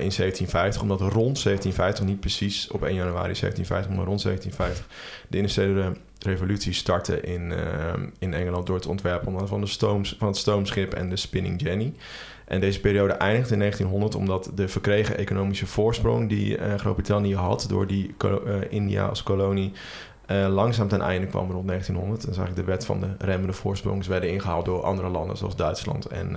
in 0.00 0.10
1750, 0.16 0.82
omdat 0.82 1.00
rond 1.00 1.42
1750, 1.42 2.04
niet 2.04 2.20
precies 2.20 2.70
op 2.70 2.82
1 2.82 2.94
januari 2.94 3.34
1750, 3.34 3.96
maar 3.96 4.06
rond 4.06 4.22
1750, 4.22 4.86
de 5.28 5.36
industriële 5.36 5.92
revolutie 6.24 6.72
startte 6.72 7.20
in, 7.20 7.52
eh, 7.52 7.92
in 8.18 8.34
Engeland 8.34 8.66
door 8.66 8.76
het 8.76 8.86
ontwerpen 8.86 9.48
van, 9.48 9.60
de 9.60 9.66
stooms, 9.66 10.16
van 10.18 10.28
het 10.28 10.36
stoomschip 10.36 10.94
en 10.94 11.08
de 11.08 11.16
spinning 11.16 11.62
jenny. 11.62 11.92
En 12.50 12.60
deze 12.60 12.80
periode 12.80 13.12
eindigt 13.12 13.50
in 13.50 13.58
1900 13.58 14.14
omdat 14.14 14.50
de 14.54 14.68
verkregen 14.68 15.18
economische 15.18 15.66
voorsprong 15.66 16.28
die 16.28 16.56
eh, 16.56 16.74
Groot-Brittannië 16.74 17.34
had 17.34 17.66
door 17.68 17.86
die 17.86 18.14
eh, 18.18 18.28
India 18.68 19.06
als 19.06 19.22
kolonie 19.22 19.72
eh, 20.26 20.46
langzaam 20.48 20.88
ten 20.88 21.00
einde 21.00 21.26
kwam 21.26 21.50
rond 21.50 21.66
1900. 21.66 22.24
Dan 22.24 22.34
zag 22.34 22.48
ik 22.48 22.56
de 22.56 22.64
wet 22.64 22.84
van 22.84 23.00
de 23.00 23.14
remmende 23.18 23.52
voorsprong 23.52 24.06
werden 24.06 24.30
ingehaald 24.30 24.64
door 24.64 24.82
andere 24.82 25.08
landen 25.08 25.36
zoals 25.36 25.56
Duitsland 25.56 26.06
en, 26.06 26.36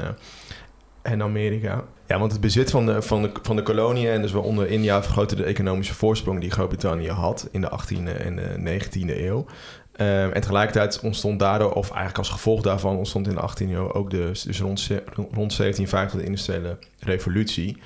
en 1.03 1.21
Amerika. 1.21 1.83
Ja, 2.07 2.19
want 2.19 2.31
het 2.31 2.41
bezit 2.41 2.71
van 2.71 2.85
de, 2.85 3.01
van 3.01 3.21
de, 3.21 3.31
van 3.41 3.55
de 3.55 3.63
koloniën 3.63 4.11
en 4.11 4.21
dus 4.21 4.31
waaronder 4.31 4.69
India 4.69 5.03
vergrootte 5.03 5.35
de 5.35 5.43
economische 5.43 5.93
voorsprong 5.93 6.39
die 6.39 6.51
Groot-Brittannië 6.51 7.09
had 7.09 7.47
in 7.51 7.61
de 7.61 7.71
18e 7.71 8.21
en 8.21 8.35
de 8.35 8.79
19e 8.79 9.17
eeuw. 9.17 9.45
Ehm, 9.93 10.29
en 10.31 10.41
tegelijkertijd 10.41 10.99
ontstond 10.99 11.39
daardoor, 11.39 11.71
of 11.71 11.87
eigenlijk 11.87 12.17
als 12.17 12.29
gevolg 12.29 12.61
daarvan, 12.61 12.97
ontstond 12.97 13.27
in 13.27 13.35
de 13.35 13.41
18e 13.41 13.69
eeuw 13.69 13.93
ook 13.93 14.09
de, 14.09 14.29
dus 14.45 14.59
rond, 14.59 14.89
rond 15.15 15.57
1750 15.57 16.19
de 16.19 16.25
industriële 16.25 16.77
revolutie. 16.99 17.77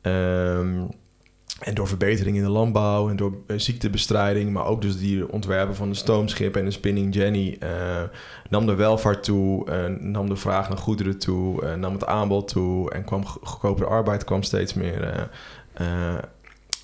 Ehm, 0.00 0.84
en 1.58 1.74
door 1.74 1.88
verbetering 1.88 2.36
in 2.36 2.42
de 2.42 2.48
landbouw 2.48 3.08
en 3.08 3.16
door 3.16 3.32
eh, 3.46 3.58
ziektebestrijding, 3.58 4.52
maar 4.52 4.64
ook 4.64 4.82
dus 4.82 4.98
die 4.98 5.32
ontwerpen 5.32 5.74
van 5.76 5.88
de 5.88 5.94
stoomschip 5.94 6.56
en 6.56 6.64
de 6.64 6.70
spinning 6.70 7.14
jenny, 7.14 7.56
eh, 7.60 7.70
nam 8.48 8.66
de 8.66 8.74
welvaart 8.74 9.24
toe, 9.24 9.70
eh, 9.70 9.84
nam 10.00 10.28
de 10.28 10.36
vraag 10.36 10.68
naar 10.68 10.78
goederen 10.78 11.18
toe, 11.18 11.76
nam 11.76 11.92
het 11.92 12.06
aanbod 12.06 12.48
toe 12.48 12.90
en 12.90 13.04
kwam 13.04 13.26
go- 13.26 13.40
goedkopere 13.42 13.88
arbeid 13.88 14.24
kwam 14.24 14.42
steeds 14.42 14.74
meer 14.74 15.28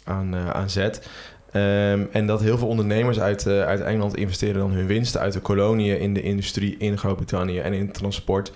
aan, 0.05 0.37
aan 0.37 0.71
zet. 0.71 1.09
Ehm, 1.51 2.05
en 2.13 2.27
dat 2.27 2.41
heel 2.41 2.59
veel 2.59 2.69
ondernemers 2.69 3.21
uit, 3.21 3.47
uit 3.47 3.81
Engeland 3.81 4.17
investeerden 4.17 4.63
dan 4.63 4.73
hun 4.73 4.87
winsten 4.87 5.21
uit 5.21 5.33
de 5.33 5.41
koloniën 5.41 5.99
in 5.99 6.15
de 6.15 6.23
industrie 6.23 6.77
in 6.77 6.99
Groot-Brittannië 6.99 7.59
en 7.59 7.73
in 7.73 7.93
transport. 7.93 8.53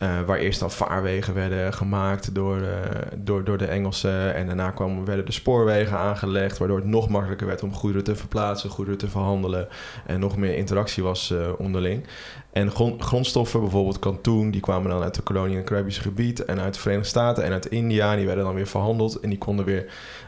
Eh, 0.00 0.20
waar 0.26 0.38
eerst 0.38 0.60
dan 0.60 0.70
vaarwegen 0.70 1.34
werden 1.34 1.72
gemaakt 1.72 2.34
door, 2.34 2.60
eh, 2.60 2.72
door, 3.16 3.44
door 3.44 3.58
de 3.58 3.66
Engelsen. 3.66 4.34
En 4.34 4.46
daarna 4.46 4.70
kwamen, 4.70 5.04
werden 5.04 5.24
de 5.24 5.32
spoorwegen 5.32 5.98
aangelegd, 5.98 6.58
waardoor 6.58 6.76
het 6.76 6.86
nog 6.86 7.08
makkelijker 7.08 7.46
werd 7.46 7.62
om 7.62 7.74
goederen 7.74 8.04
te 8.04 8.16
verplaatsen, 8.16 8.70
goederen 8.70 8.98
te 8.98 9.08
verhandelen. 9.08 9.68
En 10.06 10.20
nog 10.20 10.36
meer 10.36 10.56
interactie 10.56 11.02
was 11.02 11.30
eh, 11.30 11.38
onderling. 11.58 12.06
En 12.52 12.70
grond- 12.70 13.02
grondstoffen, 13.02 13.60
bijvoorbeeld 13.60 13.98
kantoen, 13.98 14.50
die 14.50 14.60
kwamen 14.60 14.90
dan 14.90 15.02
uit 15.02 15.14
de 15.14 15.22
kolonie 15.22 15.50
in 15.50 15.56
het 15.56 15.66
Caribische 15.66 16.02
gebied 16.02 16.44
en 16.44 16.60
uit 16.60 16.74
de 16.74 16.80
Verenigde 16.80 17.08
Staten 17.08 17.44
en 17.44 17.52
uit 17.52 17.66
India. 17.66 18.16
Die 18.16 18.26
werden 18.26 18.44
dan 18.44 18.54
weer 18.54 18.66
verhandeld 18.66 19.20
en 19.20 19.28
die 19.28 19.38
konden 19.38 19.64
weer 19.64 19.86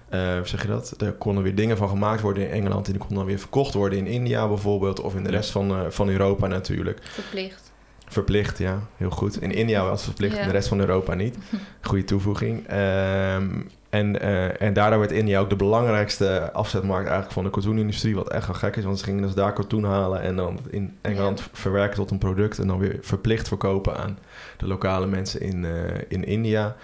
eh, 0.09 0.37
hoe 0.37 0.49
zeg 0.49 0.63
je 0.63 0.69
dat? 0.69 0.95
Er 1.01 1.13
konden 1.13 1.43
weer 1.43 1.55
dingen 1.55 1.77
van 1.77 1.89
gemaakt 1.89 2.21
worden 2.21 2.47
in 2.47 2.51
Engeland 2.51 2.87
en 2.87 2.93
die 2.93 3.01
konden 3.01 3.19
dan 3.19 3.27
weer 3.27 3.39
verkocht 3.39 3.75
worden 3.75 3.99
in 3.99 4.07
India 4.07 4.49
bijvoorbeeld 4.49 5.01
of 5.01 5.15
in 5.15 5.25
de 5.25 5.31
rest 5.31 5.51
van, 5.51 5.71
eh, 5.71 5.81
van 5.89 6.09
Europa 6.09 6.47
natuurlijk. 6.47 6.99
Verplicht. 7.03 7.72
Verplicht, 8.13 8.59
ja, 8.59 8.79
heel 8.97 9.11
goed. 9.11 9.43
In 9.43 9.51
India 9.53 9.83
was 9.83 9.93
het 9.93 10.03
verplicht, 10.03 10.37
in 10.37 10.47
de 10.47 10.53
rest 10.53 10.69
van 10.69 10.81
Europa 10.81 11.15
niet. 11.15 11.37
Goede 11.81 12.05
toevoeging. 12.05 12.67
Ehm, 12.67 13.49
En, 13.91 14.25
uh, 14.25 14.63
en 14.63 14.73
daardoor 14.73 14.99
werd 14.99 15.13
India 15.13 15.41
ook 15.41 15.51
de 15.51 15.57
belangrijkste 15.57 16.53
afzetmarkt 16.53 17.05
eigenlijk 17.05 17.33
van 17.33 17.45
de 17.45 17.51
katoenindustrie. 17.51 18.15
Wat 18.15 18.31
echt 18.31 18.47
wel 18.47 18.57
gek 18.57 18.77
is, 18.77 18.85
want 18.85 18.99
ze 18.99 19.05
gingen 19.05 19.23
dus 19.23 19.35
daar 19.35 19.53
katoen 19.53 19.85
halen 19.85 20.21
en 20.23 20.37
dan 20.37 20.59
in 20.71 20.97
Engeland 21.01 21.49
verwerken 21.53 21.97
tot 21.97 22.11
een 22.11 22.19
product. 22.19 22.59
En 22.59 22.67
dan 22.67 22.79
weer 22.79 22.99
verplicht 23.01 23.49
verkopen 23.49 23.97
aan 23.97 24.19
de 24.57 24.67
lokale 24.67 25.07
mensen 25.07 25.41
in, 25.41 25.65
uh, 25.65 25.71
in 26.09 26.25
India. 26.25 26.77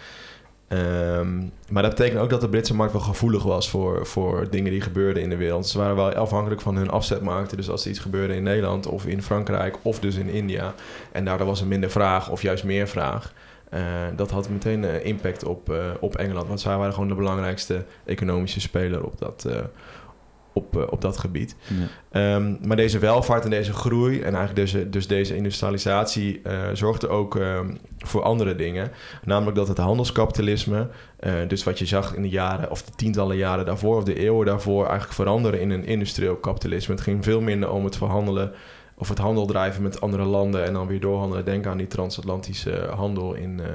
Um, 0.73 1.53
maar 1.69 1.83
dat 1.83 1.95
betekent 1.95 2.21
ook 2.21 2.31
dat 2.31 2.41
de 2.41 2.49
Britse 2.49 2.75
markt 2.75 2.93
wel 2.93 3.03
gevoelig 3.03 3.43
was 3.43 3.71
voor, 3.71 4.07
voor 4.07 4.51
dingen 4.51 4.71
die 4.71 4.81
gebeurden 4.81 5.23
in 5.23 5.31
de 5.31 5.37
wereld. 5.37 5.67
Ze 5.67 5.79
waren 5.79 5.97
wel 5.97 6.13
afhankelijk 6.13 6.61
van 6.61 6.77
hun 6.77 6.91
afzetmarkten. 6.91 7.57
Dus 7.57 7.71
als 7.71 7.85
er 7.85 7.91
iets 7.91 7.99
gebeurde 7.99 8.35
in 8.35 8.43
Nederland 8.43 8.87
of 8.87 9.07
in 9.07 9.23
Frankrijk 9.23 9.77
of 9.83 10.01
dus 10.01 10.17
in 10.17 10.29
India. 10.29 10.75
En 11.13 11.25
daardoor 11.25 11.47
was 11.47 11.61
er 11.61 11.67
minder 11.67 11.91
vraag 11.91 12.31
of 12.31 12.43
juist 12.43 12.65
meer 12.65 12.89
vraag. 12.89 13.33
Uh, 13.75 13.81
dat 14.17 14.31
had 14.31 14.49
meteen 14.49 14.83
uh, 14.83 15.05
impact 15.05 15.45
op, 15.45 15.71
uh, 15.71 15.77
op 16.01 16.17
Engeland. 16.17 16.49
Want 16.49 16.61
zij 16.61 16.77
waren 16.77 16.93
gewoon 16.93 17.09
de 17.09 17.15
belangrijkste 17.15 17.85
economische 18.05 18.61
speler 18.61 19.05
op 19.05 19.19
dat, 19.19 19.49
op, 20.59 20.89
op 20.91 21.01
dat 21.01 21.19
gebied. 21.19 21.57
Ja. 22.11 22.35
Um, 22.35 22.59
maar 22.67 22.77
deze 22.77 22.99
welvaart 22.99 23.45
en 23.45 23.51
deze 23.51 23.73
groei 23.73 24.21
en 24.21 24.35
eigenlijk 24.35 24.57
deze, 24.57 24.91
dus 24.91 25.07
deze 25.07 25.37
industrialisatie 25.37 26.43
zorgde 26.73 27.09
ook 27.09 27.35
um, 27.35 27.79
voor 27.99 28.23
andere 28.23 28.55
dingen. 28.55 28.91
Namelijk 29.25 29.57
dat 29.57 29.69
het 29.69 29.79
handelskapitalisme, 29.79 30.89
dus 31.49 31.65
wat 31.65 31.79
je 31.79 31.87
zag 31.87 32.15
in 32.15 32.23
de 32.23 32.29
jaren 32.29 32.71
of 32.71 32.83
de 32.83 32.93
tientallen 32.97 33.37
jaren 33.37 33.67
daarvoor 33.67 33.97
of 33.97 34.05
de 34.05 34.19
eeuwen 34.19 34.47
daarvoor, 34.47 34.83
eigenlijk 34.83 35.15
veranderen 35.15 35.61
in 35.61 35.71
een 35.71 35.85
industrieel 35.85 36.37
kapitalisme. 36.37 36.95
Het 36.95 37.03
ging 37.03 37.25
veel 37.25 37.41
minder 37.41 37.71
om 37.71 37.85
het 37.85 37.97
verhandelen 37.97 38.53
of 38.99 39.09
het 39.09 39.19
handel 39.19 39.47
drijven 39.47 39.83
met 39.83 40.01
andere 40.01 40.25
landen 40.25 40.65
en 40.65 40.73
dan 40.73 40.87
weer 40.87 41.01
doorhandelen. 41.01 41.45
Denk 41.45 41.67
aan 41.67 41.77
die 41.77 41.87
transatlantische 41.87 42.91
handel 42.95 43.35
in, 43.35 43.59
uh, 43.61 43.67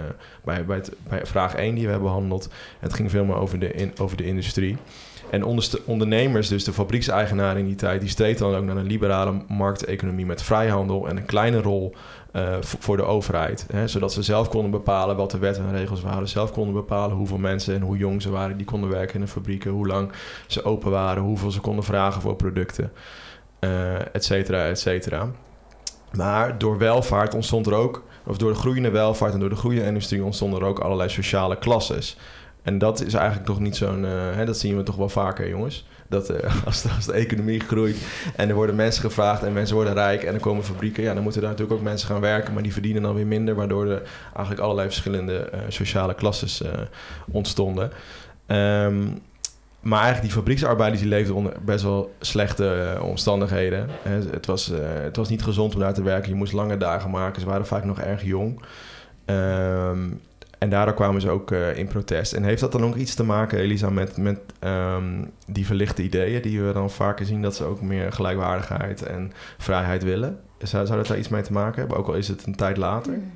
bij, 0.43 0.65
bij, 0.65 0.76
het, 0.76 0.91
bij 1.08 1.26
vraag 1.26 1.56
1 1.56 1.76
die 1.76 1.84
we 1.84 1.89
hebben 1.89 2.10
behandeld. 2.10 2.50
Het 2.80 2.93
ging 2.93 3.12
veel 3.12 3.26
meer 3.26 3.36
over 3.36 3.60
de, 3.60 3.74
in, 3.74 3.91
over 4.00 4.17
de 4.17 4.26
industrie. 4.26 4.78
En 5.34 5.46
ondernemers, 5.86 6.48
dus 6.48 6.63
de 6.63 6.74
fabriekseigenaren 6.74 7.60
in 7.60 7.65
die 7.65 7.76
tijd, 7.76 8.02
die 8.02 8.10
streed 8.10 8.38
dan 8.38 8.56
ook 8.56 8.63
naar 8.63 8.78
een 8.78 8.88
liberale 8.88 9.41
markteconomie 9.48 10.26
met 10.26 10.41
vrijhandel 10.41 11.08
en 11.08 11.17
een 11.17 11.26
kleine 11.26 11.62
rol 11.62 11.96
uh, 12.34 12.56
voor 12.62 12.98
de 12.98 13.04
overheid. 13.04 13.65
Hè, 13.72 13.88
zodat 13.88 14.13
ze 14.13 14.24
zelf 14.24 14.50
konden 14.50 14.72
bepalen 14.72 15.15
wat 15.15 15.32
de 15.32 15.38
wetten 15.38 15.65
en 15.65 15.78
regels 15.78 16.02
waren. 16.02 16.28
Zelf 16.28 16.52
konden 16.52 16.74
bepalen 16.74 17.15
hoeveel 17.15 17.38
mensen 17.38 17.76
en 17.76 17.82
hoe 17.82 17.98
jong 17.98 18.22
ze 18.22 18.30
waren 18.30 18.58
die 18.58 18.65
konden 18.65 18.89
werken 18.89 19.15
in 19.15 19.22
de 19.22 19.28
fabrieken, 19.28 19.72
hoe 19.72 19.88
lang 19.88 20.12
ze 20.48 20.63
open 20.63 20.91
waren, 20.91 21.24
hoeveel 21.24 21.52
ze 21.52 21.60
konden 21.60 21.84
vragen 21.84 22.22
voor 22.22 22.36
producten 22.36 22.91
uh, 23.60 24.15
et 24.15 24.26
cetera, 24.26 24.65
et 24.65 24.80
cetera. 24.80 25.30
Maar 26.12 26.58
door 26.58 26.78
welvaart 26.78 27.36
ontstond 27.36 27.67
er 27.67 27.74
ook, 27.74 28.04
of 28.26 28.38
door 28.38 28.52
de 28.52 28.58
groeiende 28.58 28.89
welvaart 28.89 29.34
en 29.34 29.39
door 29.39 29.50
de 29.50 29.56
groeiende 29.56 29.88
industrie 29.88 30.24
ontstonden 30.24 30.60
er 30.60 30.65
ook 30.65 30.80
allerlei 30.80 31.10
sociale 31.10 31.58
klasses. 31.58 32.17
En 32.63 32.78
dat 32.78 33.02
is 33.02 33.13
eigenlijk 33.13 33.45
toch 33.45 33.60
niet 33.60 33.76
zo'n, 33.76 34.04
uh, 34.04 34.45
dat 34.45 34.58
zien 34.58 34.78
we 34.78 34.84
toch 34.84 34.95
wel 34.95 35.10
vaker, 35.10 35.49
jongens. 35.49 35.88
Dat 36.08 36.32
uh, 36.32 36.38
als, 36.65 36.82
de, 36.82 36.89
als, 36.89 37.06
de, 37.06 37.13
economie 37.13 37.60
groeit 37.60 37.97
en 38.36 38.49
er 38.49 38.56
worden 38.56 38.76
mensen 38.76 39.02
gevraagd 39.02 39.43
en 39.43 39.54
mensen 39.54 39.76
worden 39.76 39.93
rijk 39.93 40.23
en 40.23 40.34
er 40.34 40.39
komen 40.39 40.63
fabrieken, 40.63 41.04
ja, 41.04 41.13
dan 41.13 41.23
moeten 41.23 41.41
daar 41.41 41.49
natuurlijk 41.49 41.80
ook 41.80 41.86
mensen 41.86 42.08
gaan 42.08 42.21
werken, 42.21 42.54
maar 42.54 42.63
die 42.63 42.73
verdienen 42.73 43.02
dan 43.02 43.15
weer 43.15 43.28
minder, 43.28 43.56
waardoor 43.56 43.88
er 43.88 44.02
eigenlijk 44.34 44.60
allerlei 44.60 44.88
verschillende 44.88 45.49
uh, 45.54 45.60
sociale 45.67 46.15
klasses 46.15 46.62
ontstonden. 47.32 47.91
Um, 48.47 49.21
maar 49.80 49.99
eigenlijk 49.99 50.28
die 50.28 50.38
fabrieksarbeiders 50.38 51.02
die 51.02 51.12
leefden 51.12 51.36
onder 51.36 51.54
best 51.65 51.84
wel 51.84 52.13
slechte 52.19 52.97
omstandigheden. 53.02 53.89
het, 54.32 54.45
was, 54.45 54.71
het 54.84 55.15
was 55.15 55.30
niet 55.30 55.43
gezond 55.43 55.73
om 55.73 55.80
daar 55.80 55.93
te 55.93 56.04
werken. 56.04 56.30
Je 56.30 56.36
moest 56.36 56.54
lange 56.54 56.78
dagen 56.78 57.10
maken. 57.10 57.41
Ze 57.41 57.47
waren 57.47 57.65
vaak 57.65 57.84
nog 57.84 57.99
erg 57.99 58.23
jong. 58.23 58.62
Um, 59.26 60.21
en 60.63 60.69
daardoor 60.69 60.93
kwamen 60.93 61.21
ze 61.21 61.30
ook 61.30 61.52
uh, 61.52 61.78
in 61.78 61.88
protest. 61.88 62.34
En 62.34 62.43
heeft 62.43 62.62
dat 62.62 62.71
dan 62.71 62.84
ook 62.84 62.95
iets 62.95 63.15
te 63.15 63.23
maken, 63.23 63.60
Elisa, 63.60 63.89
met, 63.89 64.17
met 64.17 64.39
um, 64.60 65.32
die 65.47 65.65
verlichte 65.65 66.04
ideeën... 66.04 66.41
die 66.41 66.62
we 66.62 66.73
dan 66.73 66.91
vaker 66.91 67.26
zien, 67.26 67.41
dat 67.41 67.56
ze 67.56 67.63
ook 67.63 67.82
meer 67.82 68.12
gelijkwaardigheid 68.12 69.02
en 69.02 69.32
vrijheid 69.58 70.04
willen? 70.04 70.39
Zou, 70.58 70.86
zou 70.86 70.97
dat 70.97 71.08
daar 71.08 71.17
iets 71.17 71.28
mee 71.28 71.41
te 71.41 71.52
maken 71.52 71.80
hebben, 71.80 71.97
ook 71.97 72.08
al 72.08 72.13
is 72.13 72.28
het 72.28 72.45
een 72.45 72.56
tijd 72.56 72.78
later? 72.78 73.13
Hmm. 73.13 73.32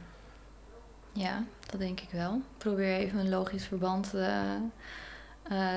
Ja, 1.11 1.43
dat 1.69 1.79
denk 1.79 1.99
ik 1.99 2.09
wel. 2.11 2.33
Ik 2.33 2.57
probeer 2.57 2.95
even 2.95 3.19
een 3.19 3.29
logisch 3.29 3.65
verband 3.65 4.11
uh, 4.15 4.31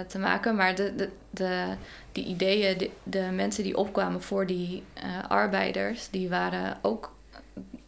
te 0.08 0.18
maken. 0.18 0.56
Maar 0.56 0.74
de, 0.74 0.94
de, 0.96 1.08
de, 1.30 1.64
die 2.12 2.24
ideeën, 2.24 2.90
de, 3.02 3.28
mensen 3.32 3.64
die 3.64 3.76
opkwamen 3.76 4.22
voor 4.22 4.46
die 4.46 4.82
arbeiders, 5.28 6.10
die 6.10 6.28
waren 6.28 6.78
ook, 6.82 7.12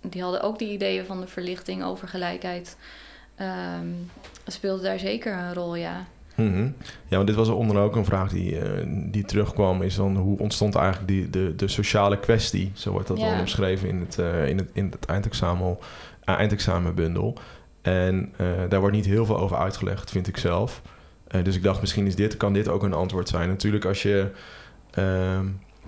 die 0.00 0.22
hadden 0.22 0.42
ook 0.42 0.58
die 0.58 0.72
ideeën 0.72 1.06
van 1.06 1.20
de 1.20 1.26
verlichting 1.26 1.84
over 1.84 2.08
gelijkheid. 2.08 2.76
Um, 3.80 4.10
speelde 4.46 4.82
daar 4.82 4.98
zeker 4.98 5.32
een 5.32 5.54
rol, 5.54 5.76
ja. 5.76 6.06
Mm 6.34 6.52
-hmm. 6.52 6.74
Ja, 7.08 7.16
want 7.16 7.26
dit 7.26 7.36
was 7.36 7.48
onder 7.48 7.76
ook 7.76 7.96
een 7.96 8.04
vraag 8.04 8.30
die, 8.30 8.52
uh, 8.52 8.86
die 9.10 9.24
terugkwam. 9.24 9.82
Is 9.82 9.94
dan 9.94 10.16
hoe 10.16 10.38
ontstond 10.38 10.74
eigenlijk 10.74 11.08
die, 11.08 11.30
de, 11.30 11.54
de 11.56 11.68
sociale 11.68 12.18
kwestie? 12.18 12.70
Zo 12.74 12.90
wordt 12.90 13.08
dat 13.08 13.18
ja. 13.18 13.30
dan 13.30 13.40
omschreven 13.40 13.88
in 13.88 14.00
het, 14.00 14.18
uh, 14.18 14.48
in 14.48 14.58
het, 14.58 14.70
in 14.72 14.90
het 14.90 15.06
eindexamen, 15.06 15.78
eindexamenbundel. 16.24 17.38
En 17.82 18.32
daar 18.68 18.80
wordt 18.80 18.96
niet 18.96 19.06
heel 19.06 19.26
veel 19.26 19.38
over 19.38 19.56
uitgelegd, 19.56 20.10
vind 20.10 20.28
ik 20.28 20.36
zelf. 20.36 20.82
Dus 21.42 21.56
ik 21.56 21.62
dacht, 21.62 21.80
misschien 21.80 22.06
is 22.06 22.16
dit, 22.16 22.36
kan 22.36 22.52
dit 22.52 22.68
ook 22.68 22.82
een 22.82 22.92
antwoord 22.92 23.28
zijn. 23.28 23.48
Natuurlijk, 23.48 23.84
als 23.84 24.02
je, 24.02 24.30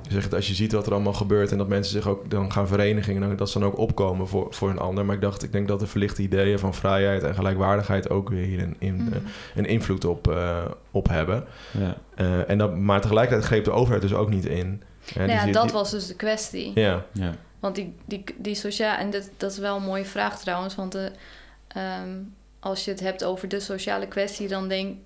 zeg 0.08 0.22
het, 0.22 0.34
als 0.34 0.48
je 0.48 0.54
ziet 0.54 0.72
wat 0.72 0.86
er 0.86 0.92
allemaal 0.92 1.12
gebeurt 1.12 1.52
en 1.52 1.58
dat 1.58 1.68
mensen 1.68 1.92
zich 1.92 2.08
ook 2.08 2.30
dan 2.30 2.52
gaan 2.52 2.68
verenigen, 2.68 3.22
en 3.22 3.36
dat 3.36 3.50
ze 3.50 3.58
dan 3.58 3.68
ook 3.68 3.78
opkomen 3.78 4.28
voor, 4.28 4.46
voor 4.50 4.70
een 4.70 4.78
ander. 4.78 5.04
Maar 5.04 5.14
ik 5.14 5.20
dacht, 5.20 5.42
ik 5.42 5.52
denk 5.52 5.68
dat 5.68 5.80
de 5.80 5.86
verlichte 5.86 6.22
ideeën 6.22 6.58
van 6.58 6.74
vrijheid 6.74 7.22
en 7.22 7.34
gelijkwaardigheid 7.34 8.10
ook 8.10 8.28
weer 8.28 8.44
hier 8.44 8.62
een, 8.62 8.76
in, 8.78 8.94
mm. 8.94 9.08
uh, 9.08 9.16
een 9.54 9.66
invloed 9.66 10.04
op, 10.04 10.28
uh, 10.28 10.64
op 10.90 11.08
hebben. 11.08 11.44
Ja. 11.70 11.96
en 12.46 12.58
dat, 12.58 12.76
maar 12.76 13.00
tegelijkertijd 13.00 13.46
greep 13.46 13.64
de 13.64 13.70
overheid 13.70 14.02
dus 14.02 14.14
ook 14.14 14.30
niet 14.30 14.44
in. 14.44 14.82
Nou 15.14 15.28
ja, 15.28 15.44
die, 15.44 15.52
dat 15.52 15.62
die, 15.62 15.72
was 15.72 15.90
dus 15.90 16.06
de 16.06 16.16
kwestie. 16.16 16.70
Ja. 16.74 17.04
ja. 17.12 17.34
Want 17.58 17.74
die, 17.74 17.94
die, 18.04 18.24
die 18.36 18.54
sociaal, 18.54 18.96
en 18.96 19.10
dat, 19.10 19.30
dat 19.36 19.50
is 19.50 19.58
wel 19.58 19.76
een 19.76 19.82
mooie 19.82 20.04
vraag 20.04 20.40
trouwens, 20.40 20.74
want 20.74 20.92
de, 20.92 21.10
um, 21.76 22.34
als 22.60 22.84
je 22.84 22.90
het 22.90 23.00
hebt 23.00 23.24
over 23.24 23.48
de 23.48 23.60
sociale 23.60 24.08
kwestie, 24.08 24.48
dan 24.48 24.68
denk 24.68 24.96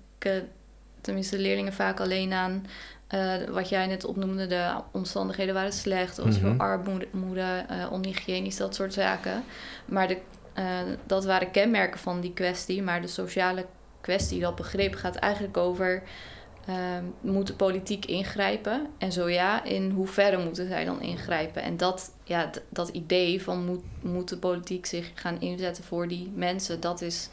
tenminste 1.01 1.35
de 1.35 1.41
leerlingen 1.41 1.73
vaak 1.73 1.99
alleen 1.99 2.33
aan 2.33 2.65
uh, 3.13 3.33
wat 3.49 3.69
jij 3.69 3.87
net 3.87 4.05
opnoemde, 4.05 4.47
de 4.47 4.71
omstandigheden 4.91 5.53
waren 5.53 5.73
slecht, 5.73 6.19
of 6.19 6.41
mm-hmm. 6.41 6.59
armoede, 6.59 7.65
uh, 7.71 7.91
onhygiënisch, 7.91 8.57
dat 8.57 8.75
soort 8.75 8.93
zaken. 8.93 9.43
Maar 9.85 10.07
de, 10.07 10.17
uh, 10.57 10.63
dat 11.05 11.25
waren 11.25 11.51
kenmerken 11.51 11.99
van 11.99 12.21
die 12.21 12.33
kwestie, 12.33 12.81
maar 12.81 13.01
de 13.01 13.07
sociale 13.07 13.65
kwestie, 14.01 14.39
dat 14.39 14.55
begrip 14.55 14.95
gaat 14.95 15.15
eigenlijk 15.15 15.57
over 15.57 16.03
moet 17.21 17.47
de 17.47 17.53
politiek 17.53 18.05
ingrijpen? 18.05 18.87
En 18.97 19.11
zo 19.11 19.29
ja, 19.29 19.63
in 19.63 19.89
hoeverre 19.89 20.43
moeten 20.43 20.67
zij 20.67 20.85
dan 20.85 21.01
ingrijpen? 21.01 21.61
En 21.61 21.77
dat, 21.77 22.13
ja, 22.23 22.49
dat 22.69 22.89
idee 22.89 23.43
van 23.43 23.65
moet, 23.65 23.83
moet 24.01 24.29
de 24.29 24.37
politiek 24.37 24.85
zich 24.85 25.11
gaan 25.13 25.41
inzetten 25.41 25.83
voor 25.83 26.07
die 26.07 26.31
mensen, 26.35 26.79
dat 26.79 27.01
is 27.01 27.29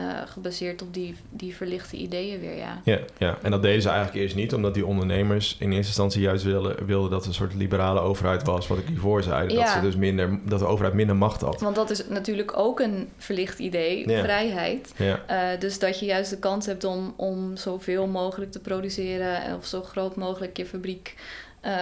uh, 0.00 0.06
gebaseerd 0.26 0.82
op 0.82 0.94
die, 0.94 1.16
die 1.30 1.56
verlichte 1.56 1.96
ideeën 1.96 2.40
weer, 2.40 2.56
ja. 2.56 2.80
ja. 2.84 2.98
Ja, 3.18 3.38
en 3.42 3.50
dat 3.50 3.62
deden 3.62 3.82
ze 3.82 3.88
eigenlijk 3.88 4.18
eerst 4.18 4.36
niet, 4.36 4.54
omdat 4.54 4.74
die 4.74 4.86
ondernemers 4.86 5.56
in 5.58 5.66
eerste 5.66 5.86
instantie 5.86 6.20
juist 6.20 6.44
wilden, 6.44 6.86
wilden 6.86 7.10
dat 7.10 7.26
een 7.26 7.34
soort 7.34 7.54
liberale 7.54 8.00
overheid 8.00 8.46
was, 8.46 8.66
wat 8.66 8.78
ik 8.78 8.86
hiervoor 8.86 9.22
zei. 9.22 9.48
Ja. 9.48 9.60
Dat, 9.60 9.68
ze 9.68 9.80
dus 9.80 9.96
minder, 9.96 10.40
dat 10.44 10.58
de 10.58 10.66
overheid 10.66 10.94
minder 10.94 11.16
macht 11.16 11.40
had. 11.40 11.60
Want 11.60 11.76
dat 11.76 11.90
is 11.90 12.08
natuurlijk 12.08 12.58
ook 12.58 12.80
een 12.80 13.08
verlicht 13.16 13.58
idee, 13.58 14.08
ja. 14.08 14.22
vrijheid. 14.22 14.92
Ja. 14.96 15.20
Uh, 15.30 15.60
dus 15.60 15.78
dat 15.78 16.00
je 16.00 16.06
juist 16.06 16.30
de 16.30 16.38
kans 16.38 16.66
hebt 16.66 16.84
om, 16.84 17.14
om 17.16 17.56
zoveel 17.56 18.06
mogelijk 18.06 18.52
te 18.52 18.60
produceren 18.60 19.56
of 19.56 19.66
zo 19.66 19.82
groot 19.82 20.16
mogelijk 20.16 20.56
je 20.56 20.66
fabriek 20.66 21.14
uh, 21.64 21.72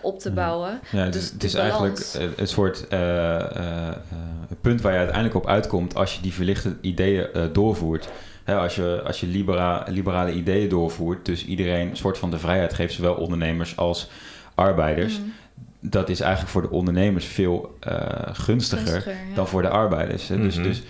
op 0.00 0.18
te 0.18 0.30
bouwen. 0.30 0.80
Ja, 0.90 1.04
dus, 1.04 1.14
dus 1.14 1.30
het 1.32 1.44
is 1.44 1.54
eigenlijk 1.54 2.00
een 2.36 2.48
soort 2.48 2.86
uh, 2.92 2.98
uh, 2.98 3.88
punt 4.60 4.80
waar 4.80 4.92
je 4.92 4.98
uiteindelijk 4.98 5.36
op 5.36 5.46
uitkomt 5.46 5.94
als 5.94 6.14
je 6.14 6.22
die 6.22 6.32
verlichte 6.32 6.76
ideeën 6.80 7.28
doorvoert. 7.52 8.08
Hè, 8.44 8.56
als 8.56 8.74
je, 8.74 9.02
als 9.06 9.20
je 9.20 9.26
libera 9.26 9.84
liberale 9.88 10.32
ideeën 10.32 10.68
doorvoert, 10.68 11.24
dus 11.24 11.44
iedereen 11.44 11.90
een 11.90 11.96
soort 11.96 12.18
van 12.18 12.30
de 12.30 12.38
vrijheid 12.38 12.74
geeft, 12.74 12.94
zowel 12.94 13.14
ondernemers 13.14 13.76
als 13.76 14.10
arbeiders. 14.54 15.18
Mm. 15.18 15.32
Dat 15.80 16.08
is 16.08 16.20
eigenlijk 16.20 16.52
voor 16.52 16.62
de 16.62 16.70
ondernemers 16.70 17.26
veel 17.26 17.76
gunstiger, 17.80 18.32
gunstiger 18.32 19.12
ja. 19.12 19.34
dan 19.34 19.48
voor 19.48 19.62
de 19.62 19.68
arbeiders. 19.68 20.28
Hè? 20.28 20.34
Mm 20.36 20.40
-hmm. 20.40 20.50
dus, 20.50 20.62
dus 20.62 20.82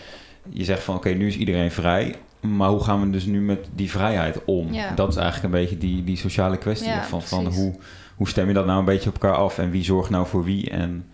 je 0.49 0.65
zegt 0.65 0.83
van 0.83 0.95
oké, 0.95 1.07
okay, 1.07 1.19
nu 1.19 1.27
is 1.27 1.37
iedereen 1.37 1.71
vrij. 1.71 2.15
Maar 2.41 2.69
hoe 2.69 2.85
gaan 2.85 3.01
we 3.01 3.11
dus 3.11 3.25
nu 3.25 3.41
met 3.41 3.69
die 3.75 3.91
vrijheid 3.91 4.45
om? 4.45 4.73
Ja. 4.73 4.95
Dat 4.95 5.09
is 5.09 5.17
eigenlijk 5.17 5.55
een 5.55 5.61
beetje 5.61 5.79
die, 5.79 6.05
die 6.05 6.17
sociale 6.17 6.57
kwestie. 6.57 6.89
Ja, 6.89 7.05
van, 7.05 7.23
van 7.23 7.47
hoe, 7.47 7.75
hoe 8.17 8.29
stem 8.29 8.49
je 8.49 8.55
dat 8.55 8.67
nou 8.67 8.79
een 8.79 8.85
beetje 8.85 9.09
op 9.09 9.23
elkaar 9.23 9.37
af? 9.37 9.59
En 9.59 9.71
wie 9.71 9.85
zorgt 9.85 10.11
nou 10.11 10.27
voor 10.27 10.45
wie? 10.45 10.71
En 10.71 11.05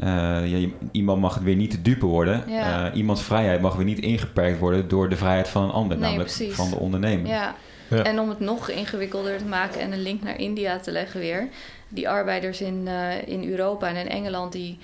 uh, 0.00 0.06
ja, 0.46 0.68
iemand 0.90 1.20
mag 1.20 1.34
het 1.34 1.42
weer 1.42 1.56
niet 1.56 1.70
te 1.70 1.82
dupe 1.82 2.06
worden. 2.06 2.44
Uh, 2.48 2.86
iemands 2.94 3.22
vrijheid 3.22 3.60
mag 3.60 3.74
weer 3.74 3.84
niet 3.84 3.98
ingeperkt 3.98 4.58
worden 4.58 4.88
door 4.88 5.08
de 5.08 5.16
vrijheid 5.16 5.48
van 5.48 5.62
een 5.62 5.70
ander, 5.70 5.96
nee, 5.96 6.06
namelijk 6.06 6.34
precies. 6.36 6.54
van 6.54 6.70
de 6.70 6.76
ondernemer. 6.76 7.26
Ja. 7.26 7.54
ja. 7.88 8.02
En 8.02 8.20
om 8.20 8.28
het 8.28 8.40
nog 8.40 8.68
ingewikkelder 8.68 9.38
te 9.38 9.44
maken 9.44 9.80
en 9.80 9.92
een 9.92 10.02
link 10.02 10.22
naar 10.22 10.38
India 10.38 10.78
te 10.78 10.90
leggen 10.90 11.20
weer. 11.20 11.48
Die 11.88 12.08
arbeiders 12.08 12.60
in, 12.60 12.84
uh, 12.84 13.28
in 13.28 13.50
Europa 13.50 13.88
en 13.88 13.96
in 13.96 14.08
Engeland, 14.08 14.52
die, 14.52 14.78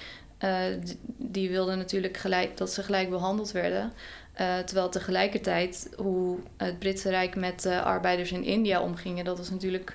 die 1.16 1.50
wilden 1.50 1.78
natuurlijk 1.78 2.16
gelijk 2.16 2.56
dat 2.56 2.70
ze 2.72 2.82
gelijk 2.82 3.10
behandeld 3.10 3.52
werden. 3.52 3.92
Uh, 4.40 4.58
terwijl 4.58 4.88
tegelijkertijd 4.88 5.88
hoe 5.96 6.38
het 6.56 6.78
Britse 6.78 7.10
Rijk 7.10 7.36
met 7.36 7.64
uh, 7.66 7.82
arbeiders 7.84 8.32
in 8.32 8.44
India 8.44 8.80
omgingen, 8.80 9.24
dat 9.24 9.38
was 9.38 9.50
natuurlijk 9.50 9.94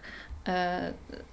uh, 0.49 0.53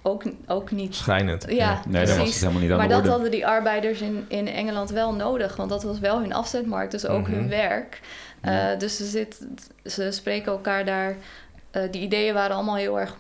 ook, 0.03 0.23
ook 0.47 0.71
niet. 0.71 0.95
Schrijnend. 0.95 1.45
Ja, 1.49 1.55
ja. 1.55 1.83
nee, 1.87 2.07
dat 2.07 2.17
was 2.17 2.29
het 2.29 2.41
helemaal 2.41 2.61
niet 2.63 2.71
aan 2.71 2.77
Maar 2.77 2.87
de 2.87 2.93
dat 2.93 2.99
orde. 3.03 3.11
hadden 3.13 3.31
die 3.31 3.47
arbeiders 3.47 4.01
in, 4.01 4.25
in 4.29 4.49
Engeland 4.49 4.91
wel 4.91 5.15
nodig, 5.15 5.57
want 5.57 5.71
dat 5.71 5.83
was 5.83 5.99
wel 5.99 6.19
hun 6.21 6.33
afzetmarkt, 6.33 6.91
dus 6.93 7.07
ook 7.07 7.23
Mhm. 7.29 7.33
hun 7.33 7.49
werk. 7.49 8.01
Ja. 8.43 8.75
dus 8.75 8.97
ze, 8.97 9.05
zit, 9.07 9.47
ze 9.85 10.11
spreken 10.11 10.53
elkaar 10.53 10.85
daar. 10.85 11.17
Eh, 11.71 11.83
die 11.91 12.03
ideeën 12.03 12.35
waren 12.35 12.57
allemaal 12.57 12.77
heel 12.77 13.01
erg 13.01 13.17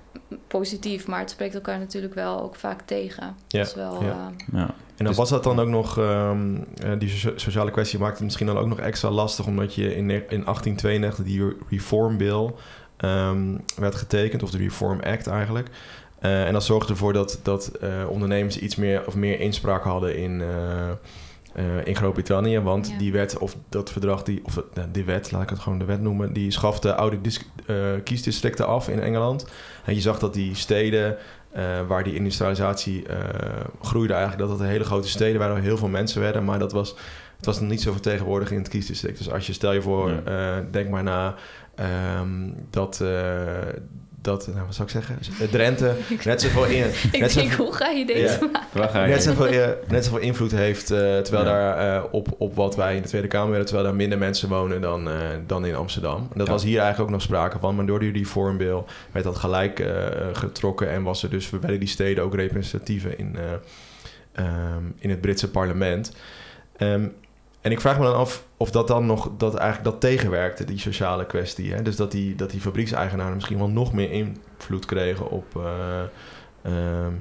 positief, 0.48 1.06
maar 1.06 1.18
het 1.18 1.30
spreekt 1.30 1.54
elkaar 1.54 1.78
natuurlijk 1.78 2.14
wel 2.14 2.42
ook 2.42 2.54
vaak 2.56 2.80
tegen. 2.82 3.34
Ja, 3.48 3.58
Dat 3.58 3.66
is 3.68 3.74
wel. 3.74 4.02
ja. 4.04 4.08
eh, 4.10 4.58
Ja. 4.58 4.66
En 4.66 5.04
dan 5.04 5.06
Dus- 5.06 5.16
was 5.16 5.28
dat 5.28 5.44
dan 5.44 5.60
ook 5.60 5.68
nog, 5.68 5.98
ehm, 5.98 6.56
eh, 6.82 6.92
die 6.98 7.08
socia- 7.08 7.32
sociale 7.38 7.70
kwestie 7.70 7.98
maakte 7.98 8.14
het 8.16 8.24
misschien 8.24 8.46
dan 8.46 8.58
ook 8.58 8.66
nog 8.66 8.78
extra 8.78 9.10
lastig, 9.10 9.46
omdat 9.46 9.74
je 9.74 9.94
in, 9.96 10.10
in 10.10 10.44
1892 10.44 11.24
die 11.24 11.56
Reform 11.70 12.16
Bill 12.16 12.50
ehm, 12.96 13.56
werd 13.76 13.94
getekend, 13.94 14.42
of 14.42 14.50
de 14.50 14.58
Reform 14.58 15.00
Act 15.00 15.26
eigenlijk. 15.26 15.68
Eh, 16.18 16.46
en 16.46 16.52
dat 16.52 16.64
zorgde 16.64 16.92
ervoor 16.92 17.12
dat, 17.12 17.40
dat 17.42 17.66
eh, 17.80 17.90
ondernemers 18.08 18.58
iets 18.58 18.76
meer 18.76 19.06
of 19.06 19.14
meer 19.14 19.40
inspraak 19.40 19.82
hadden 19.82 20.16
in, 20.16 20.42
eh, 21.58 21.78
eh, 21.78 21.86
in 21.86 21.96
Groot-Brittannië. 21.96 22.60
Want 22.60 22.88
Ja. 22.88 22.98
die 22.98 23.12
wet, 23.12 23.38
of 23.38 23.56
dat 23.68 23.90
verdrag, 23.92 24.22
die, 24.22 24.40
of 24.44 24.60
nou, 24.74 24.88
die 24.92 25.04
wet, 25.04 25.30
laat 25.32 25.42
ik 25.42 25.50
het 25.50 25.58
gewoon 25.58 25.78
de 25.78 25.84
wet 25.84 26.00
noemen, 26.00 26.32
die 26.32 26.50
schafte 26.50 26.94
oude 26.94 27.18
eh, 27.66 27.76
kiesdistricten 28.04 28.66
af 28.66 28.88
in 28.88 29.00
Engeland. 29.00 29.46
En 29.84 29.94
je 29.94 30.00
zag 30.00 30.18
dat 30.18 30.34
die 30.34 30.54
steden 30.54 31.16
eh, 31.50 31.86
waar 31.86 32.04
die 32.04 32.14
industrialisatie 32.14 33.06
eh, 33.06 33.18
groeide 33.82 34.12
eigenlijk, 34.12 34.48
dat 34.48 34.58
dat 34.58 34.68
hele 34.68 34.84
grote 34.84 35.08
steden 35.08 35.38
waren, 35.38 35.54
waar 35.54 35.62
heel 35.62 35.76
veel 35.78 35.88
mensen 35.88 36.20
werden, 36.20 36.44
maar 36.44 36.58
dat 36.58 36.72
was, 36.72 36.94
het 37.36 37.46
was 37.46 37.60
nog 37.60 37.68
niet 37.70 37.82
zo 37.82 37.92
vertegenwoordigd 37.92 38.50
in 38.50 38.58
het 38.58 38.68
kiesdistrict. 38.68 39.18
Dus 39.18 39.30
als 39.30 39.46
je, 39.46 39.52
stel 39.52 39.72
je 39.72 39.82
voor, 39.82 40.10
Ja. 40.10 40.56
eh, 40.56 40.64
denk 40.70 40.88
maar 40.90 41.02
na 41.02 41.34
ehm, 41.74 42.50
dat, 42.70 43.00
eh, 43.00 43.08
dat, 44.28 44.46
nou 44.54 44.66
wat 44.66 44.74
zou 44.74 44.88
ik 44.88 44.94
zeggen, 44.94 45.18
Eh, 45.40 45.48
Drenthe 45.48 45.94
net 46.24 46.40
zoveel 46.40 46.64
in, 46.64 46.84
ik 47.12 47.20
net 47.20 47.34
denk, 47.34 47.52
hoe 47.52 47.72
ga 47.74 47.88
je 47.88 48.06
deze 48.06 48.20
Ja. 48.40 48.48
maken? 48.52 48.68
Waar 48.72 48.88
ga 48.88 49.02
je? 49.04 49.08
Net 49.08 49.22
zoveel, 49.22 49.74
net 49.88 50.04
zoveel 50.04 50.18
invloed 50.20 50.50
heeft, 50.50 50.90
eh, 50.90 50.98
terwijl 51.18 51.44
Ja. 51.44 51.50
daar 51.50 51.96
eh, 51.96 52.04
op, 52.10 52.28
op 52.38 52.54
wat 52.54 52.76
wij 52.76 52.96
in 52.96 53.02
de 53.02 53.08
Tweede 53.08 53.28
Kamer 53.28 53.50
willen, 53.50 53.66
terwijl 53.66 53.86
daar 53.86 53.96
minder 53.96 54.18
mensen 54.18 54.48
wonen 54.48 54.80
dan, 54.80 55.08
eh, 55.10 55.14
dan 55.46 55.66
in 55.66 55.74
Amsterdam. 55.74 56.16
En 56.32 56.38
dat 56.38 56.46
Ja. 56.46 56.52
was 56.52 56.62
hier 56.62 56.78
eigenlijk 56.80 57.08
ook 57.10 57.14
nog 57.16 57.22
sprake 57.24 57.58
van, 57.58 57.76
maar 57.76 57.86
door 57.86 58.00
die 58.00 58.12
Reform 58.12 58.56
Bill 58.56 58.82
werd 59.12 59.24
dat 59.24 59.36
gelijk 59.36 59.80
eh, 59.80 60.06
getrokken 60.32 60.90
en 60.90 61.02
was 61.02 61.22
er 61.22 61.30
dus 61.30 61.50
werden 61.50 61.78
die 61.78 61.88
steden 61.88 62.24
ook 62.24 62.34
representatiever 62.34 63.18
in, 63.18 63.36
eh, 63.36 63.42
ehm, 64.44 64.82
in 64.98 65.10
het 65.10 65.20
Britse 65.20 65.50
parlement. 65.50 66.12
Ehm, 66.76 67.06
en 67.60 67.70
ik 67.70 67.80
vraag 67.80 67.98
me 67.98 68.04
dan 68.04 68.14
af 68.14 68.44
of 68.56 68.70
dat 68.70 68.88
dan 68.88 69.06
nog 69.06 69.30
dat 69.36 69.54
eigenlijk 69.54 69.90
dat 69.90 70.00
tegenwerkte, 70.00 70.64
die 70.64 70.78
sociale 70.78 71.26
kwestie. 71.26 71.72
Hè? 71.72 71.82
Dus 71.82 71.96
dat 71.96 72.10
die, 72.10 72.34
dat 72.34 72.50
die 72.50 72.60
fabriekseigenaren 72.60 73.34
misschien 73.34 73.58
wel 73.58 73.68
nog 73.68 73.92
meer 73.92 74.10
invloed 74.10 74.84
kregen 74.84 75.30
op, 75.30 75.56
eh, 75.56 76.00
ehm, 76.62 77.12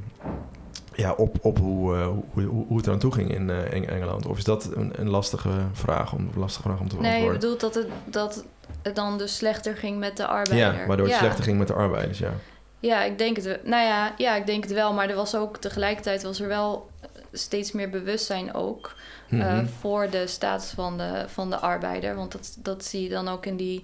ja, 0.93 1.11
op, 1.11 1.37
op 1.41 1.57
hoe, 1.57 1.95
eh, 1.95 2.07
hoe, 2.33 2.43
hoe, 2.43 2.77
het 2.77 2.87
eraan 2.87 2.99
toe 2.99 3.13
ging 3.13 3.33
in, 3.33 3.49
eh, 3.49 3.89
Engeland. 3.89 4.25
Of 4.25 4.37
is 4.37 4.43
dat 4.43 4.69
een, 4.75 4.91
een 4.95 5.09
lastige 5.09 5.49
vraag 5.73 6.13
om, 6.13 6.29
lastige 6.35 6.67
vraag 6.67 6.79
om 6.79 6.89
te 6.89 6.95
Nee, 6.95 7.03
je 7.03 7.09
beantwoorden? 7.09 7.39
bedoelt 7.39 7.59
dat 7.59 7.75
het, 7.75 7.87
dat 8.05 8.45
het 8.81 8.95
dan 8.95 9.17
dus 9.17 9.35
slechter 9.35 9.75
ging 9.75 9.99
met 9.99 10.17
de 10.17 10.27
arbeider. 10.27 10.79
ja, 10.79 10.87
waardoor 10.87 11.05
het 11.05 11.15
ja. 11.15 11.21
slechter 11.21 11.43
ging 11.43 11.57
met 11.57 11.67
de 11.67 11.73
arbeiders, 11.73 12.19
ja. 12.19 12.33
Ja, 12.79 13.03
ik 13.03 13.17
denk 13.17 13.35
het 13.35 13.45
wel. 13.45 13.57
Nou 13.63 13.83
ja, 13.83 14.13
ja, 14.17 14.35
ik 14.35 14.45
denk 14.45 14.63
het 14.63 14.73
wel. 14.73 14.93
Maar 14.93 15.09
er 15.09 15.15
was 15.15 15.35
ook 15.35 15.57
tegelijkertijd 15.57 16.23
was 16.23 16.39
er 16.39 16.47
wel 16.47 16.89
steeds 17.37 17.71
meer 17.71 17.89
bewustzijn 17.89 18.53
ook 18.53 18.95
eh, 19.29 19.37
Mhm. 19.39 19.65
voor 19.79 20.09
de 20.09 20.27
status 20.27 20.69
van 20.69 20.97
de, 20.97 21.23
van 21.27 21.49
de 21.49 21.57
arbeider. 21.57 22.15
Want 22.15 22.31
dat, 22.31 22.57
dat 22.59 22.85
zie 22.85 23.03
je 23.03 23.09
dan 23.09 23.27
ook 23.27 23.45
in 23.45 23.57
die, 23.57 23.83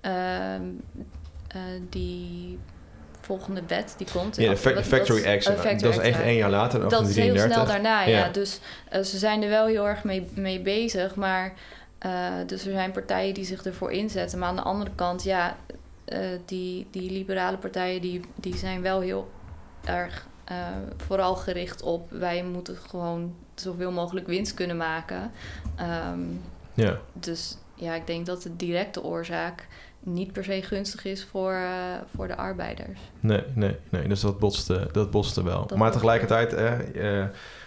ehm, 0.00 0.62
eh, 1.48 1.60
die 1.90 2.58
volgende 3.20 3.62
wet 3.66 3.94
die 3.96 4.06
komt. 4.12 4.36
ja, 4.36 4.42
de 4.54 4.74
Wat- 4.74 4.84
Factory 4.84 5.22
dat- 5.22 5.32
Action. 5.34 5.54
eh, 5.54 5.60
Factory 5.60 5.92
dat 5.92 6.02
is 6.02 6.08
echt 6.10 6.20
één 6.20 6.36
jaar 6.36 6.50
later, 6.50 6.80
Dat 6.88 7.08
is 7.08 7.16
heel 7.16 7.34
1833. 7.34 7.52
snel 7.52 7.66
daarna, 7.66 8.02
ja. 8.02 8.26
Ja. 8.26 8.32
Dus 8.32 8.60
eh, 8.88 9.02
ze 9.02 9.18
zijn 9.18 9.42
er 9.42 9.48
wel 9.48 9.66
heel 9.66 9.88
erg 9.88 10.04
mee, 10.04 10.28
mee 10.34 10.60
bezig. 10.60 11.14
Maar 11.14 11.52
eh, 11.98 12.10
dus 12.46 12.66
er 12.66 12.72
zijn 12.72 12.92
partijen 12.92 13.34
die 13.34 13.44
zich 13.44 13.64
ervoor 13.64 13.92
inzetten. 13.92 14.38
Maar 14.38 14.48
aan 14.48 14.56
de 14.56 14.62
andere 14.62 14.90
kant, 14.94 15.22
ja, 15.22 15.56
eh, 16.04 16.18
die, 16.44 16.86
die 16.90 17.10
liberale 17.10 17.56
partijen 17.58 18.00
die, 18.00 18.20
die 18.34 18.56
zijn 18.56 18.82
wel 18.82 19.00
heel 19.00 19.30
erg 19.84 20.26
eh, 20.44 20.56
vooral 21.06 21.34
gericht 21.34 21.82
op 21.82 22.10
wij 22.10 22.44
moeten 22.44 22.76
gewoon 22.88 23.34
zoveel 23.54 23.90
mogelijk 23.92 24.26
winst 24.26 24.54
kunnen 24.54 24.76
maken. 24.76 25.30
Ehm, 25.76 26.20
Ja. 26.74 26.98
dus 27.12 27.56
ja, 27.74 27.94
ik 27.94 28.06
denk 28.06 28.26
dat 28.26 28.42
de 28.42 28.56
directe 28.56 29.02
oorzaak 29.02 29.66
niet 30.00 30.32
per 30.32 30.44
se 30.44 30.62
gunstig 30.62 31.04
is 31.04 31.24
voor, 31.30 31.52
eh, 31.52 31.68
voor 32.16 32.28
de 32.28 32.36
arbeiders. 32.36 33.00
Nee, 33.20 33.42
nee, 33.54 33.76
nee. 33.88 34.08
Dus 34.08 34.20
dat 34.20 34.38
botste, 34.38 34.88
dat 34.92 35.10
botste 35.10 35.44
wel. 35.44 35.66
Dat 35.66 35.78
maar 35.78 35.92
tegelijkertijd, 35.92 36.50
hè, 36.50 36.76
eh, 36.76 37.24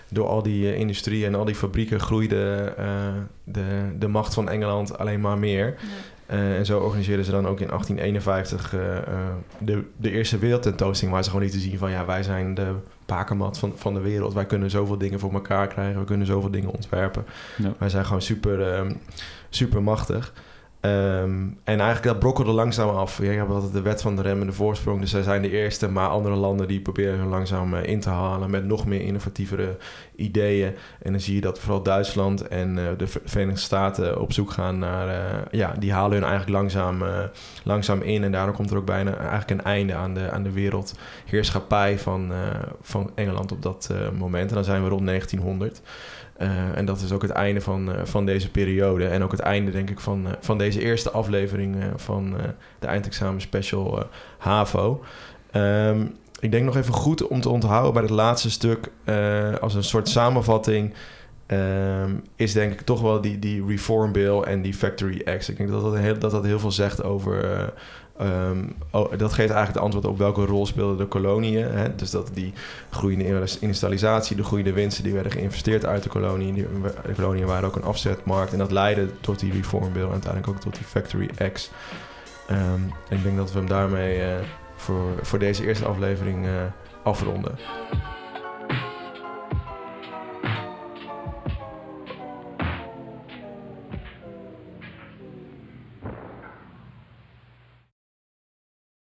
door 0.09 0.27
al 0.27 0.41
die 0.43 0.75
industrie 0.75 1.25
en 1.25 1.35
al 1.35 1.45
die 1.45 1.55
fabrieken 1.55 1.99
groeide 1.99 2.73
eh, 2.77 3.13
de, 3.43 3.95
de 3.99 4.07
macht 4.07 4.33
van 4.33 4.49
Engeland 4.49 4.97
alleen 4.97 5.21
maar 5.21 5.37
meer. 5.37 5.65
Ja. 5.65 5.87
Eh, 6.25 6.57
en 6.57 6.65
zo 6.65 6.79
organiseerden 6.79 7.25
ze 7.25 7.31
dan 7.31 7.47
ook 7.47 7.59
in 7.59 7.67
1851 7.67 8.73
eh, 8.73 8.97
eh, 8.97 9.03
de, 9.57 9.83
de 9.97 10.11
eerste 10.11 10.37
wereldtentoonstelling... 10.37 11.13
waar 11.15 11.23
ze 11.23 11.29
gewoon 11.29 11.45
lieten 11.45 11.61
zien 11.61 11.77
van... 11.77 11.91
ja, 11.91 12.05
wij 12.05 12.23
zijn 12.23 12.53
de 12.53 12.73
bakermat 13.05 13.59
van, 13.59 13.73
van 13.75 13.93
de 13.93 13.99
wereld. 13.99 14.33
Wij 14.33 14.45
kunnen 14.45 14.69
zoveel 14.69 14.97
dingen 14.97 15.19
voor 15.19 15.33
elkaar 15.33 15.67
krijgen. 15.67 15.99
We 15.99 16.05
kunnen 16.05 16.27
zoveel 16.27 16.51
dingen 16.51 16.69
ontwerpen. 16.69 17.25
Ja. 17.57 17.73
Wij 17.77 17.89
zijn 17.89 18.05
gewoon 18.05 18.21
super, 18.21 18.85
super 19.49 19.83
machtig. 19.83 20.33
Ehm, 20.85 21.47
en 21.63 21.79
eigenlijk 21.79 22.03
dat 22.03 22.19
brokkelde 22.19 22.51
langzaam 22.51 22.89
af. 22.89 23.17
Je 23.17 23.27
hebt 23.27 23.49
altijd 23.49 23.73
de 23.73 23.81
wet 23.81 24.01
van 24.01 24.15
de 24.15 24.21
remmende 24.21 24.53
voorsprong. 24.53 24.99
Dus 24.99 25.09
zij 25.09 25.21
zijn 25.21 25.41
de 25.41 25.49
eerste, 25.49 25.89
maar 25.89 26.09
andere 26.09 26.35
landen 26.35 26.67
die 26.67 26.81
proberen 26.81 27.17
hun 27.17 27.27
langzaam 27.27 27.73
eh, 27.73 27.89
in 27.89 27.99
te 27.99 28.09
halen 28.09 28.49
met 28.49 28.65
nog 28.65 28.85
meer 28.85 29.01
innovatievere 29.01 29.77
ideeën. 30.15 30.73
En 31.01 31.11
dan 31.11 31.21
zie 31.21 31.35
je 31.35 31.41
dat 31.41 31.59
vooral 31.59 31.83
Duitsland 31.83 32.47
en 32.47 32.77
eh, 32.77 32.83
de 32.97 33.07
Ver- 33.07 33.21
Verenigde 33.25 33.59
Staten 33.59 34.21
op 34.21 34.33
zoek 34.33 34.51
gaan 34.51 34.79
naar, 34.79 35.07
eh, 35.07 35.41
ja, 35.51 35.73
die 35.79 35.93
halen 35.93 36.11
hun 36.11 36.27
eigenlijk 36.27 36.57
langzaam, 36.57 37.03
langzaam 37.63 38.01
in. 38.01 38.23
En 38.23 38.31
daardoor 38.31 38.55
komt 38.55 38.71
er 38.71 38.77
ook 38.77 38.85
bijna 38.85 39.17
eigenlijk 39.17 39.49
een 39.49 39.63
einde 39.63 39.93
aan 39.93 40.13
de, 40.13 40.31
aan 40.31 40.43
de 40.43 40.51
wereldheerschappij 40.51 41.99
van, 41.99 42.31
van 42.81 43.11
Engeland 43.15 43.51
op 43.51 43.61
dat 43.61 43.93
moment. 44.17 44.49
En 44.49 44.55
dan 44.55 44.63
zijn 44.63 44.83
we 44.83 44.89
rond 44.89 45.05
1900. 45.05 45.81
Eh, 46.37 46.77
en 46.77 46.85
dat 46.85 47.01
is 47.01 47.11
ook 47.11 47.21
het 47.21 47.31
einde 47.31 47.61
van, 47.61 47.91
eh, 47.91 48.01
van 48.03 48.25
deze 48.25 48.51
periode. 48.51 49.07
En 49.07 49.23
ook 49.23 49.31
het 49.31 49.39
einde, 49.39 49.71
denk 49.71 49.89
ik, 49.89 49.99
van, 49.99 50.27
eh, 50.27 50.31
van 50.39 50.57
deze 50.57 50.81
eerste 50.81 51.11
aflevering 51.11 51.75
van 51.95 52.35
de 52.79 52.87
eindexamen 52.87 53.41
special 53.41 54.03
HAVO. 54.37 55.03
Ehm, 55.51 56.05
ik 56.39 56.51
denk 56.51 56.65
nog 56.65 56.75
even 56.75 56.93
goed 56.93 57.27
om 57.27 57.41
te 57.41 57.49
onthouden 57.49 57.93
bij 57.93 58.01
het 58.01 58.11
laatste 58.11 58.51
stuk, 58.51 58.91
als 59.61 59.73
een 59.73 59.83
soort 59.83 60.09
samenvatting, 60.09 60.93
ehm, 61.45 62.11
is 62.35 62.53
denk 62.53 62.71
ik 62.71 62.81
toch 62.81 63.01
wel 63.01 63.21
die, 63.21 63.39
die 63.39 63.65
Reform 63.65 64.11
Bill 64.11 64.39
en 64.39 64.61
die 64.61 64.73
Factory 64.73 65.21
Acts. 65.25 65.49
Ik 65.49 65.57
denk 65.57 65.69
dat 65.69 65.81
dat 65.81 65.97
heel, 65.97 66.19
dat, 66.19 66.31
dat 66.31 66.45
heel 66.45 66.59
veel 66.59 66.71
zegt 66.71 67.03
over. 67.03 67.73
Eh, 68.17 68.49
ehm, 68.49 68.63
oh, 68.91 69.11
dat 69.17 69.33
geeft 69.33 69.51
eigenlijk 69.51 69.73
de 69.73 69.79
antwoord 69.79 70.05
op 70.05 70.17
welke 70.17 70.45
rol 70.45 70.65
speelden 70.65 70.97
de 70.97 71.05
koloniën. 71.05 71.65
Hè? 71.65 71.95
Dus 71.95 72.11
dat 72.11 72.29
die 72.33 72.53
groeiende 72.89 73.47
industrialisatie, 73.59 74.35
de 74.35 74.43
groeiende 74.43 74.73
winsten 74.73 75.03
die 75.03 75.13
werden 75.13 75.31
geïnvesteerd 75.31 75.85
uit 75.85 76.03
de 76.03 76.09
koloniën. 76.09 76.67
De 77.05 77.13
koloniën 77.15 77.45
waren 77.45 77.67
ook 77.67 77.75
een 77.75 77.83
afzetmarkt. 77.83 78.51
En 78.51 78.57
dat 78.57 78.71
leidde 78.71 79.09
tot 79.21 79.39
die 79.39 79.51
Reform 79.51 79.93
Bill 79.93 80.03
en 80.03 80.11
uiteindelijk 80.11 80.53
ook 80.53 80.59
tot 80.59 80.75
die 80.75 80.85
Factory 80.85 81.29
Acts. 81.37 81.71
Ehm, 82.47 82.81
en 83.09 83.17
ik 83.17 83.23
denk 83.23 83.37
dat 83.37 83.51
we 83.51 83.57
hem 83.57 83.67
daarmee 83.67 84.21
eh, 84.21 84.35
voor, 84.75 85.13
voor 85.21 85.39
deze 85.39 85.65
eerste 85.65 85.85
aflevering 85.85 86.45
eh, 86.45 86.51
afronden. 87.03 87.57